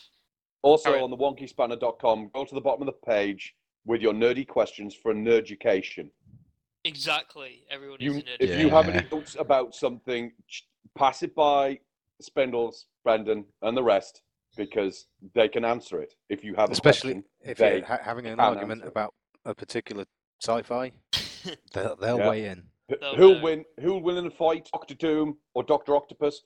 [0.68, 1.02] Also Alright.
[1.03, 5.11] on the wonkyspanner.com, go to the bottom of the page with your nerdy questions for
[5.11, 6.10] a nerducation.
[6.84, 7.64] Exactly.
[7.72, 8.41] Everyone You, is in it.
[8.41, 10.34] if you have any doubts about something,
[10.98, 11.80] pass it by
[12.19, 14.23] Spindles, Brendan, and the rest
[14.57, 16.15] because they can answer it.
[16.27, 19.14] If you have a Especially question, if you're ha- having an argument about
[19.45, 20.03] a particular
[20.44, 20.91] sci-fi,
[21.73, 22.30] they'll, they'll Yeah.
[22.30, 22.64] weigh in.
[22.89, 23.41] They'll Who'll know.
[23.41, 23.65] win?
[23.80, 24.68] Who'll win in a fight?
[24.73, 26.41] Doctor Doom or Doctor Octopus?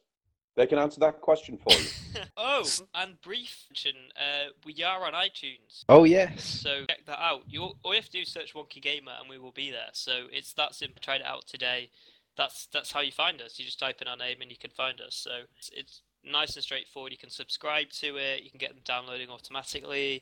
[0.56, 1.88] They can answer that question for you.
[2.38, 5.86] oh, and brief mention, uh, we are on iTunes.
[5.88, 6.44] Oh yes.
[6.44, 7.44] So check that out.
[7.48, 9.72] You all all you have to do is search Wonky Gamer, and we will be
[9.72, 9.90] there.
[9.94, 11.00] So it's that simple.
[11.02, 11.90] Tried it out today.
[12.36, 13.58] That's that's how you find us.
[13.60, 15.16] You just type in our name, and you can find us.
[15.16, 17.14] So it's, it's nice and straightforward.
[17.14, 18.44] You can subscribe to it.
[18.44, 20.22] You can get them downloading automatically.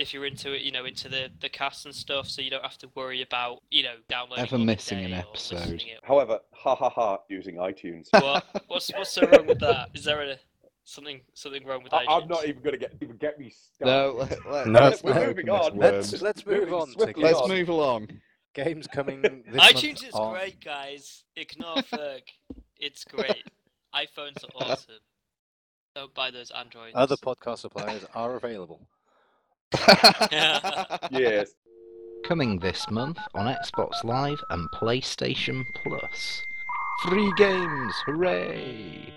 [0.00, 2.62] If you're into it, you know, into the the cast and stuff, so you don't
[2.62, 4.44] have to worry about you know downloading.
[4.44, 5.56] Ever on the missing an episode.
[5.60, 5.96] listening.
[6.02, 8.08] However, ha ha ha, using iTunes.
[8.12, 9.90] What what's what's so wrong with that?
[9.94, 10.36] Is there a
[10.84, 12.22] something something wrong with I, iTunes?
[12.22, 13.92] I'm not even going to get even get me started.
[13.92, 15.76] No, let, let, No, let's we're moving on.
[15.76, 17.48] Let's let's move on to Let's on.
[17.50, 18.08] move along.
[18.54, 21.24] games coming this iTunes month is on- great, guys.
[21.36, 22.22] Ignore Ferg.
[22.78, 23.44] It's great.
[23.94, 24.94] iPhones are awesome.
[25.94, 26.92] Don't buy those Androids.
[26.94, 28.80] Other podcast suppliers are available.
[31.10, 31.54] Yes.
[32.24, 36.44] Coming this month on Xbox Live and PlayStation Plus.
[37.02, 39.12] Free games, hooray!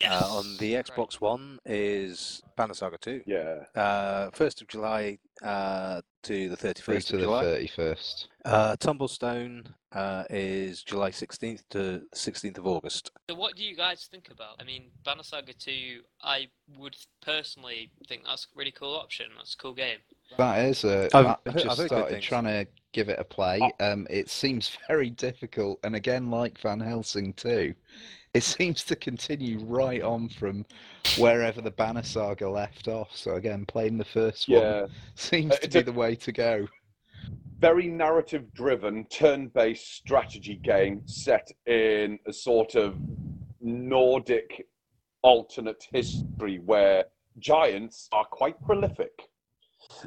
[0.00, 0.22] Yes.
[0.22, 0.86] Uh, on the Great.
[0.86, 3.22] Xbox One is Banner Saga 2.
[3.26, 3.64] Yeah.
[3.74, 8.26] Uh, 1st of July uh, to the 31st Through of to the 31st.
[8.44, 13.10] Uh, Tumblestone uh, is July 16th to 16th of August.
[13.30, 14.56] So what do you guys think about?
[14.60, 19.26] I mean, Banner Saga 2, I would personally think that's a really cool option.
[19.36, 19.98] That's a cool game.
[20.36, 20.84] That is.
[20.84, 23.60] Uh, I've Matt heard- I've just heard good started trying to give it a play.
[23.80, 27.74] Um, it seems very difficult, and again, like Van Helsing too,
[28.34, 30.64] it seems to continue right on from
[31.16, 33.10] wherever the Banner Saga left off.
[33.14, 34.86] So again, playing the first one Yeah.
[35.14, 36.68] seems Uh, to be a- the way to go.
[37.58, 42.96] Very narrative driven, turn based strategy game set in a sort of
[43.60, 44.68] Nordic
[45.22, 47.04] alternate history where
[47.38, 49.28] giants are quite prolific.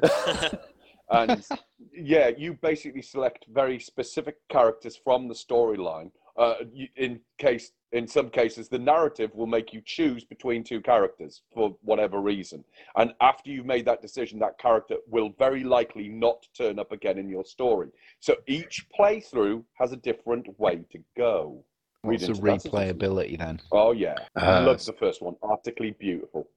[1.10, 1.44] and
[1.92, 6.10] yeah, you basically select very specific characters from the storyline.
[6.36, 6.54] Uh,
[6.96, 11.76] in case, in some cases, the narrative will make you choose between two characters for
[11.82, 12.64] whatever reason.
[12.96, 17.18] And after you've made that decision, that character will very likely not turn up again
[17.18, 17.88] in your story.
[18.20, 21.62] So each playthrough has a different way to go.
[22.02, 22.78] Read What's the into that, Susan.
[22.78, 23.60] replayability then?
[23.70, 25.36] Oh yeah, I Uh, love the first one.
[25.42, 26.48] Artistically beautiful.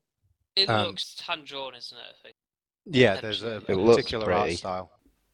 [0.56, 2.02] It Um, looks hand drawn, isn't it?
[2.02, 2.36] I think.
[2.86, 4.90] Yeah, there's a, It a particular art style.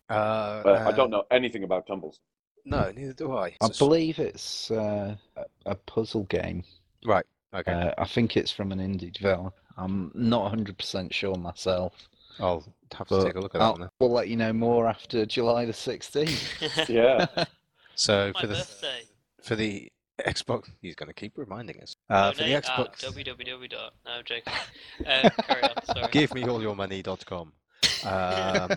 [0.09, 2.19] Uh, Uh, I don't know anything about tumbles.
[2.65, 3.45] No, neither do I.
[3.45, 6.63] I It's a s- believe it's uh, a- a puzzle game.
[7.05, 7.25] Right.
[7.53, 7.71] Okay.
[7.71, 9.53] Uh, I think it's from an indie developer.
[9.77, 11.93] I'm not 100% sure myself.
[12.39, 12.63] I'll
[12.97, 13.89] have to take a look at that I'll- one.
[13.99, 16.87] We'll let you know more after July the 16th.
[16.89, 17.25] Yeah.
[17.95, 19.01] So My for the birthday.
[19.43, 19.91] for the
[20.25, 21.95] Xbox, he's going to keep reminding us.
[22.09, 23.69] Uh, for the Xbox, At www.
[23.69, 24.53] dot- No, I'm joking.
[25.05, 25.85] Uh, carry on.
[25.85, 26.07] Sorry.
[26.11, 27.51] give me all your money.com.
[28.05, 28.69] Um,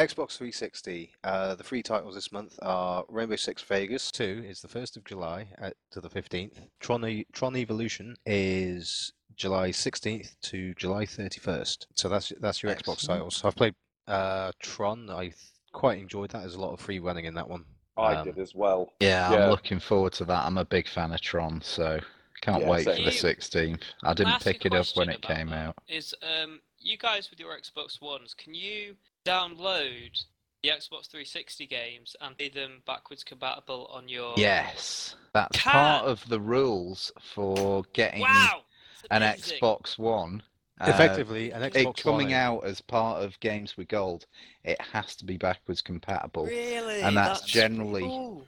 [0.00, 1.12] Xbox 360.
[1.24, 5.04] Uh, the free titles this month are Rainbow Six Vegas 2 is the 1st of
[5.04, 6.58] July uh, to the 15th.
[6.80, 11.86] Tron, E- Tron Evolution is July 16th to July 31st.
[11.94, 13.00] So that's that's your Xbox Excellent.
[13.20, 13.44] titles.
[13.44, 13.74] I've played
[14.08, 15.10] uh, Tron.
[15.10, 15.34] I th-
[15.72, 16.40] quite enjoyed that.
[16.40, 17.64] There's a lot of free running in that one.
[17.98, 18.94] I Um, did as well.
[19.00, 19.44] yeah, Yeah.
[19.44, 20.46] I'm looking forward to that.
[20.46, 22.00] I'm a big fan of Tron, so
[22.40, 23.82] can't Yeah, wait same for the 16th.
[24.02, 25.56] I didn't pick it up when it came that?
[25.68, 25.74] out.
[25.88, 30.24] Is um you guys with your Xbox Ones, can you download
[30.62, 34.34] the Xbox 360 games and be them backwards compatible on your?
[34.36, 38.62] Yes, that's Can- part of the rules for getting Wow.
[38.94, 39.58] it's an amazing.
[39.60, 40.42] Xbox One.
[40.80, 42.34] Uh, Effectively, an it Xbox coming One.
[42.34, 44.24] out as part of Games with Gold,
[44.64, 46.46] it has to be backwards compatible.
[46.46, 47.02] Really?
[47.02, 48.46] and that's generally- Ooh.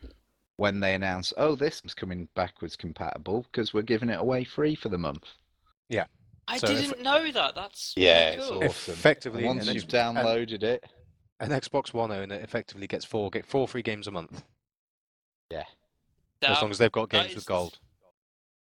[0.56, 4.74] When they announce, oh, this is coming backwards compatible because we're giving it away free
[4.74, 5.26] for the month.
[6.48, 7.54] I So didn't know that.
[7.54, 8.64] That's Yeah, really it's cool.
[8.64, 8.94] awesome.
[8.94, 10.84] Effectively, Once you've X- an- downloaded it,
[11.40, 14.42] An Xbox One owner effectively gets four get four free games a month.
[15.50, 15.64] Yeah.
[16.42, 17.78] as long as they've got that games with gold.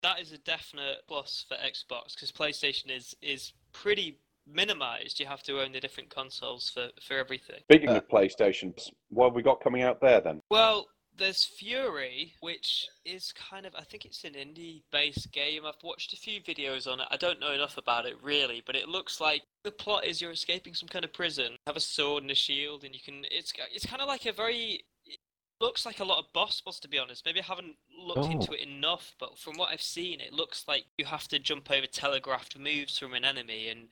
[0.02, 5.18] that is a definite plus for Xbox because PlayStation is is pretty minimized.
[5.18, 7.60] You have to own the different consoles for for everything.
[7.70, 8.72] Speaking Uh, of PlayStation,
[9.08, 10.40] what have we got coming out there then?
[10.50, 10.86] Well,
[11.18, 15.62] there's Fury, which is kind of I think it's an indie-based game.
[15.66, 17.08] I've watched a few videos on it.
[17.10, 20.30] I don't know enough about it really, but it looks like the plot is you're
[20.30, 23.24] escaping some kind of prison, have a sword and a shield, and you can.
[23.30, 24.84] It's it's kind of like a very.
[25.06, 25.18] It
[25.60, 27.24] looks like a lot of boss battles to be honest.
[27.24, 28.30] Maybe I haven't looked Oh.
[28.30, 28.68] into it oh.
[28.68, 32.58] enough, but from what I've seen, it looks like you have to jump over telegraphed
[32.58, 33.88] moves from an enemy and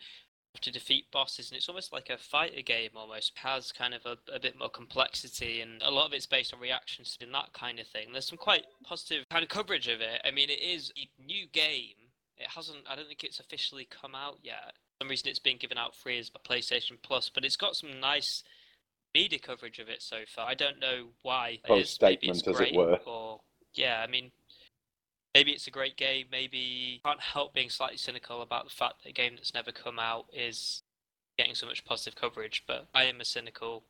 [0.60, 2.90] to defeat bosses, and it's almost like a fighter game.
[2.96, 6.54] Almost has kind of a, a bit more complexity, and a lot of it's based
[6.54, 8.08] on reactions and that kind of thing.
[8.12, 10.20] There's some quite positive kind of coverage of it.
[10.24, 11.94] I mean, it is a new game.
[12.38, 12.78] It hasn't.
[12.88, 14.74] I don't think it's officially come out yet.
[14.98, 17.76] For some reason, it's been given out free as a PlayStation Plus, but it's got
[17.76, 18.42] some nice
[19.14, 20.46] media coverage of it so far.
[20.46, 21.60] I don't know why.
[21.68, 21.98] it is.
[22.00, 22.98] Maybe it's as it were.
[23.06, 23.40] Or
[23.74, 24.30] yeah, I mean,
[25.34, 26.26] maybe it's a great game.
[26.30, 29.98] Maybe can't help being slightly cynical about the fact that a game that's never come
[29.98, 30.82] out is
[31.36, 32.64] getting so much positive coverage.
[32.66, 33.82] But I am a cynical.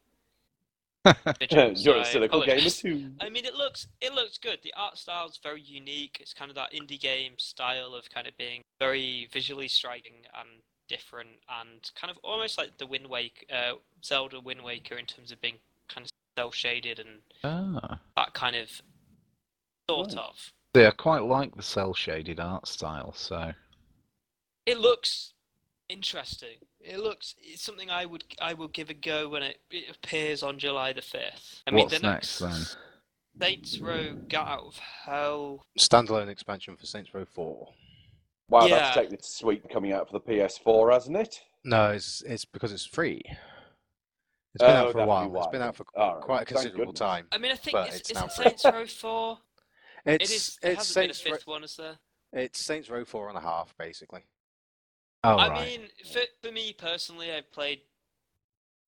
[1.05, 3.11] You're a I cynical gamer too.
[3.21, 4.59] I mean, it looks it looks good.
[4.63, 6.17] The art style's very unique.
[6.21, 10.49] It's kind of that indie game style of kind of being very visually striking and
[10.89, 11.29] different,
[11.61, 13.73] and kind of almost like the Wind Waker, uh,
[14.03, 15.57] Zelda Wind Waker, in terms of being
[15.89, 17.99] kind of cell shaded and Ah.
[18.17, 18.71] that kind of
[19.91, 20.19] sort Right.
[20.19, 20.53] of.
[20.75, 23.53] Yeah, I quite like the cell shaded art style, so
[24.67, 25.33] It looks
[25.89, 26.57] interesting.
[26.81, 30.43] It looks it's something I would I will give a go when it, it appears
[30.43, 31.63] on July the fifth.
[31.67, 32.61] I mean, what's the next then?
[33.41, 35.63] Saints Row Got Out of Hell.
[35.79, 37.69] Standalone expansion for Saints Row 4.
[38.49, 38.77] Wow, Yeah.
[38.77, 41.41] that's taken its sweet coming out for the PS4, hasn't it?
[41.65, 43.23] No, it's it's because it's free.
[44.55, 45.29] It's been Oh, out for a while.
[45.29, 47.27] be It's why been out for All right, quite a considerable time.
[47.33, 48.45] I mean, I think But is, it's is now it free.
[48.45, 49.39] Saints Row Four?
[50.07, 50.59] It's it is.
[50.63, 51.97] it's hasn't been a Saints Row, one, is there?
[52.33, 54.23] it's Saints Row four and a half basically.
[55.23, 55.67] Oh, I right.
[55.67, 55.81] mean,
[56.13, 57.81] for, for me personally, I've played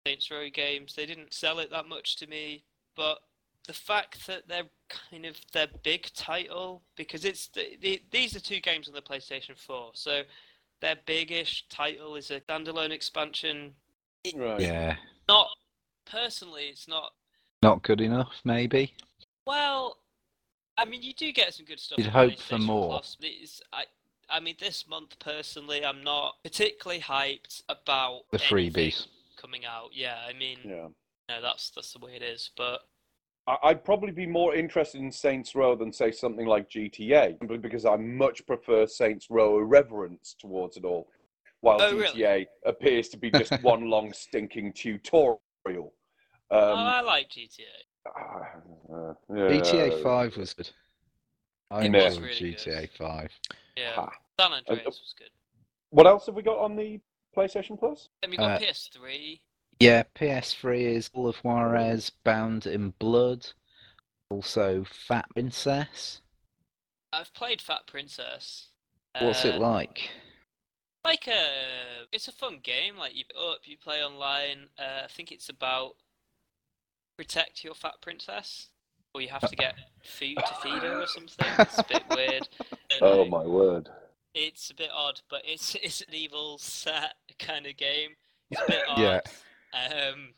[0.05, 0.93] Saints Row games.
[0.93, 2.63] They didn't sell it that much to me,
[2.95, 3.17] but
[3.65, 4.69] the fact that they're
[5.11, 9.01] kind of their big title because it's the, the, these are two games on the
[9.01, 10.21] PlayStation 4, so
[10.81, 13.73] their biggish title is a standalone expansion.
[14.35, 14.59] Right.
[14.59, 14.95] yeah,
[15.27, 15.47] Not
[16.05, 17.11] personally, it's not.
[17.63, 18.93] not good enough, maybe.
[19.45, 19.97] Well,
[20.79, 21.99] I mean, you do get some good stuff.
[21.99, 22.87] You'd hope for more.
[22.87, 23.17] Plus,
[23.73, 23.83] I,
[24.29, 29.07] I mean, this month personally, I'm not particularly hyped about The freebies.
[29.35, 29.89] coming out.
[29.93, 30.87] Yeah, I mean, Yeah.
[31.27, 32.51] no, that's that's the way it is.
[32.55, 32.81] But
[33.45, 37.57] I- I'd probably be more interested in Saints Row than say something like GTA, simply
[37.57, 41.09] because I much prefer Saints Row irreverence towards it all,
[41.59, 42.21] while Oh, really?
[42.21, 45.39] GTA appears to be just one long stinking tutorial.
[45.65, 45.93] oh,
[46.51, 47.65] Um, I like GTA.
[48.05, 49.13] Uh,
[49.47, 50.69] GTA 5 was good.
[51.71, 52.69] I It was enjoyed really good.
[52.69, 53.31] GTA 5.
[53.75, 54.11] Yeah, Ha.
[54.39, 55.31] San Andreas was good.
[55.91, 56.99] What else have we got on the
[57.35, 58.09] PlayStation Plus?
[58.21, 59.41] Then we got Uh, PS3.
[59.81, 63.47] Yeah, PS3 is Call of Juarez, Bound in Blood,
[64.29, 66.21] also Fat Princess.
[67.13, 68.69] I've played Fat Princess.
[69.19, 70.09] What's it Uh, like?
[71.03, 72.97] Like a, it's a fun game.
[72.97, 74.69] Like you up, you play online.
[74.77, 75.95] Uh, I think it's about
[77.19, 78.69] protect your fat princess,
[79.13, 81.45] or you have to get food to feed her or something.
[81.59, 82.47] It's a bit weird.
[83.01, 83.25] Oh know.
[83.25, 83.89] my word!
[84.33, 88.11] It's a bit odd, but it's it's an evil set kind of game.
[88.51, 88.99] It's a bit odd.
[88.99, 89.19] Yeah.
[89.73, 90.29] Um,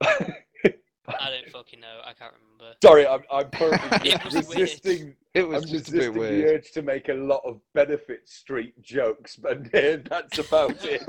[0.00, 2.00] I don't fucking know.
[2.06, 2.74] I can't remember.
[2.82, 5.14] Sorry, I'm I'm currently It was resisting.
[5.34, 6.54] It I'm was just a resisting bit the weird.
[6.56, 11.04] urge to make a lot of Benefit Street jokes, but uh, that's about it.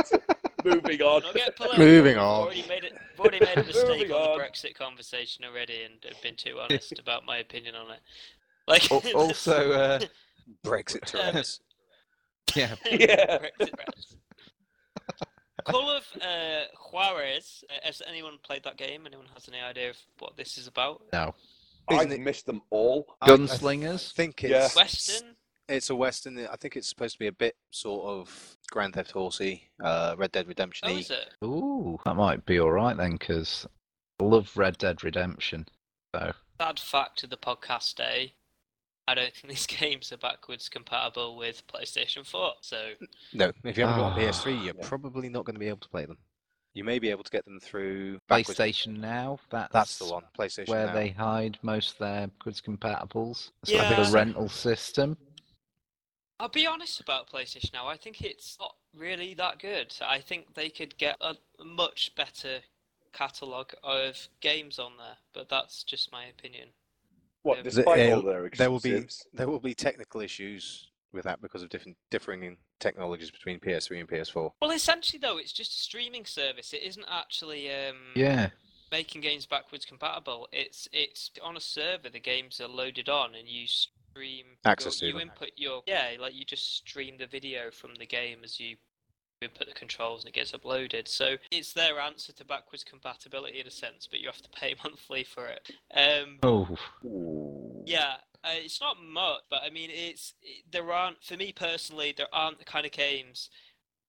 [0.75, 1.21] Moving on.
[1.21, 1.85] Don't get political.
[1.85, 2.41] Moving We've on.
[2.43, 2.93] Already made it.
[3.11, 4.37] We've already made a mistake on on.
[4.37, 7.99] the Brexit conversation already, and have been too honest about my opinion on it.
[8.67, 9.99] Like Also, uh,
[10.65, 11.61] Brexit Tourette's.
[12.55, 13.37] yeah, Yeah.
[13.39, 13.69] Brexit.
[15.65, 17.63] Call of uh, Juarez.
[17.69, 19.05] Uh, has anyone played that game?
[19.05, 21.01] Anyone has any idea of what this is about?
[21.13, 21.33] no.
[21.89, 23.15] Isn't I've it- missed them all.
[23.21, 24.11] I- I Gunslingers?
[24.13, 24.65] think Yeah.
[24.65, 25.35] it's Western.
[25.69, 26.39] It's a western.
[26.47, 30.31] I think it's supposed to be a bit sort of Grand Theft Horsey, uh, Red
[30.31, 30.87] Dead Redemption.
[30.89, 31.29] Oh, is it?
[31.43, 33.67] Ooh, that might be all right then, because
[34.21, 35.65] I love Red Dead Redemption.
[36.15, 36.31] So
[36.61, 38.33] Sad fact of the podcast day.
[39.09, 42.53] I don't think these games are backwards compatible with PlayStation 4.
[42.61, 42.91] So
[43.33, 44.87] No, if you haven't got a Ah, PS3, you're yeah.
[44.87, 46.17] probably not going to be able to play them.
[46.73, 50.23] You may be able to get them through backwards- PlayStation Now, that's, That's the one.
[50.37, 50.93] PlayStation where Now.
[50.93, 53.51] they hide most of their goods compatibles.
[53.63, 53.89] It's Yeah.
[53.97, 55.17] like a rental system.
[56.39, 57.87] I'll be honest about PlayStation now.
[57.87, 59.93] I think it's not really that good.
[60.05, 62.59] I think they could get a much better
[63.13, 66.69] catalogue of games on there, but that's just my opinion.
[67.41, 71.41] What, Um, despite it'll- their there will be there will be technical issues with that
[71.41, 74.53] because of different differing technologies between PS3 and PS4.
[74.61, 76.73] Well, essentially, though, it's just a streaming service.
[76.73, 78.49] It isn't actually um, Yeah.
[78.91, 80.47] making games backwards compatible.
[80.51, 82.09] It's it's on a server.
[82.09, 83.65] The games are loaded on, and you
[84.17, 84.45] stream.
[84.65, 85.29] Access your, to You them.
[85.29, 88.75] input your yeah, like you just stream the video from the game as you
[89.41, 91.07] input the controls, and it gets uploaded.
[91.07, 94.75] So it's their answer to backwards compatibility in a sense, but you have to pay
[94.83, 95.69] monthly for it.
[95.93, 96.67] Um, Oh.
[97.85, 102.13] Yeah, uh, it's not much, but I mean, it's it, there aren't for me personally.
[102.15, 103.49] There aren't the kind of games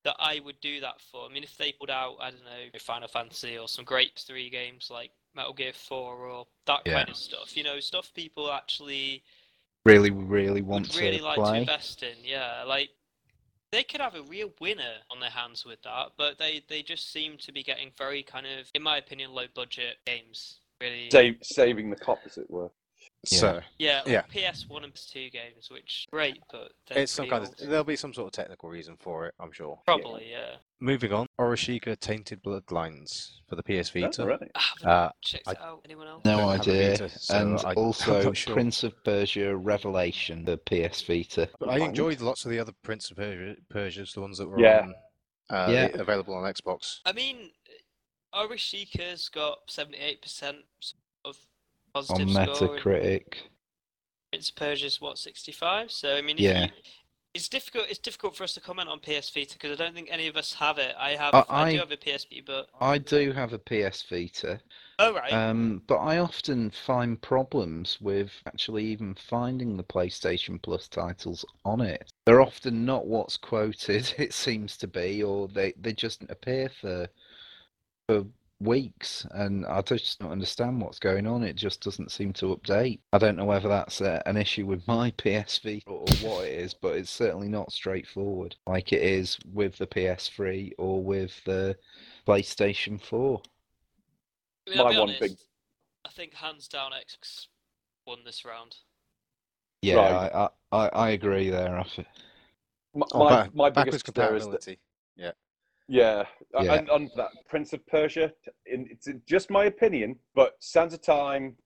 [0.05, 1.27] that I would do that for.
[1.29, 4.51] I mean, if they put out, I don't know, Final Fantasy or some great three
[4.51, 6.95] games like Metal Gear Four or that Yeah.
[6.95, 9.23] kind of stuff, you know, stuff people actually
[9.89, 12.15] Really, really want would really to like to invest in.
[12.24, 12.90] Yeah, like
[13.73, 17.12] they could have a real winner on their hands with that, but they they just
[17.12, 20.60] seem to be getting very kind of, in my opinion, low budget games.
[20.81, 22.70] Really, Save, saving the cop, as it were.
[23.31, 23.39] Yeah.
[23.40, 24.23] So yeah, yeah.
[24.32, 28.15] PS1 and PS2 games, which great, but it's some pretty kind of there'll be some
[28.15, 29.81] sort of technical reason for it, I'm sure.
[29.86, 30.55] Probably, yeah.
[30.81, 34.23] Moving on, Oreshika Tainted Bloodlines for the PS Vita.
[34.23, 34.40] all right.
[34.55, 35.81] I haven't Uh, checked I- it out.
[35.85, 36.24] Anyone else?
[36.24, 36.90] No don't have a idea.
[36.93, 38.55] Vita, so and I- also sure.
[38.55, 41.51] Prince of Persia Revelation, the PS Vita.
[41.59, 44.61] But I enjoyed lots of the other Prince of Persia, Persia's, the ones that were
[44.61, 44.82] Yeah.
[44.82, 44.95] on,
[45.51, 45.86] uh, Yeah.
[46.01, 47.01] available on Xbox.
[47.05, 47.51] I mean,
[48.32, 50.59] Oreshika's got 78%
[51.24, 51.36] of
[51.94, 52.47] On positive score.
[52.78, 53.35] Metacritic.
[54.32, 55.90] Prince of Persia's what 65.
[55.90, 56.65] So I mean, if Yeah.
[56.65, 56.70] you,
[57.35, 57.86] it's difficult.
[57.89, 60.36] It's difficult for us to comment on PS Vita because I don't think any of
[60.36, 60.94] us have it.
[60.98, 61.35] I have.
[61.35, 64.60] I- I, do I- have a PSP, but I do have a PS Vita,
[64.98, 65.32] oh right.
[65.32, 71.81] um, but I often find problems with actually even finding the PlayStation Plus titles on
[71.81, 72.10] it.
[72.27, 77.09] They're often not what's quoted, it seems to be, or they, they just appear for
[78.09, 78.24] for
[78.61, 81.43] weeks, and I just don't understand what's going on.
[81.45, 83.01] It just doesn't seem to update.
[83.13, 86.59] I don't know whether that's uh, an issue with my PSV Vita or what it
[86.59, 91.77] is, but it's certainly not straightforward like it is with the PS3 or with the
[92.27, 93.41] PlayStation 4.
[94.67, 95.39] I mean, I'll my be one honest, big-
[96.05, 97.47] I think hands down Xbox
[98.07, 98.77] won this round.
[99.83, 100.31] Yeah, Right.
[100.35, 101.79] I, I, I I agree there.
[101.79, 102.07] I fe-
[102.95, 104.81] My, Oh, my, ba- my backwards biggest there is that compatibility.
[105.89, 106.24] Yeah,
[106.55, 106.74] uh, Yeah.
[106.74, 108.32] and on that Prince of Persia,
[108.66, 111.56] in, it's just my opinion, but Sands of Time,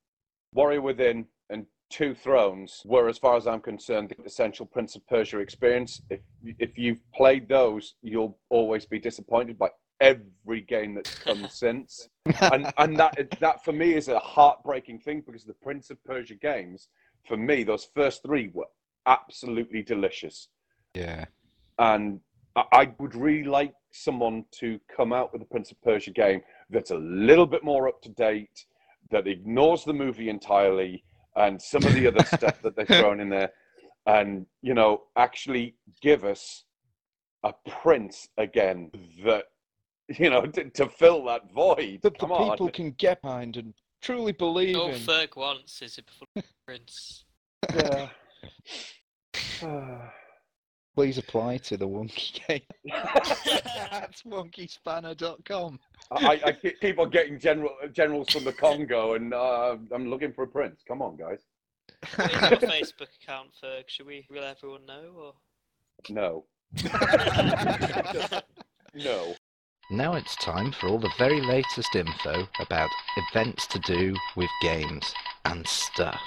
[0.54, 5.06] Warrior Within, and Two Thrones were, as far as I'm concerned, the essential Prince of
[5.08, 6.00] Persia experience.
[6.08, 6.20] If
[6.58, 9.70] if you've played those, you'll always be disappointed by
[10.00, 12.08] every game that's come since,
[12.52, 16.36] and and that that for me is a heartbreaking thing because the Prince of Persia
[16.36, 16.88] games,
[17.26, 18.68] for me, those first three were
[19.06, 20.48] absolutely delicious
[20.94, 21.24] yeah.
[21.78, 22.20] and
[22.56, 26.42] I- I would really like someone to come out with a Prince of Persia game
[26.70, 28.66] that's a little bit more up to date,
[29.10, 31.04] that ignores the movie entirely
[31.36, 33.52] and some of the other stuff that they've thrown in there,
[34.06, 36.64] and you know actually give us
[37.44, 38.90] a Prince again
[39.24, 39.44] that
[40.18, 42.00] you know to, to fill that void.
[42.02, 42.50] That the Come on.
[42.52, 45.00] people can get behind and truly believe All in.
[45.00, 47.24] Ferg wants is a Prince.
[47.74, 48.08] Yeah.
[50.94, 52.60] Please apply to the Wonky game.
[53.90, 55.81] That's wonkyspanner.com.
[56.10, 60.32] I, I keep keep on getting general generals from the Congo, and uh, I'm looking
[60.32, 60.82] for a prince.
[60.86, 61.40] Come on, guys.
[62.16, 63.85] What is your Facebook account, Ferg?
[63.86, 65.12] Should we let everyone know?
[65.16, 65.35] Or?
[66.10, 66.44] No,
[68.94, 69.35] no.
[69.90, 75.12] Now it's time for all the very latest info about events to do with games
[75.44, 76.20] and stuff.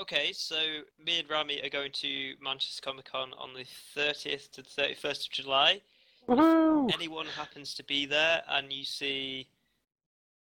[0.00, 0.56] Okay, so
[1.04, 3.64] me and Rammy are going to Manchester Comic Con on the
[4.00, 5.80] 30th to the 31st of July.
[6.28, 6.92] Woohoo!
[6.94, 9.48] Anyone happens to be there and you see.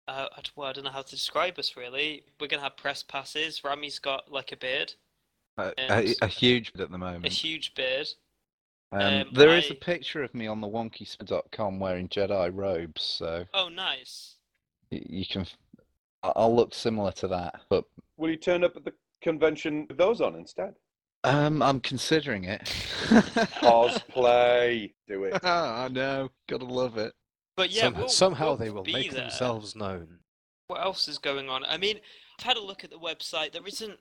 [0.07, 2.23] Uh, I, d- well, I don't know how to describe us really.
[2.41, 3.63] We're going to have press passes.
[3.65, 4.95] Rammy's got like a beard,
[5.59, 7.27] A, a, a huge beard at the moment.
[7.27, 8.09] a huge beard.
[8.93, 13.45] Um, um, There is a picture of me on the wonkyspanner.com wearing Jedi robes, so
[13.55, 14.37] Oh, nice.
[14.91, 15.47] y- you can.
[16.23, 17.85] I- I'll look similar to that, but
[18.19, 18.93] Will you turn up at the
[19.23, 20.75] convention with those on instead?
[21.25, 22.63] um, I'm considering it.
[23.63, 24.93] Cosplay.
[25.09, 25.45] Do it.
[25.45, 27.13] I know, gotta love it.
[27.57, 29.21] But yeah, Some- we'll, somehow we'll they will make there.
[29.23, 30.19] themselves known.
[30.67, 31.65] What else is going on?
[31.67, 31.99] I mean,
[32.41, 33.53] I've had a look at the website.
[33.53, 33.99] There isn't.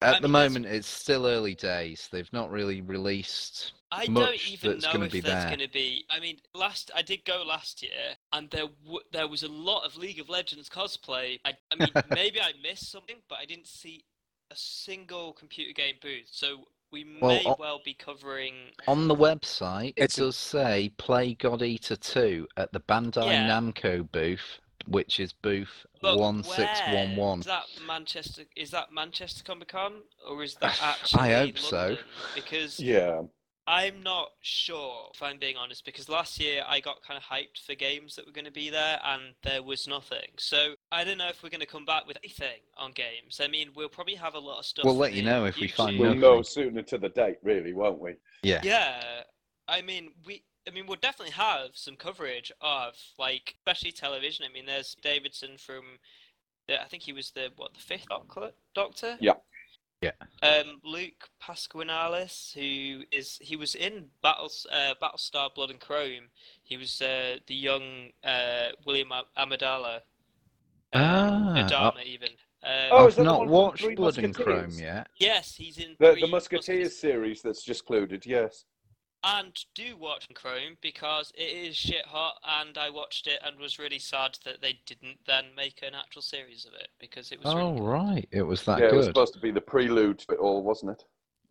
[0.00, 2.08] At I the mean, there's- moment, it's still early days.
[2.12, 3.72] They've not really released.
[3.90, 6.04] I don't even that's know if there's going to be.
[6.10, 9.84] I mean, last I did go last year, and there w- there was a lot
[9.86, 11.40] of League of Legends cosplay.
[11.44, 14.04] I, I mean, maybe I missed something, but I didn't see
[14.50, 16.28] a single computer game booth.
[16.30, 18.54] So we Well, may o- well be covering.
[18.86, 23.48] On the website, it does say "Play God Eater 2" at the Bandai Yeah.
[23.48, 27.16] Namco booth, Witches booth But one six one where?
[27.18, 27.40] one.
[27.40, 28.42] Is that Manchester?
[28.56, 31.20] Is that Manchester Comic Con or is that actually?
[31.20, 31.96] I hope so.
[32.34, 33.22] Because Yeah.
[33.70, 37.66] I'm not sure, if I'm being honest, because last year I got kind of hyped
[37.66, 40.30] for games that were going to be there and there was nothing.
[40.38, 43.42] So I don't know if we're going to come back with anything on games.
[43.42, 44.86] I mean, we'll probably have a lot of stuff.
[44.86, 46.00] We'll let you know if we find YouTube.
[46.00, 46.20] We'll nothing.
[46.22, 48.14] know sooner to the date, really, won't we?
[48.42, 48.60] Yeah.
[48.64, 49.02] Yeah,
[49.68, 50.44] I mean, we.
[50.68, 54.44] I mean, we'll definitely have some coverage of, like, especially television.
[54.48, 55.84] I mean, there's Davison from,
[56.66, 58.52] the, I think he was the what the fifth Doctor.
[58.74, 59.16] Doctor.
[59.20, 59.34] Yeah.
[60.02, 60.12] Yeah.
[60.42, 66.28] Um, Luke Pasqualino, who is he was in Battles, uh, Battlestar Blood and Chrome.
[66.62, 70.00] He was uh, the young uh, William Am- Amidala.
[70.92, 72.28] Ah, Adama even.
[72.62, 75.08] Um, Oh, I've not watched Three Blood and Chrome yet.
[75.16, 78.66] yes, he's in The, three the Musketeers series that's just concluded, yes.
[79.24, 83.78] And do watch Chrome because it is shit hot, and I watched it and was
[83.78, 87.52] really sad that they didn't then make an actual series of it because it was
[87.52, 87.84] Oh really good.
[87.84, 90.62] right, it was that yeah, it was supposed to be the prelude to it all,
[90.62, 91.04] wasn't it?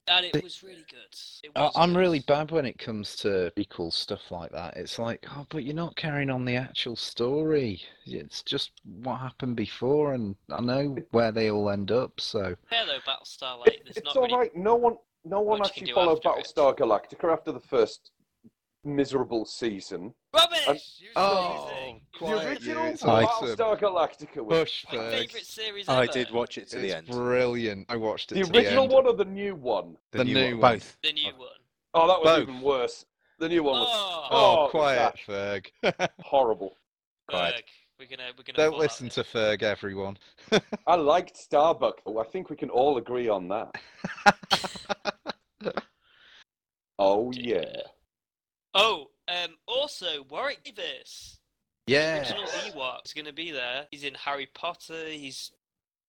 [0.10, 1.52] and it The- was really good.
[1.58, 2.00] I- was I'm good.
[2.00, 4.78] really bad when it comes to equal stuff like that.
[4.78, 7.82] It's like, oh, but you're not carrying on the actual story.
[8.06, 12.22] It's just what happened before, and I know where they all end up.
[12.22, 14.38] So Yeah, though Battlestar like there's it's not all really.
[14.38, 14.56] right.
[14.56, 14.96] No one,
[15.30, 16.46] no one much actually followed after it.
[16.56, 18.12] Battlestar Galactica after the first
[18.84, 20.14] miserable season.
[20.34, 20.96] Rubbish!
[21.00, 21.70] You Oh,
[22.20, 26.00] the original Battlestar Galactica was push My favourite series ever.
[26.02, 27.08] I did watch it to the end.
[27.08, 27.86] brilliant.
[27.90, 28.36] I watched it.
[28.36, 28.94] To the to the original end.
[28.94, 29.98] one or the new one.
[30.12, 30.76] The new one.
[30.76, 30.98] both.
[31.04, 31.50] The new one.
[31.94, 32.44] Oh, that was Both.
[32.50, 33.06] even worse.
[33.40, 36.10] The new one was Oh, Oh, Oh, quiet, that- Ferg.
[36.22, 36.78] horrible.
[37.28, 37.56] quiet.
[37.56, 37.64] Ferg,
[38.00, 38.70] We're gonna, we're gonna.
[38.70, 40.18] Don't listen to Ferg, everyone.
[40.88, 42.20] I liked Starbuck, though.
[42.20, 43.76] I think we can all agree on that.
[47.00, 47.46] Oh bit.
[47.46, 47.82] yeah.
[48.74, 51.40] Oh, um, also Warwick Davis.
[51.88, 52.20] yeah.
[52.20, 53.86] original Ewok is going to be there.
[53.92, 55.08] He's in Harry Potter.
[55.10, 55.52] He's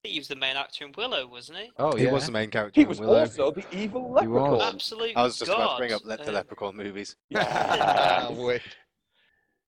[0.04, 1.70] he was the main actor in Willow, wasn't he?
[1.78, 2.12] Oh He yeah.
[2.12, 2.78] was the main character.
[2.80, 3.18] He in was Willow.
[3.20, 4.60] also the evil leprechaun.
[4.60, 7.16] Absolute I was just about to bring up le- the Um, Leprechaun movies.
[7.34, 8.58] Ah, Yeah.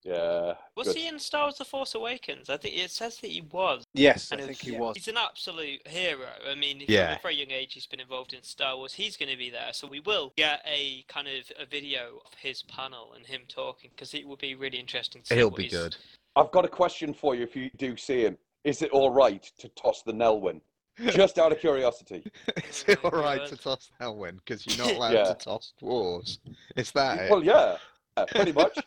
[0.05, 0.15] wick.
[0.17, 0.55] yeah.
[0.77, 0.97] Was good.
[0.97, 2.49] he in Star Wars: The Force Awakens?
[2.51, 3.85] I think it says that he was.
[3.95, 4.97] Yes, I think he was.
[4.97, 6.27] He's an absolute hero.
[6.51, 7.09] I mean, Yeah.
[7.15, 8.93] from a very young age, he's been involved in Star Wars.
[8.95, 12.33] He's going to be there, so we will get a kind of a video of
[12.35, 15.35] his panel and him talking because it will be really interesting to see.
[15.37, 15.97] He'll what be he's- good.
[16.37, 18.39] I've got a question for you if you do see him.
[18.65, 20.61] Is it all right to toss the Nelwyn?
[21.11, 22.23] Just out of curiosity.
[22.69, 24.37] Is it all right to toss Elwyn?
[24.37, 25.25] Because you're not allowed Yeah.
[25.25, 26.39] to toss dwarves.
[26.77, 27.31] Is that it?
[27.31, 27.79] Well, yeah,
[28.17, 28.79] uh, pretty much.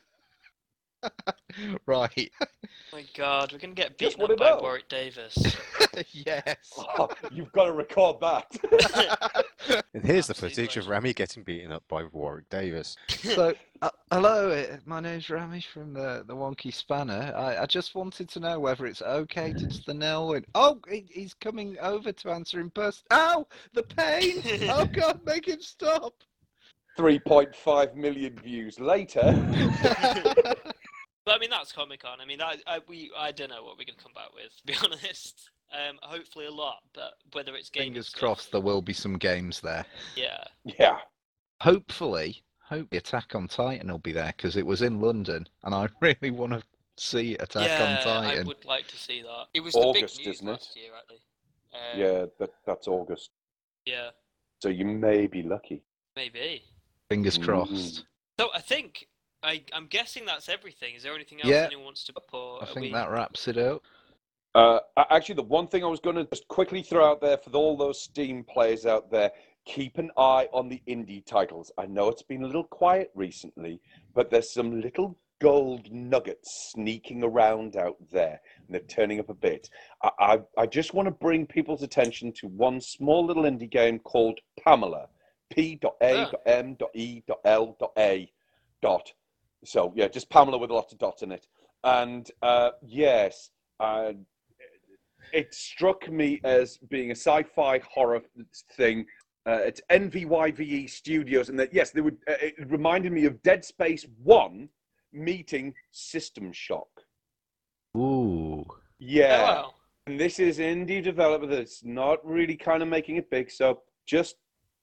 [1.86, 2.32] right.
[2.42, 2.46] Oh
[2.92, 4.60] my God, we're going to get Just beaten up by know.
[4.62, 5.38] Warwick Davis.
[6.12, 6.58] yes.
[6.78, 9.46] Oh, you've got to record that.
[9.96, 11.06] And here's the Absolute footage of legend.
[11.06, 12.98] Rammy getting beaten up by Warwick Davis.
[13.08, 17.32] so, uh, hello, uh, my name's Rammy from the, the Wonky Spanner.
[17.36, 20.44] I, I just wanted to know whether it's okay to toss the Nelwyn.
[20.56, 23.04] Oh, he, he's coming over to answer in person.
[23.12, 23.48] Ow!
[23.74, 24.42] The pain!
[24.70, 26.14] Oh, God, make him stop!
[26.98, 29.22] 3.5 million views later.
[31.26, 32.20] But I mean, that's Comic Con.
[32.22, 34.52] I mean, I, I we I don't know what we're gonna come back with.
[34.58, 38.82] To be honest, um, hopefully a lot, but whether it's gaming Fingers crossed there will
[38.82, 39.86] be some games there.
[40.16, 40.98] Yeah, Yeah.
[41.62, 45.74] Hopefully, hope the Attack on Titan will be there because it was in London and
[45.74, 46.64] I really want to
[46.98, 48.44] see Attack yeah, on Titan.
[48.44, 49.46] I would like to see that.
[49.54, 50.52] It was August, the big news isn't it?
[50.52, 51.22] last year, actually.
[51.74, 53.30] Um, Yeah, that, that's August.
[53.86, 54.10] yeah,
[54.62, 55.82] So you may be lucky.
[56.16, 56.64] maybe.
[57.10, 57.44] Fingers Mm.
[57.46, 58.06] crossed.
[58.40, 59.08] So I think
[59.44, 60.96] I I'm guessing that's everything.
[60.96, 61.66] Is there anything else Yeah.
[61.66, 62.62] anyone wants to report?
[62.64, 63.84] I Are think we- that wraps it up.
[64.56, 67.38] Uh, a- actually, the one thing I was going to just quickly throw out there
[67.38, 69.32] for all those Steam players out there,
[69.66, 71.72] keep an eye on the indie titles.
[71.78, 73.82] I know it's been a little quiet recently,
[74.14, 79.34] but there's some little gold nuggets sneaking around out there, and they're turning up a
[79.34, 79.70] bit.
[80.04, 83.98] I, I, I just want to bring people's attention to one small little indie game
[84.00, 85.10] called Pamela.
[86.94, 88.32] P.A.M.E.L.A.
[88.82, 89.14] dot.
[89.66, 91.48] So yeah, just Pamela with a lot of dots in it.
[91.84, 93.50] And uh, yes,
[93.80, 94.14] uh,
[95.32, 98.22] it struck me as being a sci-fi horror
[98.74, 99.06] thing.
[99.46, 102.18] Uh, it's NVYVE E Studios, and that yes, they would.
[102.30, 104.70] Uh, it reminded me of Dead Space One
[105.12, 106.88] meeting System Shock.
[107.98, 108.66] Ooh.
[109.00, 109.74] Yeah, Oh, wow.
[110.08, 113.52] and this is indie developer that's not really kind of making it big.
[113.52, 114.38] So just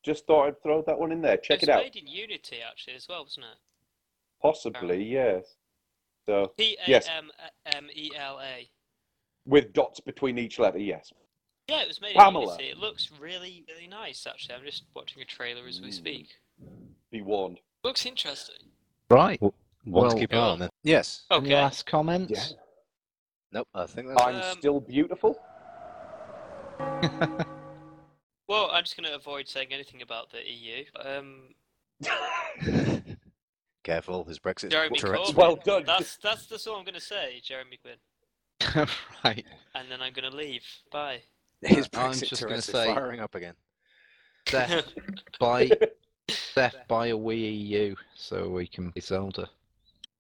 [0.05, 1.37] just thought I'd throw that one in there.
[1.39, 1.83] Check it it was out.
[1.85, 3.59] made in Unity actually as well, wasn't it?
[4.43, 5.57] Possibly, yes.
[6.27, 7.09] So P A Yes.
[7.09, 7.31] M
[7.67, 8.69] M E L A.
[9.47, 11.13] with dots between each letter, yes.
[11.69, 12.45] Yeah, it was made Pamela.
[12.45, 12.69] in Unity.
[12.71, 14.55] It looks really, really nice actually.
[14.57, 15.95] I'm just watching a trailer as we Mm.
[15.95, 16.29] speak.
[17.11, 17.61] Be warned.
[17.85, 18.71] Looks interesting.
[19.11, 19.41] Right.
[19.41, 19.53] One
[19.87, 20.71] Well- to keep an eye on then.
[20.83, 21.25] Yes.
[21.31, 21.55] Any Okay.
[21.55, 22.51] last comments?
[22.53, 22.57] Yeah.
[23.53, 25.41] Nope, I think that's I'm Um, still beautiful.
[28.49, 30.85] Well, I'm just going to avoid saying anything about the EU.
[30.97, 31.55] Um,
[33.83, 35.35] Careful, his Brexit Jeremy Corbyn.
[35.35, 35.85] Well done.
[35.87, 38.87] That's that's that's all I'm going to say, Jeremy Quinn,
[39.25, 39.45] right.
[39.75, 40.63] and then I'm going to leave.
[40.93, 41.21] Bye.
[41.63, 43.55] His I'm Brexit just gonna is say- firing up again.
[44.47, 44.85] Stef,
[45.39, 45.71] buy,
[46.29, 49.49] Stef, buy a Wii U so we can be Zelda.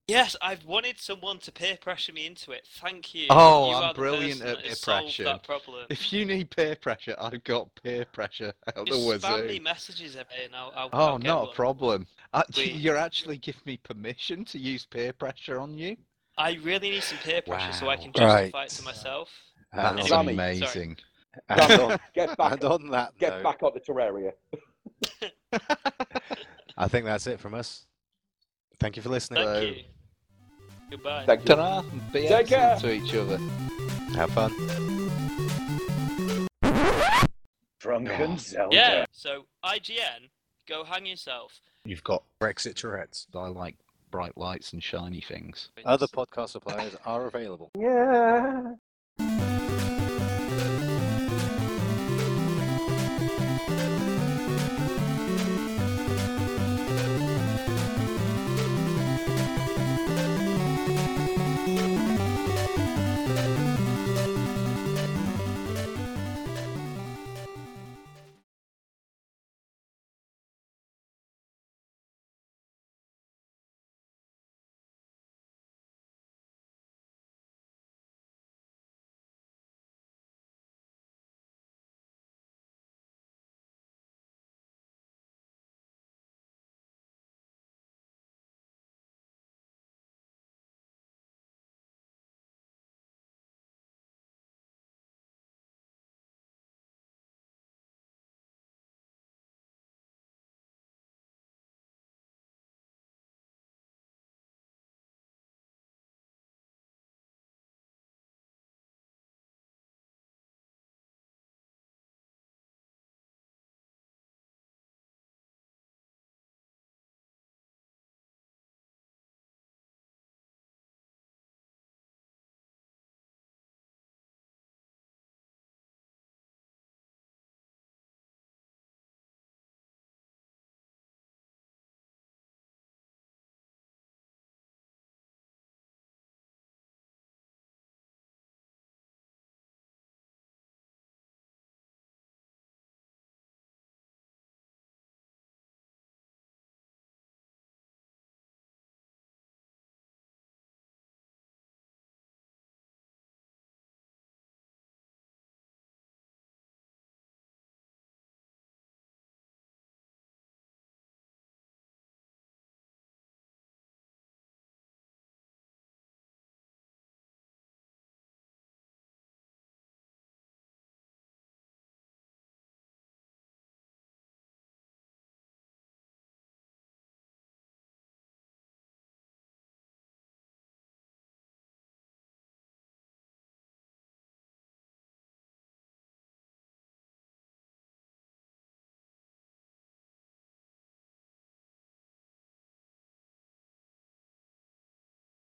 [0.06, 2.66] Yes, I've wanted someone to peer pressure me into it.
[2.80, 3.26] Thank you.
[3.30, 5.24] Oh, you I'm brilliant at peer pressure.
[5.24, 5.86] That problem.
[5.88, 10.16] If you need peer pressure, I've got peer pressure out the Just spam me messages
[10.16, 11.50] every day and I'll, I'll, Oh, I'll get not one.
[11.50, 12.06] a problem.
[12.32, 15.96] Uh, You're actually giving me permission to use peer pressure on you?
[16.38, 18.36] I really need some peer pressure so I can Wow.
[18.36, 19.28] justify it to myself.
[19.72, 20.96] And That's Sammy, amazing.
[21.48, 24.32] and on, get back, and on that get note, back on the Terraria.
[26.76, 27.86] I think that's it from us.
[28.80, 29.44] Thank you for listening.
[29.44, 29.60] Thank Hello.
[29.76, 29.82] you.
[30.90, 31.24] Goodbye.
[31.26, 31.54] Thank you.
[31.54, 31.82] Ta-ra!
[32.12, 32.76] Be Take care.
[32.78, 33.38] to each other.
[34.16, 34.52] Have fun.
[37.80, 38.74] Drunken Zelda.
[38.76, 39.04] yeah.
[39.12, 40.28] So IGN,
[40.70, 41.60] go hang yourself.
[41.84, 43.26] You've got Brexit Tourette's.
[43.34, 43.76] I like
[44.10, 45.70] bright lights and shiny things.
[45.84, 47.70] Other podcast suppliers are available.
[47.78, 48.74] Yeah.